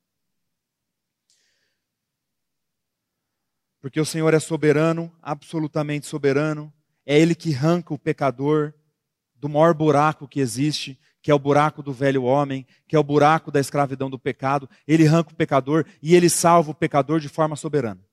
Porque 3.80 4.00
o 4.00 4.06
Senhor 4.06 4.32
é 4.32 4.40
soberano, 4.40 5.14
absolutamente 5.20 6.06
soberano, 6.06 6.72
é 7.04 7.18
Ele 7.18 7.34
que 7.34 7.54
arranca 7.54 7.92
o 7.92 7.98
pecador 7.98 8.72
do 9.34 9.46
maior 9.46 9.74
buraco 9.74 10.26
que 10.26 10.40
existe, 10.40 10.98
que 11.24 11.30
é 11.30 11.34
o 11.34 11.38
buraco 11.38 11.82
do 11.82 11.90
velho 11.90 12.24
homem, 12.24 12.66
que 12.86 12.94
é 12.94 12.98
o 12.98 13.02
buraco 13.02 13.50
da 13.50 13.58
escravidão 13.58 14.10
do 14.10 14.18
pecado. 14.18 14.68
Ele 14.86 15.08
arranca 15.08 15.32
o 15.32 15.34
pecador 15.34 15.86
e 16.02 16.14
ele 16.14 16.28
salva 16.28 16.72
o 16.72 16.74
pecador 16.74 17.18
de 17.18 17.30
forma 17.30 17.56
soberana. 17.56 18.06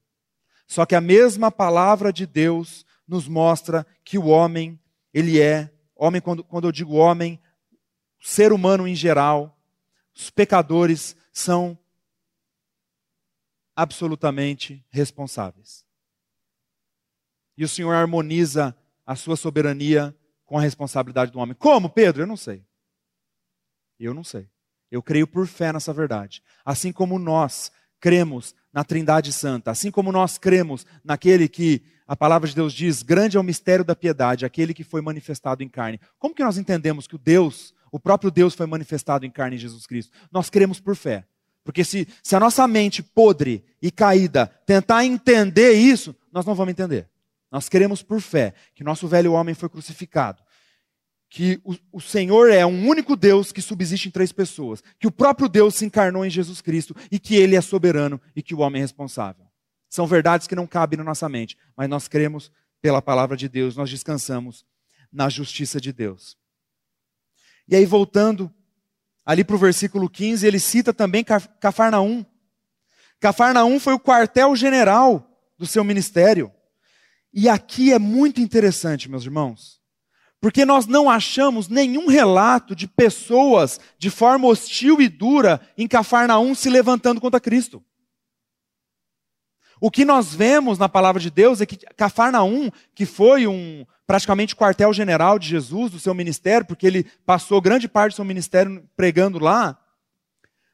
Só 0.66 0.86
que 0.86 0.96
a 0.96 1.02
mesma 1.02 1.52
palavra 1.52 2.14
de 2.14 2.26
Deus 2.26 2.86
nos 3.06 3.28
mostra 3.28 3.86
que 4.06 4.18
o 4.18 4.28
homem, 4.28 4.80
ele 5.14 5.42
é, 5.42 5.70
homem, 5.94 6.22
quando, 6.22 6.42
quando 6.42 6.70
eu 6.70 6.72
digo 6.72 6.94
homem, 6.94 7.38
ser 8.22 8.54
humano 8.54 8.88
em 8.88 8.96
geral, 8.96 9.60
os 10.16 10.30
pecadores 10.30 11.14
são 11.34 11.78
absolutamente 13.76 14.86
responsáveis. 14.90 15.84
E 17.58 17.66
o 17.66 17.68
Senhor 17.68 17.94
harmoniza 17.94 18.74
a 19.06 19.18
sua 19.18 19.36
soberania 19.36 20.16
com 20.46 20.58
a 20.58 20.62
responsabilidade 20.62 21.30
do 21.34 21.40
homem. 21.40 21.56
Como, 21.56 21.90
Pedro? 21.90 22.24
Eu 22.24 22.28
não 22.28 22.38
sei. 22.38 22.71
Eu 24.06 24.14
não 24.14 24.24
sei. 24.24 24.48
Eu 24.92 25.02
creio 25.02 25.28
por 25.28 25.48
fé 25.48 25.72
nessa 25.72 25.94
verdade. 25.94 26.44
Assim 26.66 26.92
como 26.92 27.18
nós 27.18 27.72
cremos 28.00 28.56
na 28.74 28.84
Trindade 28.84 29.32
Santa, 29.32 29.72
assim 29.72 29.92
como 29.92 30.12
nós 30.12 30.38
cremos 30.38 30.86
naquele 31.04 31.48
que 31.48 31.84
a 32.08 32.16
palavra 32.16 32.50
de 32.50 32.56
Deus 32.56 32.74
diz, 32.74 33.04
grande 33.04 33.38
é 33.38 33.40
o 33.40 33.44
mistério 33.44 33.86
da 33.86 33.96
piedade, 33.96 34.46
aquele 34.46 34.74
que 34.74 34.84
foi 34.84 35.02
manifestado 35.02 35.64
em 35.64 35.70
carne. 35.70 36.00
Como 36.20 36.36
que 36.36 36.44
nós 36.44 36.58
entendemos 36.58 37.08
que 37.08 37.16
o 37.16 37.20
Deus, 37.20 37.74
o 37.92 38.00
próprio 38.00 38.32
Deus 38.32 38.54
foi 38.54 38.66
manifestado 38.66 39.26
em 39.26 39.32
carne 39.32 39.56
em 39.56 39.60
Jesus 39.60 39.86
Cristo? 39.86 40.12
Nós 40.32 40.50
cremos 40.50 40.80
por 40.80 40.96
fé. 40.96 41.26
Porque 41.64 41.84
se, 41.84 42.08
se 42.24 42.36
a 42.36 42.40
nossa 42.40 42.68
mente 42.68 43.04
podre 43.04 43.64
e 43.82 43.92
caída 43.92 44.48
tentar 44.66 45.06
entender 45.06 45.74
isso, 45.74 46.16
nós 46.34 46.46
não 46.46 46.56
vamos 46.56 46.72
entender. 46.72 47.08
Nós 47.52 47.70
queremos 47.70 48.02
por 48.02 48.20
fé 48.20 48.54
que 48.74 48.84
nosso 48.84 49.08
velho 49.08 49.34
homem 49.34 49.54
foi 49.54 49.70
crucificado, 49.70 50.42
que 51.32 51.62
o, 51.64 51.74
o, 51.94 52.02
Senhor 52.02 52.52
é 52.52 52.66
um 52.66 52.90
único 52.90 53.16
Deus 53.16 53.54
que 53.54 53.62
subsiste 53.62 54.10
em 54.10 54.12
três 54.12 54.34
pessoas, 54.34 54.84
que 55.00 55.08
o 55.08 55.12
próprio 55.12 55.48
Deus 55.48 55.76
se 55.76 55.86
encarnou 55.86 56.26
em 56.26 56.30
Jesus 56.30 56.60
Cristo 56.60 56.94
e 57.10 57.18
que 57.18 57.38
Ele 57.38 57.56
é 57.56 57.62
soberano 57.62 58.20
e 58.36 58.44
que 58.44 58.54
o 58.54 58.60
homem 58.60 58.82
é 58.82 58.84
responsável. 58.84 59.46
São 59.90 60.06
verdades 60.06 60.46
que 60.46 60.56
não 60.56 60.68
cabem 60.68 60.98
na 60.98 61.06
nossa 61.06 61.30
mente, 61.30 61.58
mas 61.76 61.88
nós 61.88 62.10
cremos 62.10 62.52
pela 62.82 63.02
palavra 63.02 63.38
de 63.38 63.48
Deus, 63.48 63.78
nós 63.78 63.90
descansamos 63.90 64.66
na 65.10 65.30
justiça 65.30 65.80
de 65.80 65.94
Deus. 65.94 66.38
E 67.66 67.78
aí, 67.78 67.86
voltando 67.86 68.54
ali 69.26 69.46
para 69.46 69.56
o 69.56 69.60
versículo 69.60 70.10
15, 70.10 70.46
ele 70.46 70.60
cita 70.60 70.94
também 70.94 71.24
Cafarnaum. 71.24 72.26
Cafarnaum 73.22 73.80
foi 73.80 73.94
o 73.94 74.00
quartel-general 74.00 75.26
do 75.58 75.66
seu 75.66 75.82
ministério. 75.86 76.52
E 77.34 77.48
aqui 77.48 77.94
é 77.94 78.00
muito 78.00 78.42
interessante, 78.42 79.10
meus 79.10 79.24
irmãos, 79.24 79.81
porque 80.42 80.66
nós 80.66 80.88
não 80.88 81.08
achamos 81.08 81.70
nenhum 81.70 82.08
relato 82.08 82.76
de 82.76 82.88
pessoas 82.88 83.80
de 84.00 84.10
forma 84.10 84.48
hostil 84.48 85.00
e 85.00 85.08
dura 85.08 85.62
em 85.78 85.88
Cafarnaum 85.88 86.56
se 86.56 86.68
levantando 86.68 87.22
contra 87.22 87.40
Cristo. 87.40 87.82
O 89.80 89.92
que 89.92 90.04
nós 90.04 90.34
vemos 90.34 90.80
na 90.80 90.90
palavra 90.90 91.22
de 91.22 91.30
Deus 91.30 91.62
é 91.62 91.66
que 91.66 91.78
Cafarnaum, 91.96 92.72
que 92.96 93.06
foi 93.06 93.46
um 93.46 93.86
praticamente 94.08 94.56
quartel-general 94.56 95.38
de 95.38 95.48
Jesus, 95.48 95.92
do 95.92 96.00
seu 96.00 96.14
ministério, 96.14 96.66
porque 96.66 96.88
ele 96.88 97.04
passou 97.26 97.62
grande 97.62 97.88
parte 97.88 98.14
do 98.14 98.16
seu 98.16 98.26
ministério 98.26 98.88
pregando 98.96 99.40
lá, 99.40 99.80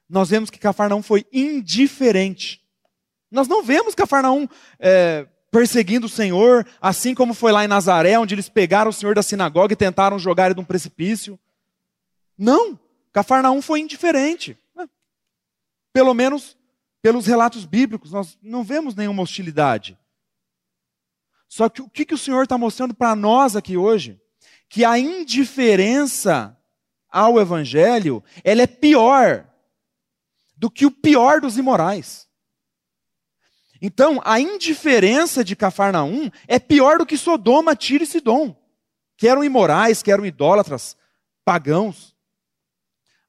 nós 0.10 0.30
vemos 0.30 0.50
que 0.50 0.60
Cafarnaum 0.60 1.04
foi 1.04 1.26
indiferente. 1.32 2.62
Nós 3.30 3.48
não 3.50 3.62
vemos 3.64 3.94
Cafarnaum 3.94 4.48
é, 4.80 5.28
perseguindo 5.52 6.08
o 6.08 6.10
Senhor, 6.10 6.68
assim 6.82 7.16
como 7.16 7.34
foi 7.34 7.52
lá 7.52 7.64
em 7.64 7.68
Nazaré, 7.68 8.18
onde 8.20 8.36
eles 8.36 8.50
pegaram 8.50 8.90
o 8.90 8.94
Senhor 8.94 9.16
da 9.16 9.24
sinagoga 9.24 9.74
e 9.74 9.78
tentaram 9.78 10.20
jogar 10.20 10.46
ele 10.46 10.56
de 10.56 10.62
um 10.62 10.66
precipício. 10.66 11.40
Não, 12.38 12.80
Cafarnaum 13.14 13.62
foi 13.62 13.80
indiferente. 13.80 14.58
Pelo 15.94 16.14
menos 16.14 16.56
pelos 17.02 17.26
relatos 17.26 17.66
bíblicos, 17.66 18.12
nós 18.12 18.38
não 18.42 18.64
vemos 18.64 18.94
nenhuma 18.94 19.24
hostilidade. 19.24 19.98
Só 21.48 21.70
que 21.70 21.82
o 21.82 21.90
que, 21.90 22.06
que 22.06 22.14
o 22.14 22.18
Senhor 22.18 22.44
está 22.44 22.58
mostrando 22.58 22.94
para 22.94 23.16
nós 23.16 23.56
aqui 23.56 23.78
hoje? 23.78 24.20
Que 24.68 24.84
a 24.84 25.00
indiferença 25.00 26.58
ao 27.10 27.40
Evangelho, 27.40 28.24
ela 28.44 28.62
é 28.62 28.68
pior 28.68 29.48
do 30.58 30.70
que 30.70 30.86
o 30.86 30.92
pior 30.92 31.40
dos 31.40 31.58
imorais. 31.58 32.27
Então, 33.82 34.22
a 34.24 34.40
indiferença 34.40 35.44
de 35.44 35.56
Cafarnaum 35.56 36.30
é 36.48 36.60
pior 36.60 36.98
do 36.98 37.06
que 37.06 37.18
Sodoma, 37.18 37.76
Tiro 37.76 38.04
e 38.04 38.08
Sidom, 38.08 38.56
que 39.16 39.28
eram 39.28 39.44
imorais, 39.44 40.02
que 40.02 40.12
eram 40.12 40.26
idólatras, 40.26 40.98
pagãos. 41.46 42.16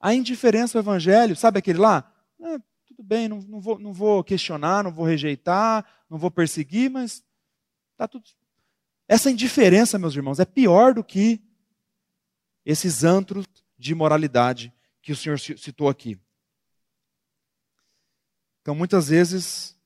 a 0.00 0.14
indiferença 0.14 0.78
ao 0.78 0.82
evangelho, 0.82 1.36
sabe 1.36 1.58
aquele 1.58 1.78
lá? 1.78 2.12
Ah, 2.42 2.58
tudo 2.86 3.02
bem, 3.02 3.28
não, 3.28 3.40
não, 3.40 3.60
vou, 3.60 3.78
não 3.78 3.92
vou 3.92 4.22
questionar, 4.24 4.84
não 4.84 4.92
vou 4.92 5.04
rejeitar, 5.04 5.84
não 6.08 6.18
vou 6.18 6.30
perseguir, 6.30 6.90
mas 6.90 7.24
tá 7.96 8.06
tudo. 8.08 8.24
Essa 9.06 9.30
indiferença, 9.30 9.98
meus 9.98 10.14
irmãos, 10.14 10.38
é 10.38 10.44
pior 10.44 10.94
do 10.94 11.02
que 11.02 11.40
esses 12.64 13.04
antros 13.04 13.46
de 13.78 13.92
imoralidade 13.92 14.72
que 15.00 15.12
o 15.12 15.16
Senhor 15.16 15.38
citou 15.38 15.88
aqui. 15.88 16.18
Então, 18.60 18.74
muitas 18.74 19.08
vezes, 19.08 19.77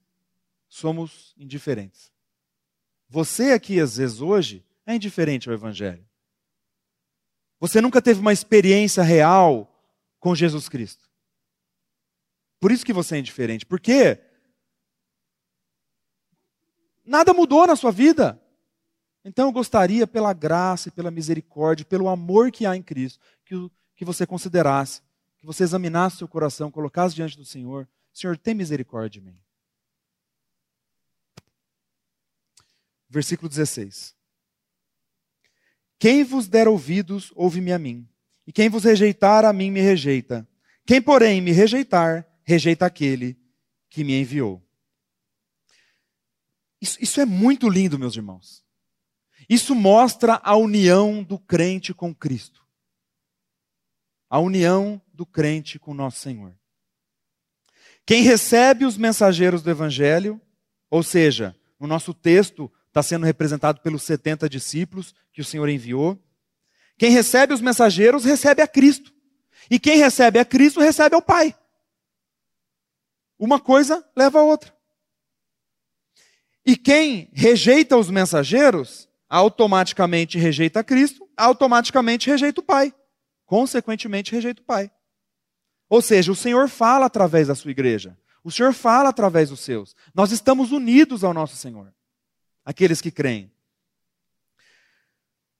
somos 0.72 1.34
indiferentes. 1.36 2.10
Você 3.06 3.52
aqui, 3.52 3.78
às 3.78 3.98
vezes, 3.98 4.22
hoje, 4.22 4.64
é 4.86 4.94
indiferente 4.94 5.46
ao 5.46 5.54
Evangelho. 5.54 6.02
Você 7.60 7.78
nunca 7.78 8.00
teve 8.00 8.20
uma 8.20 8.32
experiência 8.32 9.02
real 9.02 9.70
com 10.18 10.34
Jesus 10.34 10.70
Cristo. 10.70 11.06
Por 12.58 12.72
isso 12.72 12.86
que 12.86 12.92
você 12.92 13.16
é 13.16 13.18
indiferente. 13.18 13.66
Porque 13.66 14.18
nada 17.04 17.34
mudou 17.34 17.66
na 17.66 17.76
sua 17.76 17.92
vida. 17.92 18.40
Então 19.22 19.48
eu 19.48 19.52
gostaria, 19.52 20.06
pela 20.06 20.32
graça 20.32 20.88
e 20.88 20.92
pela 20.92 21.10
misericórdia, 21.10 21.84
pelo 21.84 22.08
amor 22.08 22.50
que 22.50 22.64
há 22.64 22.74
em 22.74 22.82
Cristo, 22.82 23.20
que, 23.44 23.54
que 23.94 24.06
você 24.06 24.26
considerasse, 24.26 25.02
que 25.36 25.44
você 25.44 25.64
examinasse 25.64 26.16
seu 26.16 26.26
coração, 26.26 26.70
colocasse 26.70 27.14
diante 27.14 27.36
do 27.36 27.44
Senhor. 27.44 27.86
Senhor, 28.10 28.38
tem 28.38 28.54
misericórdia 28.54 29.20
de 29.20 29.20
mim. 29.20 29.38
Versículo 33.12 33.46
16. 33.46 34.16
Quem 35.98 36.24
vos 36.24 36.48
der 36.48 36.66
ouvidos, 36.66 37.30
ouve-me 37.36 37.70
a 37.70 37.78
mim. 37.78 38.08
E 38.46 38.52
quem 38.52 38.70
vos 38.70 38.84
rejeitar, 38.84 39.44
a 39.44 39.52
mim 39.52 39.70
me 39.70 39.82
rejeita. 39.82 40.48
Quem, 40.86 41.00
porém, 41.00 41.42
me 41.42 41.52
rejeitar, 41.52 42.26
rejeita 42.42 42.86
aquele 42.86 43.38
que 43.90 44.02
me 44.02 44.18
enviou. 44.18 44.66
Isso, 46.80 46.96
isso 47.02 47.20
é 47.20 47.26
muito 47.26 47.68
lindo, 47.68 47.98
meus 47.98 48.16
irmãos. 48.16 48.64
Isso 49.46 49.74
mostra 49.74 50.40
a 50.42 50.56
união 50.56 51.22
do 51.22 51.38
crente 51.38 51.92
com 51.92 52.14
Cristo. 52.14 52.66
A 54.30 54.38
união 54.38 55.00
do 55.12 55.26
crente 55.26 55.78
com 55.78 55.92
nosso 55.92 56.18
Senhor. 56.20 56.58
Quem 58.06 58.22
recebe 58.22 58.86
os 58.86 58.96
mensageiros 58.96 59.62
do 59.62 59.68
Evangelho, 59.68 60.40
ou 60.90 61.02
seja, 61.02 61.54
no 61.78 61.86
nosso 61.86 62.14
texto 62.14 62.72
está 62.92 63.02
sendo 63.02 63.24
representado 63.24 63.80
pelos 63.80 64.02
70 64.02 64.46
discípulos 64.50 65.14
que 65.32 65.40
o 65.40 65.44
Senhor 65.44 65.66
enviou. 65.66 66.22
Quem 66.98 67.10
recebe 67.10 67.54
os 67.54 67.62
mensageiros 67.62 68.24
recebe 68.24 68.60
a 68.60 68.68
Cristo. 68.68 69.10
E 69.70 69.78
quem 69.78 69.96
recebe 69.96 70.38
a 70.38 70.44
Cristo 70.44 70.78
recebe 70.78 71.14
ao 71.14 71.22
Pai. 71.22 71.56
Uma 73.38 73.58
coisa 73.58 74.06
leva 74.14 74.40
a 74.40 74.42
outra. 74.42 74.76
E 76.66 76.76
quem 76.76 77.30
rejeita 77.32 77.96
os 77.96 78.10
mensageiros, 78.10 79.08
automaticamente 79.26 80.38
rejeita 80.38 80.84
Cristo, 80.84 81.26
automaticamente 81.34 82.28
rejeita 82.28 82.60
o 82.60 82.64
Pai. 82.64 82.94
Consequentemente, 83.46 84.32
rejeita 84.32 84.60
o 84.60 84.64
Pai. 84.64 84.90
Ou 85.88 86.02
seja, 86.02 86.30
o 86.30 86.36
Senhor 86.36 86.68
fala 86.68 87.06
através 87.06 87.48
da 87.48 87.54
sua 87.54 87.70
igreja. 87.70 88.16
O 88.44 88.50
Senhor 88.50 88.74
fala 88.74 89.08
através 89.08 89.48
dos 89.48 89.60
seus. 89.60 89.96
Nós 90.14 90.30
estamos 90.30 90.72
unidos 90.72 91.24
ao 91.24 91.32
nosso 91.32 91.56
Senhor. 91.56 91.92
Aqueles 92.64 93.00
que 93.00 93.10
creem. 93.10 93.50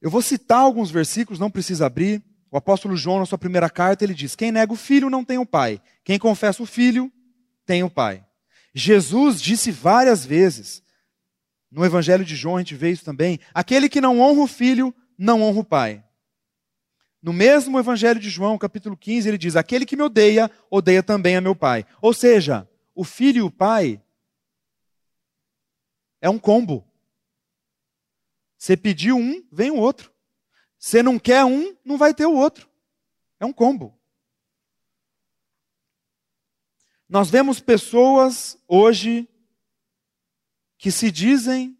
Eu 0.00 0.10
vou 0.10 0.22
citar 0.22 0.58
alguns 0.58 0.90
versículos, 0.90 1.38
não 1.38 1.50
precisa 1.50 1.86
abrir. 1.86 2.22
O 2.50 2.56
apóstolo 2.56 2.96
João, 2.96 3.20
na 3.20 3.26
sua 3.26 3.38
primeira 3.38 3.70
carta, 3.70 4.04
ele 4.04 4.14
diz: 4.14 4.34
Quem 4.34 4.52
nega 4.52 4.72
o 4.72 4.76
filho 4.76 5.08
não 5.08 5.24
tem 5.24 5.38
o 5.38 5.46
pai. 5.46 5.80
Quem 6.04 6.18
confessa 6.18 6.62
o 6.62 6.66
filho 6.66 7.10
tem 7.64 7.82
o 7.82 7.90
pai. 7.90 8.24
Jesus 8.74 9.40
disse 9.40 9.70
várias 9.70 10.24
vezes, 10.24 10.82
no 11.70 11.84
Evangelho 11.84 12.24
de 12.24 12.36
João 12.36 12.56
a 12.56 12.58
gente 12.60 12.74
vê 12.74 12.90
isso 12.90 13.04
também: 13.04 13.38
aquele 13.54 13.88
que 13.88 14.00
não 14.00 14.20
honra 14.20 14.42
o 14.42 14.46
filho, 14.46 14.94
não 15.16 15.42
honra 15.42 15.60
o 15.60 15.64
pai. 15.64 16.04
No 17.22 17.32
mesmo 17.32 17.78
Evangelho 17.78 18.18
de 18.18 18.28
João, 18.28 18.58
capítulo 18.58 18.96
15, 18.96 19.28
ele 19.28 19.38
diz: 19.38 19.56
Aquele 19.56 19.86
que 19.86 19.96
me 19.96 20.02
odeia, 20.02 20.50
odeia 20.70 21.02
também 21.02 21.36
a 21.36 21.40
meu 21.40 21.54
pai. 21.54 21.86
Ou 22.00 22.12
seja, 22.12 22.68
o 22.94 23.04
filho 23.04 23.38
e 23.38 23.42
o 23.42 23.50
pai 23.50 24.02
é 26.20 26.28
um 26.28 26.38
combo. 26.38 26.84
Você 28.62 28.76
pediu 28.76 29.16
um, 29.16 29.44
vem 29.50 29.72
o 29.72 29.76
outro. 29.76 30.14
Você 30.78 31.02
não 31.02 31.18
quer 31.18 31.44
um, 31.44 31.76
não 31.84 31.98
vai 31.98 32.14
ter 32.14 32.26
o 32.26 32.32
outro. 32.36 32.70
É 33.40 33.44
um 33.44 33.52
combo. 33.52 34.00
Nós 37.08 37.28
vemos 37.28 37.58
pessoas 37.58 38.56
hoje 38.68 39.28
que 40.78 40.92
se 40.92 41.10
dizem 41.10 41.76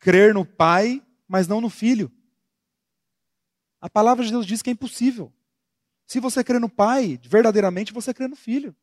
crer 0.00 0.34
no 0.34 0.44
pai, 0.44 1.00
mas 1.28 1.46
não 1.46 1.60
no 1.60 1.70
filho. 1.70 2.10
A 3.80 3.88
palavra 3.88 4.24
de 4.24 4.32
Deus 4.32 4.44
diz 4.44 4.60
que 4.60 4.70
é 4.70 4.72
impossível. 4.72 5.32
Se 6.04 6.18
você 6.18 6.42
crê 6.42 6.58
no 6.58 6.68
Pai, 6.68 7.16
verdadeiramente 7.22 7.92
você 7.92 8.12
crê 8.12 8.26
no 8.26 8.34
Filho. 8.34 8.74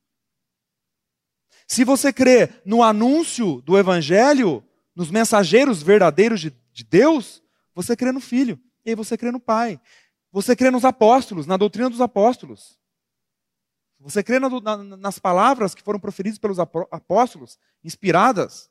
Se 1.67 1.83
você 1.83 2.13
crê 2.13 2.61
no 2.63 2.81
anúncio 2.81 3.61
do 3.63 3.77
Evangelho, 3.77 4.63
nos 4.95 5.11
mensageiros 5.11 5.83
verdadeiros 5.83 6.39
de, 6.39 6.49
de 6.79 6.85
Deus, 6.85 7.43
você 7.75 7.95
crê 7.95 8.11
no 8.11 8.21
Filho. 8.21 8.59
E 8.85 8.95
você 8.95 9.17
crê 9.17 9.31
no 9.31 9.39
Pai. 9.39 9.79
Você 10.31 10.55
crê 10.55 10.71
nos 10.71 10.85
apóstolos, 10.85 11.45
na 11.45 11.57
doutrina 11.57 11.89
dos 11.89 11.99
apóstolos. 11.99 12.79
Você 13.99 14.23
crê 14.23 14.39
na, 14.39 14.49
na, 14.49 14.77
nas 14.97 15.19
palavras 15.19 15.75
que 15.75 15.83
foram 15.83 15.99
proferidas 15.99 16.39
pelos 16.39 16.57
apóstolos, 16.57 17.59
inspiradas. 17.83 18.69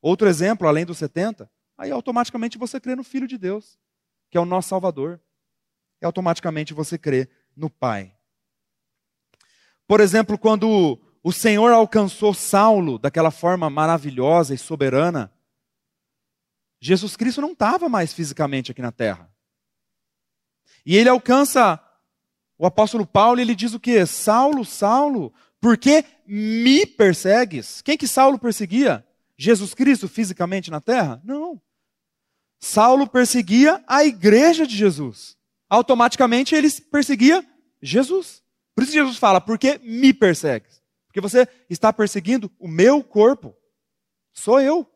Outro 0.00 0.28
exemplo, 0.28 0.68
além 0.68 0.86
dos 0.86 0.98
70, 0.98 1.50
aí 1.76 1.90
automaticamente 1.90 2.58
você 2.58 2.78
crê 2.78 2.94
no 2.94 3.02
Filho 3.02 3.26
de 3.26 3.36
Deus, 3.36 3.76
que 4.30 4.38
é 4.38 4.40
o 4.40 4.44
nosso 4.44 4.68
Salvador 4.68 5.20
e 6.00 6.06
automaticamente 6.06 6.72
você 6.72 6.96
crê 6.96 7.28
no 7.56 7.68
Pai. 7.68 8.14
Por 9.86 10.00
exemplo, 10.00 10.38
quando 10.38 11.00
o 11.24 11.32
Senhor 11.32 11.72
alcançou 11.72 12.32
Saulo 12.32 12.98
daquela 12.98 13.32
forma 13.32 13.68
maravilhosa 13.68 14.54
e 14.54 14.58
soberana, 14.58 15.32
Jesus 16.82 17.16
Cristo 17.16 17.40
não 17.40 17.52
estava 17.52 17.88
mais 17.88 18.12
fisicamente 18.12 18.72
aqui 18.72 18.82
na 18.82 18.90
terra. 18.90 19.32
E 20.84 20.96
ele 20.96 21.08
alcança 21.08 21.80
o 22.58 22.66
apóstolo 22.66 23.06
Paulo 23.06 23.38
e 23.38 23.42
ele 23.42 23.54
diz 23.54 23.72
o 23.72 23.80
que? 23.80 24.04
Saulo, 24.04 24.64
Saulo, 24.64 25.32
por 25.60 25.78
que 25.78 26.04
me 26.26 26.84
persegues? 26.84 27.80
Quem 27.82 27.96
que 27.96 28.08
Saulo 28.08 28.38
perseguia? 28.38 29.06
Jesus 29.38 29.74
Cristo 29.74 30.08
fisicamente 30.08 30.70
na 30.70 30.80
terra? 30.80 31.22
Não. 31.24 31.62
Saulo 32.58 33.06
perseguia 33.06 33.82
a 33.86 34.04
igreja 34.04 34.66
de 34.66 34.76
Jesus 34.76 35.36
automaticamente 35.72 36.54
ele 36.54 36.70
perseguia 36.70 37.42
Jesus. 37.80 38.42
Por 38.74 38.84
isso 38.84 38.92
Jesus 38.92 39.16
fala: 39.16 39.40
por 39.40 39.58
que 39.58 39.78
me 39.78 40.12
persegues? 40.12 40.82
Porque 41.06 41.20
você 41.20 41.48
está 41.70 41.90
perseguindo 41.90 42.52
o 42.58 42.68
meu 42.68 43.02
corpo. 43.02 43.56
Sou 44.34 44.60
eu. 44.60 44.86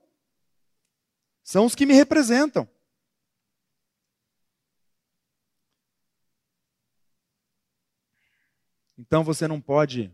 São 1.46 1.64
os 1.64 1.76
que 1.76 1.86
me 1.86 1.94
representam. 1.94 2.68
Então 8.98 9.22
você 9.22 9.46
não 9.46 9.60
pode 9.60 10.12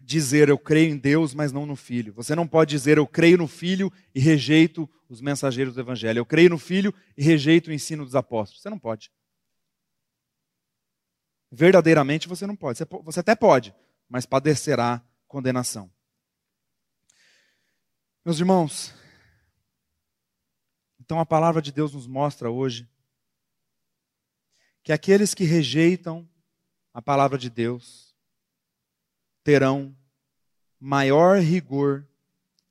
dizer 0.00 0.48
eu 0.48 0.56
creio 0.56 0.92
em 0.92 0.96
Deus, 0.96 1.34
mas 1.34 1.50
não 1.50 1.66
no 1.66 1.74
Filho. 1.74 2.12
Você 2.12 2.36
não 2.36 2.46
pode 2.46 2.70
dizer 2.70 2.96
eu 2.96 3.06
creio 3.06 3.36
no 3.36 3.48
Filho 3.48 3.92
e 4.14 4.20
rejeito 4.20 4.88
os 5.08 5.20
mensageiros 5.20 5.74
do 5.74 5.80
Evangelho. 5.80 6.20
Eu 6.20 6.26
creio 6.26 6.50
no 6.50 6.58
Filho 6.58 6.94
e 7.16 7.24
rejeito 7.24 7.70
o 7.70 7.72
ensino 7.72 8.04
dos 8.04 8.14
apóstolos. 8.14 8.62
Você 8.62 8.70
não 8.70 8.78
pode. 8.78 9.10
Verdadeiramente 11.50 12.28
você 12.28 12.46
não 12.46 12.54
pode. 12.54 12.78
Você 13.02 13.20
até 13.20 13.34
pode, 13.34 13.74
mas 14.08 14.24
padecerá 14.24 15.04
condenação. 15.26 15.90
Meus 18.24 18.38
irmãos, 18.38 18.94
então 20.98 21.20
a 21.20 21.26
palavra 21.26 21.60
de 21.60 21.70
Deus 21.70 21.92
nos 21.92 22.06
mostra 22.06 22.50
hoje 22.50 22.88
que 24.82 24.92
aqueles 24.94 25.34
que 25.34 25.44
rejeitam 25.44 26.26
a 26.94 27.02
palavra 27.02 27.36
de 27.36 27.50
Deus, 27.50 28.16
terão 29.42 29.94
maior 30.80 31.38
rigor 31.38 32.08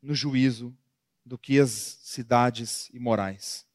no 0.02 0.16
juízo 0.16 0.76
do 1.24 1.38
que 1.38 1.60
as 1.60 1.70
cidades 1.70 2.90
imorais. 2.92 3.68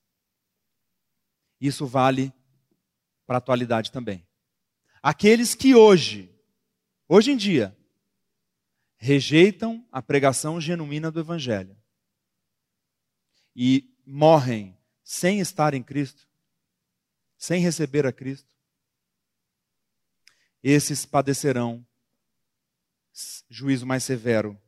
Isso 1.60 1.86
vale 1.86 2.32
para 3.24 3.36
a 3.36 3.38
atualidade 3.38 3.92
também. 3.92 4.26
Aqueles 5.00 5.54
que 5.54 5.76
hoje, 5.76 6.28
hoje 7.08 7.30
em 7.30 7.36
dia, 7.36 7.77
rejeitam 8.98 9.86
a 9.90 10.02
pregação 10.02 10.60
genuína 10.60 11.10
do 11.10 11.20
Evangelho 11.20 11.76
e 13.54 13.88
morrem 14.04 14.76
sem 15.02 15.40
estar 15.40 15.72
em 15.72 15.82
Cristo, 15.82 16.28
sem 17.36 17.62
receber 17.62 18.06
a 18.06 18.12
Cristo, 18.12 18.52
esses 20.62 21.06
padecerão 21.06 21.86
juízo 23.48 23.86
mais 23.86 24.04
severo 24.04 24.60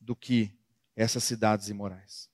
do 0.00 0.14
que 0.14 0.52
essas 0.94 1.24
cidades 1.24 1.68
imorais. 1.68 2.28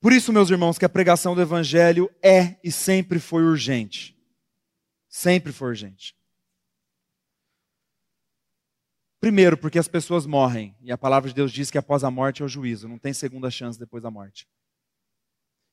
Por 0.00 0.12
isso, 0.12 0.32
meus 0.32 0.50
irmãos, 0.50 0.78
que 0.78 0.84
a 0.84 0.88
pregação 0.88 1.34
do 1.34 1.40
Evangelho 1.40 2.14
é 2.22 2.58
e 2.62 2.70
sempre 2.70 3.18
foi 3.18 3.42
urgente. 3.42 4.14
Sempre 5.08 5.52
foi 5.52 5.68
urgente. 5.68 6.14
Primeiro, 9.24 9.56
porque 9.56 9.78
as 9.78 9.88
pessoas 9.88 10.26
morrem, 10.26 10.76
e 10.82 10.92
a 10.92 10.98
palavra 10.98 11.30
de 11.30 11.34
Deus 11.34 11.50
diz 11.50 11.70
que 11.70 11.78
após 11.78 12.04
a 12.04 12.10
morte 12.10 12.42
é 12.42 12.44
o 12.44 12.48
juízo, 12.48 12.86
não 12.86 12.98
tem 12.98 13.14
segunda 13.14 13.50
chance 13.50 13.78
depois 13.78 14.02
da 14.02 14.10
morte. 14.10 14.46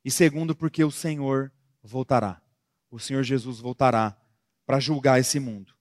E 0.05 0.09
segundo, 0.09 0.55
porque 0.55 0.81
o 0.85 0.89
Senhor 0.89 1.51
voltará. 1.83 2.41
O 2.89 2.97
Senhor 2.97 3.23
Jesus 3.23 3.59
voltará 3.59 4.17
para 4.65 4.79
julgar 4.79 5.19
esse 5.19 5.37
mundo. 5.37 5.75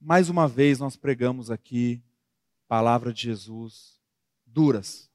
Mais 0.00 0.28
uma 0.28 0.46
vez 0.46 0.78
nós 0.78 0.94
pregamos 0.94 1.50
aqui 1.50 2.00
palavra 2.68 3.12
de 3.12 3.22
Jesus 3.22 4.00
duras, 4.46 5.10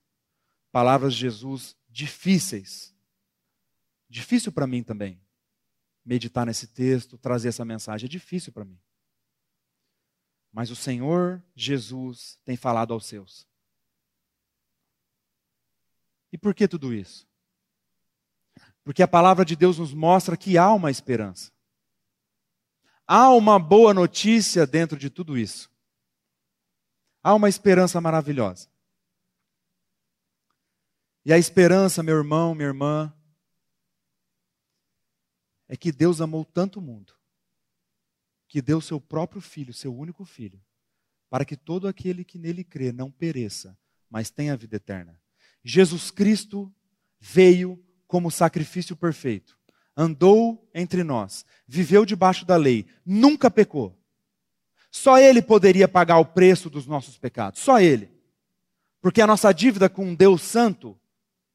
palavras 0.74 1.14
de 1.14 1.22
Jesus 1.22 1.74
difíceis. 1.88 2.94
Difícil 4.10 4.52
para 4.52 4.68
mim 4.68 4.84
também 4.84 5.22
meditar 6.04 6.46
nesse 6.46 6.68
texto, 6.68 7.18
trazer 7.18 7.48
essa 7.48 7.64
mensagem, 7.64 8.08
é 8.08 8.10
difícil 8.10 8.52
para 8.52 8.66
mim. 8.66 8.78
Mas 10.54 10.70
o 10.70 10.76
Senhor 10.76 11.44
Jesus 11.56 12.40
tem 12.46 12.56
falado 12.56 12.94
aos 12.94 13.08
seus. 13.08 13.48
E 16.32 16.38
por 16.38 16.54
que 16.54 16.68
tudo 16.68 16.94
isso? 16.94 17.28
Porque 18.84 19.02
a 19.02 19.08
palavra 19.08 19.44
de 19.44 19.56
Deus 19.56 19.80
nos 19.80 19.94
mostra 19.94 20.38
que 20.38 20.58
há 20.58 20.72
uma 20.72 20.92
esperança. 20.92 21.52
Há 23.08 23.30
uma 23.32 23.58
boa 23.58 23.94
notícia 23.94 24.66
dentro 24.68 24.98
de 24.98 25.10
tudo 25.10 25.38
isso. 25.38 25.72
Há 27.24 27.34
uma 27.34 27.50
esperança 27.50 28.00
maravilhosa. 28.00 28.70
E 31.26 31.34
a 31.34 31.38
esperança, 31.38 32.04
meu 32.04 32.18
irmão, 32.18 32.54
minha 32.54 32.68
irmã, 32.68 33.14
é 35.68 35.78
que 35.78 35.92
Deus 35.92 36.22
amou 36.22 36.46
tanto 36.46 36.80
o 36.80 36.82
mundo, 36.82 37.14
que 38.54 38.62
deu 38.62 38.80
seu 38.80 39.02
próprio 39.02 39.42
filho, 39.42 39.74
seu 39.74 39.92
único 39.92 40.24
filho, 40.24 40.62
para 41.28 41.44
que 41.44 41.58
todo 41.58 41.88
aquele 41.88 42.24
que 42.24 42.38
nele 42.38 42.64
crê 42.64 42.92
não 42.92 43.10
pereça, 43.10 43.76
mas 44.08 44.30
tenha 44.30 44.56
vida 44.56 44.76
eterna. 44.76 45.20
Jesus 45.64 46.12
Cristo 46.12 46.72
veio 47.20 47.84
como 48.06 48.30
sacrifício 48.30 48.96
perfeito 48.96 49.58
andou 49.96 50.70
entre 50.74 51.04
nós, 51.04 51.46
viveu 51.68 52.06
debaixo 52.06 52.46
da 52.46 52.56
lei, 52.56 52.86
nunca 53.06 53.50
pecou. 53.50 53.98
Só 54.92 55.18
ele 55.18 55.42
poderia 55.42 55.88
pagar 55.88 56.18
o 56.20 56.26
preço 56.26 56.70
dos 56.70 56.86
nossos 56.86 57.18
pecados, 57.18 57.62
só 57.62 57.80
ele. 57.80 58.12
Porque 59.02 59.22
a 59.22 59.28
nossa 59.28 59.52
dívida 59.52 59.90
com 59.90 60.14
Deus 60.14 60.42
santo 60.42 61.00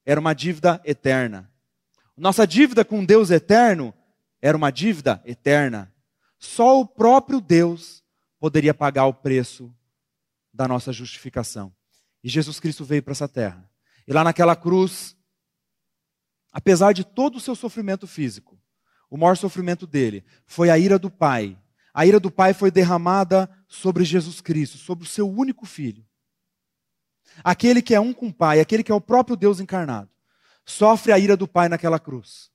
era 0.05 0.18
uma 0.20 0.34
dívida 0.34 0.80
eterna. 0.84 1.51
Nossa 2.16 2.46
dívida 2.46 2.84
com 2.84 3.05
Deus 3.05 3.30
eterno 3.30 3.94
era 4.40 4.57
uma 4.57 4.70
dívida 4.70 5.22
eterna. 5.24 5.92
Só 6.39 6.80
o 6.80 6.86
próprio 6.86 7.41
Deus 7.41 8.05
poderia 8.39 8.72
pagar 8.72 9.07
o 9.07 9.14
preço 9.14 9.74
da 10.53 10.68
nossa 10.68 10.93
justificação. 10.93 11.74
E 12.22 12.28
Jesus 12.28 12.61
Cristo 12.61 12.84
veio 12.84 13.03
para 13.03 13.12
essa 13.12 13.28
terra. 13.28 13.68
E 14.07 14.12
lá 14.12 14.24
naquela 14.24 14.57
cruz, 14.57 15.16
apesar 16.53 16.93
de 16.93 17.05
todo 17.05 17.36
o 17.36 17.41
seu 17.41 17.55
sofrimento 17.55 18.07
físico, 18.07 18.59
o 19.11 19.16
maior 19.16 19.36
sofrimento 19.36 19.86
dele 19.86 20.24
foi 20.47 20.70
a 20.70 20.78
ira 20.78 20.99
do 20.99 21.11
Pai. 21.11 21.59
A 21.93 22.07
ira 22.07 22.20
do 22.20 22.30
Pai 22.30 22.55
foi 22.55 22.70
derramada 22.70 23.51
sobre 23.66 24.05
Jesus 24.05 24.41
Cristo, 24.41 24.78
sobre 24.78 25.05
o 25.05 25.09
seu 25.09 25.28
único 25.28 25.66
filho. 25.66 26.05
Aquele 27.43 27.82
que 27.82 27.95
é 27.95 28.01
um 28.01 28.12
com 28.12 28.28
o 28.28 28.32
Pai, 28.32 28.61
aquele 28.61 28.82
que 28.82 28.93
é 28.93 28.95
o 28.95 29.01
próprio 29.01 29.36
Deus 29.36 29.61
encarnado, 29.61 30.11
sofre 30.64 31.12
a 31.12 31.18
ira 31.18 31.36
do 31.36 31.49
Pai 31.49 31.68
naquela 31.68 31.99
cruz. 31.99 32.51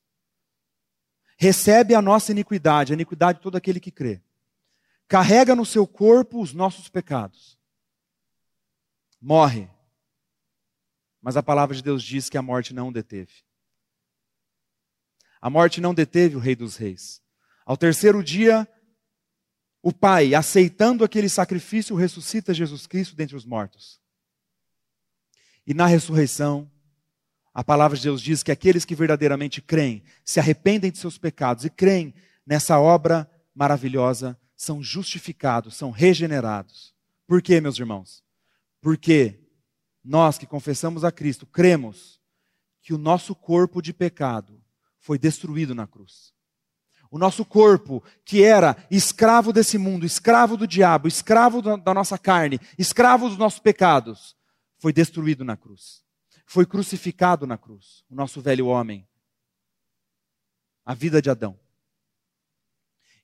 Recebe 1.38 1.96
a 1.96 2.02
nossa 2.02 2.32
iniquidade, 2.32 2.94
a 2.94 2.96
iniquidade 2.96 3.40
de 3.40 3.44
todo 3.44 3.56
aquele 3.56 3.80
que 3.80 3.92
crê. 3.92 4.22
Carrega 5.08 5.56
no 5.56 5.66
seu 5.66 5.86
corpo 5.86 6.42
os 6.42 6.54
nossos 6.54 6.90
pecados. 6.90 7.58
Morre. 9.22 9.70
Mas 11.22 11.38
a 11.38 11.44
palavra 11.44 11.76
de 11.76 11.82
Deus 11.82 12.04
diz 12.04 12.30
que 12.30 12.38
a 12.38 12.42
morte 12.42 12.74
não 12.74 12.90
o 12.90 12.92
deteve. 12.92 13.34
A 15.42 15.50
morte 15.50 15.82
não 15.82 15.94
deteve 15.94 16.36
o 16.36 16.40
Rei 16.40 16.56
dos 16.56 16.76
Reis. 16.78 17.22
Ao 17.66 17.78
terceiro 17.78 18.24
dia, 18.24 18.68
o 19.82 19.92
Pai, 19.92 20.34
aceitando 20.34 21.04
aquele 21.04 21.28
sacrifício, 21.28 21.96
ressuscita 21.96 22.54
Jesus 22.54 22.88
Cristo 22.88 23.16
dentre 23.16 23.36
os 23.36 23.46
mortos. 23.46 24.00
E 25.68 25.74
na 25.74 25.86
ressurreição, 25.86 26.72
a 27.54 27.64
palavra 27.64 27.96
de 27.96 28.04
Deus 28.04 28.22
diz 28.22 28.42
que 28.42 28.52
aqueles 28.52 28.84
que 28.84 28.96
verdadeiramente 28.96 29.62
creem, 29.62 30.04
se 30.26 30.40
arrependem 30.40 30.92
de 30.92 30.98
seus 30.98 31.18
pecados 31.18 31.64
e 31.66 31.70
creem 31.70 32.14
nessa 32.46 32.80
obra 32.80 33.30
maravilhosa, 33.54 34.38
são 34.56 34.82
justificados, 34.82 35.76
são 35.76 35.92
regenerados. 35.92 36.94
Por 37.28 37.42
quê, 37.42 37.62
meus 37.62 37.78
irmãos? 37.78 38.24
Porque 38.82 39.40
nós 40.04 40.38
que 40.38 40.48
confessamos 40.48 41.04
a 41.04 41.12
Cristo, 41.12 41.46
cremos 41.46 42.20
que 42.82 42.94
o 42.94 42.98
nosso 42.98 43.36
corpo 43.36 43.82
de 43.82 43.94
pecado 43.94 44.62
foi 45.00 45.18
destruído 45.18 45.76
na 45.76 45.86
cruz. 45.86 46.34
O 47.12 47.20
nosso 47.20 47.46
corpo, 47.46 48.04
que 48.26 48.44
era 48.44 48.76
escravo 48.90 49.54
desse 49.54 49.78
mundo, 49.78 50.06
escravo 50.06 50.58
do 50.58 50.66
diabo, 50.66 51.08
escravo 51.08 51.62
da 51.62 51.94
nossa 51.94 52.18
carne, 52.18 52.60
escravo 52.78 53.30
dos 53.30 53.38
nossos 53.38 53.60
pecados, 53.60 54.36
foi 54.80 54.92
destruído 54.92 55.46
na 55.46 55.56
cruz. 55.56 56.03
Foi 56.54 56.68
crucificado 56.68 57.48
na 57.48 57.58
cruz. 57.58 58.04
O 58.08 58.14
nosso 58.14 58.40
velho 58.40 58.68
homem. 58.68 59.08
A 60.86 60.94
vida 60.94 61.20
de 61.20 61.28
Adão. 61.28 61.60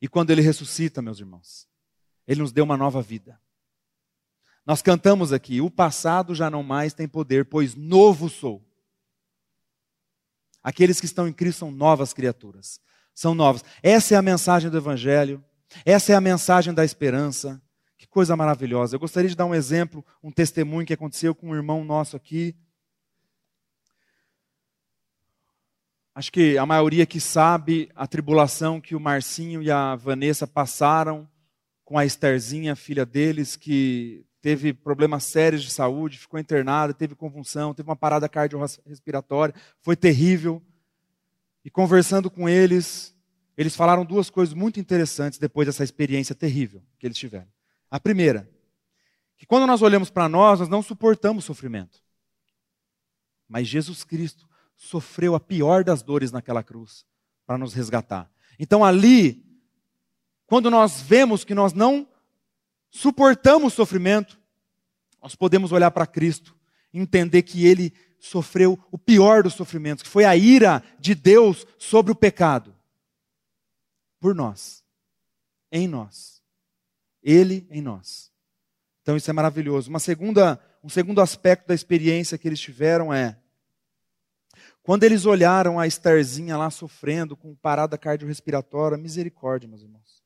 E 0.02 0.08
quando 0.08 0.32
ele 0.32 0.42
ressuscita, 0.42 1.00
meus 1.00 1.20
irmãos, 1.20 1.68
ele 2.28 2.42
nos 2.42 2.52
deu 2.52 2.64
uma 2.64 2.76
nova 2.76 3.04
vida. 3.04 3.40
Nós 4.66 4.82
cantamos 4.82 5.32
aqui: 5.32 5.62
o 5.62 5.70
passado 5.70 6.34
já 6.34 6.50
não 6.50 6.64
mais 6.64 6.96
tem 6.96 7.08
poder, 7.08 7.46
pois 7.46 7.76
novo 7.76 8.30
sou. 8.30 8.68
Aqueles 10.64 11.00
que 11.00 11.06
estão 11.06 11.28
em 11.28 11.34
Cristo 11.34 11.60
são 11.60 11.72
novas 11.72 12.14
criaturas. 12.14 12.82
São 13.14 13.36
novas. 13.36 13.64
Essa 13.84 14.16
é 14.16 14.18
a 14.18 14.24
mensagem 14.24 14.72
do 14.72 14.78
Evangelho. 14.78 15.46
Essa 15.86 16.14
é 16.14 16.16
a 16.16 16.22
mensagem 16.22 16.74
da 16.74 16.84
esperança. 16.84 17.62
Que 17.96 18.08
coisa 18.08 18.36
maravilhosa. 18.36 18.96
Eu 18.96 19.00
gostaria 19.00 19.30
de 19.30 19.36
dar 19.36 19.46
um 19.46 19.54
exemplo, 19.54 20.04
um 20.24 20.32
testemunho 20.32 20.88
que 20.88 20.94
aconteceu 20.94 21.36
com 21.36 21.50
um 21.52 21.56
irmão 21.56 21.86
nosso 21.86 22.18
aqui. 22.18 22.58
Acho 26.14 26.32
que 26.32 26.58
a 26.58 26.66
maioria 26.66 27.06
que 27.06 27.20
sabe 27.20 27.90
a 27.96 28.08
tribulação 28.08 28.82
que 28.82 28.96
o 28.96 29.00
Marcinho 29.00 29.62
e 29.62 29.72
a 29.72 29.96
Vanessa 29.96 30.48
passaram 30.48 31.30
com 31.86 31.98
a 31.98 32.06
Estherzinha, 32.06 32.76
filha 32.76 33.06
deles, 33.06 33.56
que 33.56 34.26
teve 34.42 34.74
problemas 34.74 35.24
sérios 35.24 35.64
de 35.64 35.72
saúde, 35.72 36.18
ficou 36.18 36.40
internada, 36.40 36.94
teve 36.94 37.16
convulsão, 37.16 37.74
teve 37.74 37.90
uma 37.90 37.96
parada 37.96 38.28
cardiorrespiratória, 38.28 39.54
foi 39.82 39.96
terrível. 39.96 40.62
E 41.64 41.70
conversando 41.70 42.30
com 42.30 42.48
eles, 42.48 43.16
eles 43.58 43.76
falaram 43.76 44.06
duas 44.06 44.30
coisas 44.30 44.54
muito 44.54 44.80
interessantes 44.80 45.38
depois 45.38 45.68
dessa 45.68 45.84
experiência 45.84 46.34
terrível 46.34 46.82
que 46.98 47.06
eles 47.06 47.18
tiveram. 47.18 47.48
A 47.92 48.00
primeira, 48.00 48.50
que 49.38 49.46
quando 49.46 49.68
nós 49.68 49.82
olhamos 49.82 50.10
para 50.10 50.30
nós, 50.30 50.60
nós 50.60 50.70
não 50.70 50.82
suportamos 50.82 51.46
sofrimento. 51.46 52.02
Mas 53.48 53.68
Jesus 53.68 54.04
Cristo 54.04 54.49
sofreu 54.80 55.36
a 55.36 55.40
pior 55.42 55.84
das 55.84 56.02
dores 56.02 56.32
naquela 56.32 56.64
cruz 56.64 57.06
para 57.46 57.58
nos 57.58 57.74
resgatar. 57.74 58.32
Então 58.58 58.84
ali, 58.84 59.46
quando 60.48 60.72
nós 60.72 61.02
vemos 61.02 61.44
que 61.44 61.54
nós 61.54 61.74
não 61.74 62.08
suportamos 62.90 63.74
sofrimento, 63.74 64.40
nós 65.22 65.36
podemos 65.36 65.74
olhar 65.74 65.92
para 65.92 66.08
Cristo 66.08 66.58
entender 66.94 67.44
que 67.44 67.68
Ele 67.68 67.94
sofreu 68.20 68.80
o 68.90 68.98
pior 68.98 69.44
dos 69.44 69.54
sofrimentos, 69.54 70.02
que 70.02 70.10
foi 70.10 70.24
a 70.24 70.36
ira 70.36 70.82
de 70.98 71.14
Deus 71.14 71.68
sobre 71.78 72.12
o 72.14 72.16
pecado. 72.16 72.74
Por 74.20 74.34
nós. 74.34 74.84
Em 75.72 75.88
nós. 75.88 76.42
Ele 77.22 77.68
em 77.70 77.82
nós. 77.82 78.32
Então 79.02 79.18
isso 79.18 79.30
é 79.30 79.34
maravilhoso. 79.34 79.90
Uma 79.90 80.00
segunda, 80.00 80.60
um 80.82 80.90
segundo 80.90 81.22
aspecto 81.22 81.68
da 81.68 81.76
experiência 81.76 82.38
que 82.38 82.48
eles 82.48 82.60
tiveram 82.60 83.14
é 83.14 83.38
quando 84.90 85.04
eles 85.04 85.28
olharam 85.28 85.80
a 85.80 85.86
Estarzinha 85.86 86.58
lá 86.58 86.72
sofrendo 86.72 87.38
com 87.38 87.54
parada 87.54 87.96
cardiorrespiratória, 87.96 88.98
misericórdia, 88.98 89.70
meus 89.70 89.84
irmãos. 89.84 90.24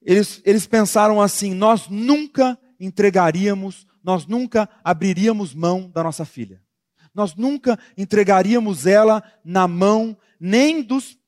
Eles, 0.00 0.40
eles 0.46 0.66
pensaram 0.66 1.20
assim: 1.20 1.52
nós 1.52 1.86
nunca 1.86 2.58
entregaríamos, 2.80 3.86
nós 4.02 4.24
nunca 4.24 4.66
abriríamos 4.82 5.52
mão 5.52 5.90
da 5.90 6.02
nossa 6.02 6.24
filha. 6.24 6.64
Nós 7.12 7.34
nunca 7.34 7.78
entregaríamos 7.94 8.86
ela 8.86 9.22
na 9.44 9.68
mão 9.68 10.16
nem 10.40 10.80
dos, 10.80 11.18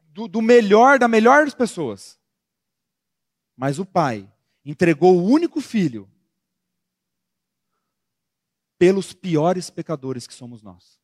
do, 0.00 0.26
do 0.26 0.42
melhor, 0.42 0.98
da 0.98 1.06
melhor 1.06 1.44
das 1.44 1.54
pessoas. 1.54 2.18
Mas 3.56 3.78
o 3.78 3.86
pai 3.86 4.28
entregou 4.64 5.16
o 5.16 5.24
único 5.24 5.60
filho 5.60 6.10
pelos 8.76 9.12
piores 9.12 9.70
pecadores 9.70 10.26
que 10.26 10.34
somos 10.34 10.60
nós. 10.60 10.97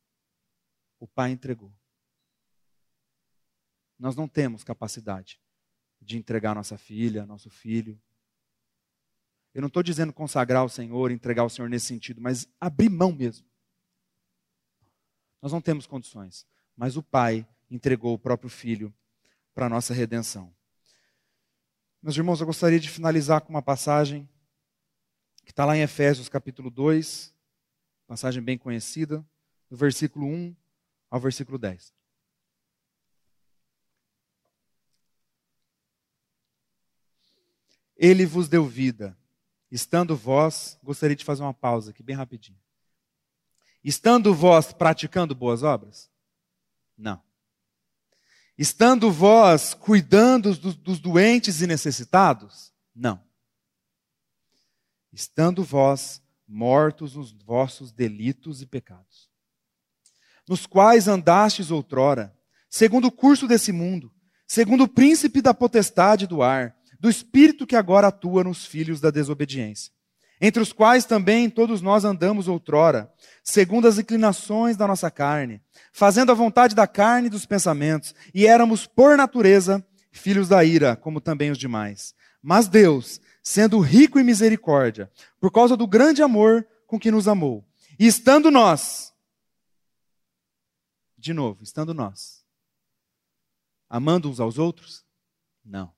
O 1.04 1.06
pai 1.06 1.32
entregou. 1.32 1.70
Nós 3.98 4.16
não 4.16 4.26
temos 4.26 4.64
capacidade 4.64 5.38
de 6.00 6.16
entregar 6.16 6.54
nossa 6.54 6.78
filha, 6.78 7.26
nosso 7.26 7.50
filho. 7.50 8.00
Eu 9.52 9.60
não 9.60 9.68
estou 9.68 9.82
dizendo 9.82 10.14
consagrar 10.14 10.64
o 10.64 10.68
Senhor, 10.70 11.10
entregar 11.10 11.44
o 11.44 11.50
Senhor 11.50 11.68
nesse 11.68 11.84
sentido, 11.84 12.22
mas 12.22 12.48
abrir 12.58 12.88
mão 12.88 13.12
mesmo. 13.12 13.46
Nós 15.42 15.52
não 15.52 15.60
temos 15.60 15.86
condições, 15.86 16.46
mas 16.74 16.96
o 16.96 17.02
Pai 17.02 17.46
entregou 17.70 18.14
o 18.14 18.18
próprio 18.18 18.48
Filho 18.48 18.92
para 19.52 19.66
a 19.66 19.68
nossa 19.68 19.92
redenção. 19.92 20.56
Meus 22.02 22.16
irmãos, 22.16 22.40
eu 22.40 22.46
gostaria 22.46 22.80
de 22.80 22.88
finalizar 22.88 23.42
com 23.42 23.50
uma 23.50 23.60
passagem 23.60 24.26
que 25.44 25.50
está 25.50 25.66
lá 25.66 25.76
em 25.76 25.82
Efésios 25.82 26.30
capítulo 26.30 26.70
2, 26.70 27.34
passagem 28.06 28.42
bem 28.42 28.56
conhecida, 28.56 29.22
do 29.68 29.76
versículo 29.76 30.24
1 30.24 30.63
ao 31.14 31.20
versículo 31.20 31.56
10. 31.56 31.94
Ele 37.96 38.26
vos 38.26 38.48
deu 38.48 38.66
vida, 38.66 39.16
estando 39.70 40.16
vós, 40.16 40.76
gostaria 40.82 41.14
de 41.14 41.24
fazer 41.24 41.42
uma 41.42 41.54
pausa 41.54 41.92
aqui 41.92 42.02
bem 42.02 42.16
rapidinho. 42.16 42.58
Estando 43.84 44.34
vós 44.34 44.72
praticando 44.72 45.36
boas 45.36 45.62
obras? 45.62 46.10
Não. 46.98 47.22
Estando 48.58 49.08
vós 49.12 49.72
cuidando 49.72 50.52
dos, 50.56 50.74
dos 50.74 50.98
doentes 50.98 51.60
e 51.60 51.66
necessitados? 51.68 52.74
Não. 52.92 53.24
Estando 55.12 55.62
vós 55.62 56.20
mortos 56.44 57.14
nos 57.14 57.30
vossos 57.30 57.92
delitos 57.92 58.60
e 58.62 58.66
pecados, 58.66 59.30
nos 60.48 60.66
quais 60.66 61.08
andastes 61.08 61.70
outrora, 61.70 62.34
segundo 62.68 63.06
o 63.06 63.12
curso 63.12 63.46
desse 63.46 63.72
mundo, 63.72 64.10
segundo 64.46 64.84
o 64.84 64.88
príncipe 64.88 65.40
da 65.40 65.54
potestade 65.54 66.26
do 66.26 66.42
ar, 66.42 66.74
do 67.00 67.08
espírito 67.08 67.66
que 67.66 67.76
agora 67.76 68.08
atua 68.08 68.44
nos 68.44 68.66
filhos 68.66 69.00
da 69.00 69.10
desobediência, 69.10 69.92
entre 70.40 70.62
os 70.62 70.72
quais 70.72 71.04
também 71.04 71.48
todos 71.48 71.80
nós 71.80 72.04
andamos 72.04 72.48
outrora, 72.48 73.10
segundo 73.42 73.88
as 73.88 73.98
inclinações 73.98 74.76
da 74.76 74.86
nossa 74.86 75.10
carne, 75.10 75.60
fazendo 75.92 76.32
a 76.32 76.34
vontade 76.34 76.74
da 76.74 76.86
carne 76.86 77.28
e 77.28 77.30
dos 77.30 77.46
pensamentos, 77.46 78.14
e 78.34 78.46
éramos, 78.46 78.86
por 78.86 79.16
natureza, 79.16 79.84
filhos 80.12 80.48
da 80.48 80.64
ira, 80.64 80.96
como 80.96 81.20
também 81.20 81.50
os 81.50 81.58
demais. 81.58 82.14
Mas 82.42 82.68
Deus, 82.68 83.20
sendo 83.42 83.78
rico 83.80 84.18
em 84.18 84.24
misericórdia, 84.24 85.10
por 85.40 85.50
causa 85.50 85.76
do 85.76 85.86
grande 85.86 86.22
amor 86.22 86.66
com 86.86 86.98
que 86.98 87.10
nos 87.10 87.26
amou, 87.26 87.64
e 87.98 88.06
estando 88.06 88.50
nós, 88.50 89.13
de 91.24 91.32
novo, 91.32 91.62
estando 91.62 91.94
nós, 91.94 92.44
amando 93.88 94.28
uns 94.28 94.40
aos 94.40 94.58
outros? 94.58 95.02
Não. 95.64 95.90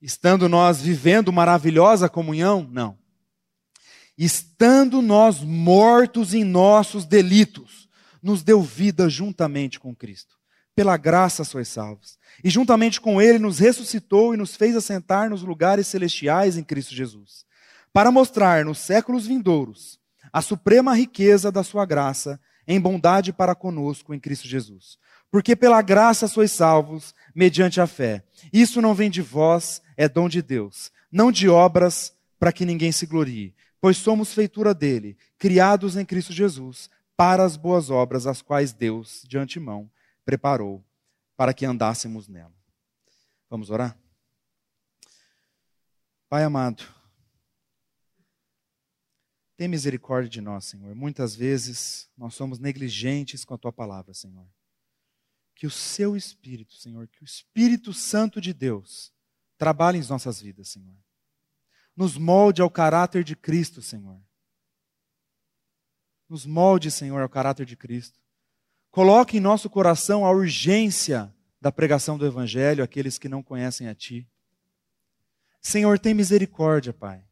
Estando 0.00 0.48
nós 0.48 0.82
vivendo 0.82 1.32
maravilhosa 1.32 2.08
comunhão? 2.08 2.68
Não. 2.68 2.98
Estando 4.18 5.00
nós 5.00 5.40
mortos 5.40 6.34
em 6.34 6.42
nossos 6.42 7.04
delitos, 7.04 7.88
nos 8.20 8.42
deu 8.42 8.60
vida 8.60 9.08
juntamente 9.08 9.78
com 9.78 9.94
Cristo. 9.94 10.36
Pela 10.74 10.96
graça 10.96 11.44
sois 11.44 11.68
salvos. 11.68 12.18
E 12.42 12.50
juntamente 12.50 13.00
com 13.00 13.22
Ele 13.22 13.38
nos 13.38 13.60
ressuscitou 13.60 14.34
e 14.34 14.36
nos 14.36 14.56
fez 14.56 14.74
assentar 14.74 15.30
nos 15.30 15.42
lugares 15.42 15.86
celestiais 15.86 16.56
em 16.56 16.64
Cristo 16.64 16.92
Jesus, 16.92 17.44
para 17.92 18.10
mostrar 18.10 18.64
nos 18.64 18.78
séculos 18.78 19.28
vindouros 19.28 20.00
a 20.32 20.42
suprema 20.42 20.92
riqueza 20.92 21.52
da 21.52 21.62
Sua 21.62 21.86
graça 21.86 22.40
em 22.66 22.80
bondade 22.80 23.32
para 23.32 23.54
conosco 23.54 24.14
em 24.14 24.20
Cristo 24.20 24.46
Jesus. 24.46 24.98
Porque 25.30 25.56
pela 25.56 25.80
graça 25.82 26.28
sois 26.28 26.52
salvos, 26.52 27.14
mediante 27.34 27.80
a 27.80 27.86
fé. 27.86 28.24
Isso 28.52 28.82
não 28.82 28.94
vem 28.94 29.10
de 29.10 29.22
vós, 29.22 29.82
é 29.96 30.08
dom 30.08 30.28
de 30.28 30.42
Deus, 30.42 30.92
não 31.10 31.32
de 31.32 31.48
obras 31.48 32.14
para 32.38 32.52
que 32.52 32.64
ninguém 32.64 32.92
se 32.92 33.06
glorie, 33.06 33.54
pois 33.80 33.96
somos 33.96 34.34
feitura 34.34 34.74
dele, 34.74 35.16
criados 35.38 35.96
em 35.96 36.04
Cristo 36.04 36.32
Jesus, 36.32 36.90
para 37.16 37.44
as 37.44 37.56
boas 37.56 37.88
obras, 37.90 38.26
as 38.26 38.42
quais 38.42 38.72
Deus, 38.72 39.24
de 39.28 39.38
antemão, 39.38 39.90
preparou 40.24 40.84
para 41.36 41.54
que 41.54 41.64
andássemos 41.64 42.28
nela. 42.28 42.52
Vamos 43.48 43.70
orar? 43.70 43.96
Pai 46.28 46.44
amado, 46.44 46.82
tem 49.62 49.68
misericórdia 49.68 50.28
de 50.28 50.40
nós, 50.40 50.64
Senhor. 50.64 50.94
Muitas 50.94 51.36
vezes 51.36 52.10
nós 52.16 52.34
somos 52.34 52.58
negligentes 52.58 53.44
com 53.44 53.54
a 53.54 53.58
tua 53.58 53.72
palavra, 53.72 54.12
Senhor 54.12 54.46
que 55.62 55.66
o 55.66 55.70
seu 55.70 56.16
Espírito, 56.16 56.74
Senhor, 56.74 57.06
que 57.06 57.22
o 57.22 57.24
Espírito 57.24 57.94
Santo 57.94 58.40
de 58.40 58.52
Deus 58.52 59.12
trabalhe 59.56 59.96
em 59.96 60.08
nossas 60.08 60.40
vidas, 60.40 60.70
Senhor. 60.70 60.96
Nos 61.96 62.18
molde 62.18 62.60
ao 62.60 62.68
caráter 62.68 63.22
de 63.22 63.36
Cristo, 63.36 63.80
Senhor. 63.80 64.20
Nos 66.28 66.44
molde, 66.44 66.90
Senhor, 66.90 67.22
ao 67.22 67.28
caráter 67.28 67.64
de 67.64 67.76
Cristo. 67.76 68.18
Coloque 68.90 69.36
em 69.36 69.40
nosso 69.40 69.70
coração 69.70 70.26
a 70.26 70.32
urgência 70.32 71.32
da 71.60 71.70
pregação 71.70 72.18
do 72.18 72.26
Evangelho 72.26 72.82
àqueles 72.82 73.16
que 73.16 73.28
não 73.28 73.40
conhecem 73.40 73.86
a 73.86 73.94
Ti. 73.94 74.28
Senhor, 75.60 75.96
tem 75.96 76.12
misericórdia, 76.12 76.92
Pai. 76.92 77.24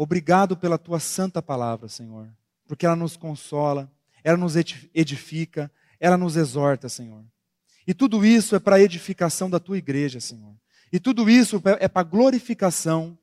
Obrigado 0.00 0.56
pela 0.56 0.78
Tua 0.78 1.00
santa 1.00 1.42
palavra, 1.42 1.88
Senhor, 1.88 2.28
porque 2.68 2.86
ela 2.86 2.94
nos 2.94 3.16
consola, 3.16 3.90
ela 4.22 4.36
nos 4.36 4.54
edifica, 4.94 5.68
ela 5.98 6.16
nos 6.16 6.36
exorta, 6.36 6.88
Senhor. 6.88 7.24
E 7.84 7.92
tudo 7.92 8.24
isso 8.24 8.54
é 8.54 8.60
para 8.60 8.76
a 8.76 8.80
edificação 8.80 9.48
da 9.48 9.58
tua 9.58 9.78
igreja, 9.78 10.20
Senhor. 10.20 10.54
E 10.92 11.00
tudo 11.00 11.28
isso 11.28 11.60
é 11.80 11.88
para 11.88 12.02
a 12.02 12.04
glorificação 12.04 13.18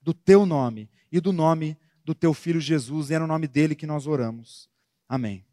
do 0.00 0.12
teu 0.12 0.46
nome 0.46 0.88
e 1.10 1.20
do 1.20 1.32
nome 1.32 1.76
do 2.04 2.14
teu 2.14 2.32
filho 2.32 2.60
Jesus. 2.60 3.10
E 3.10 3.14
é 3.14 3.18
no 3.18 3.26
nome 3.26 3.48
dele 3.48 3.74
que 3.74 3.86
nós 3.86 4.06
oramos. 4.06 4.68
Amém. 5.08 5.45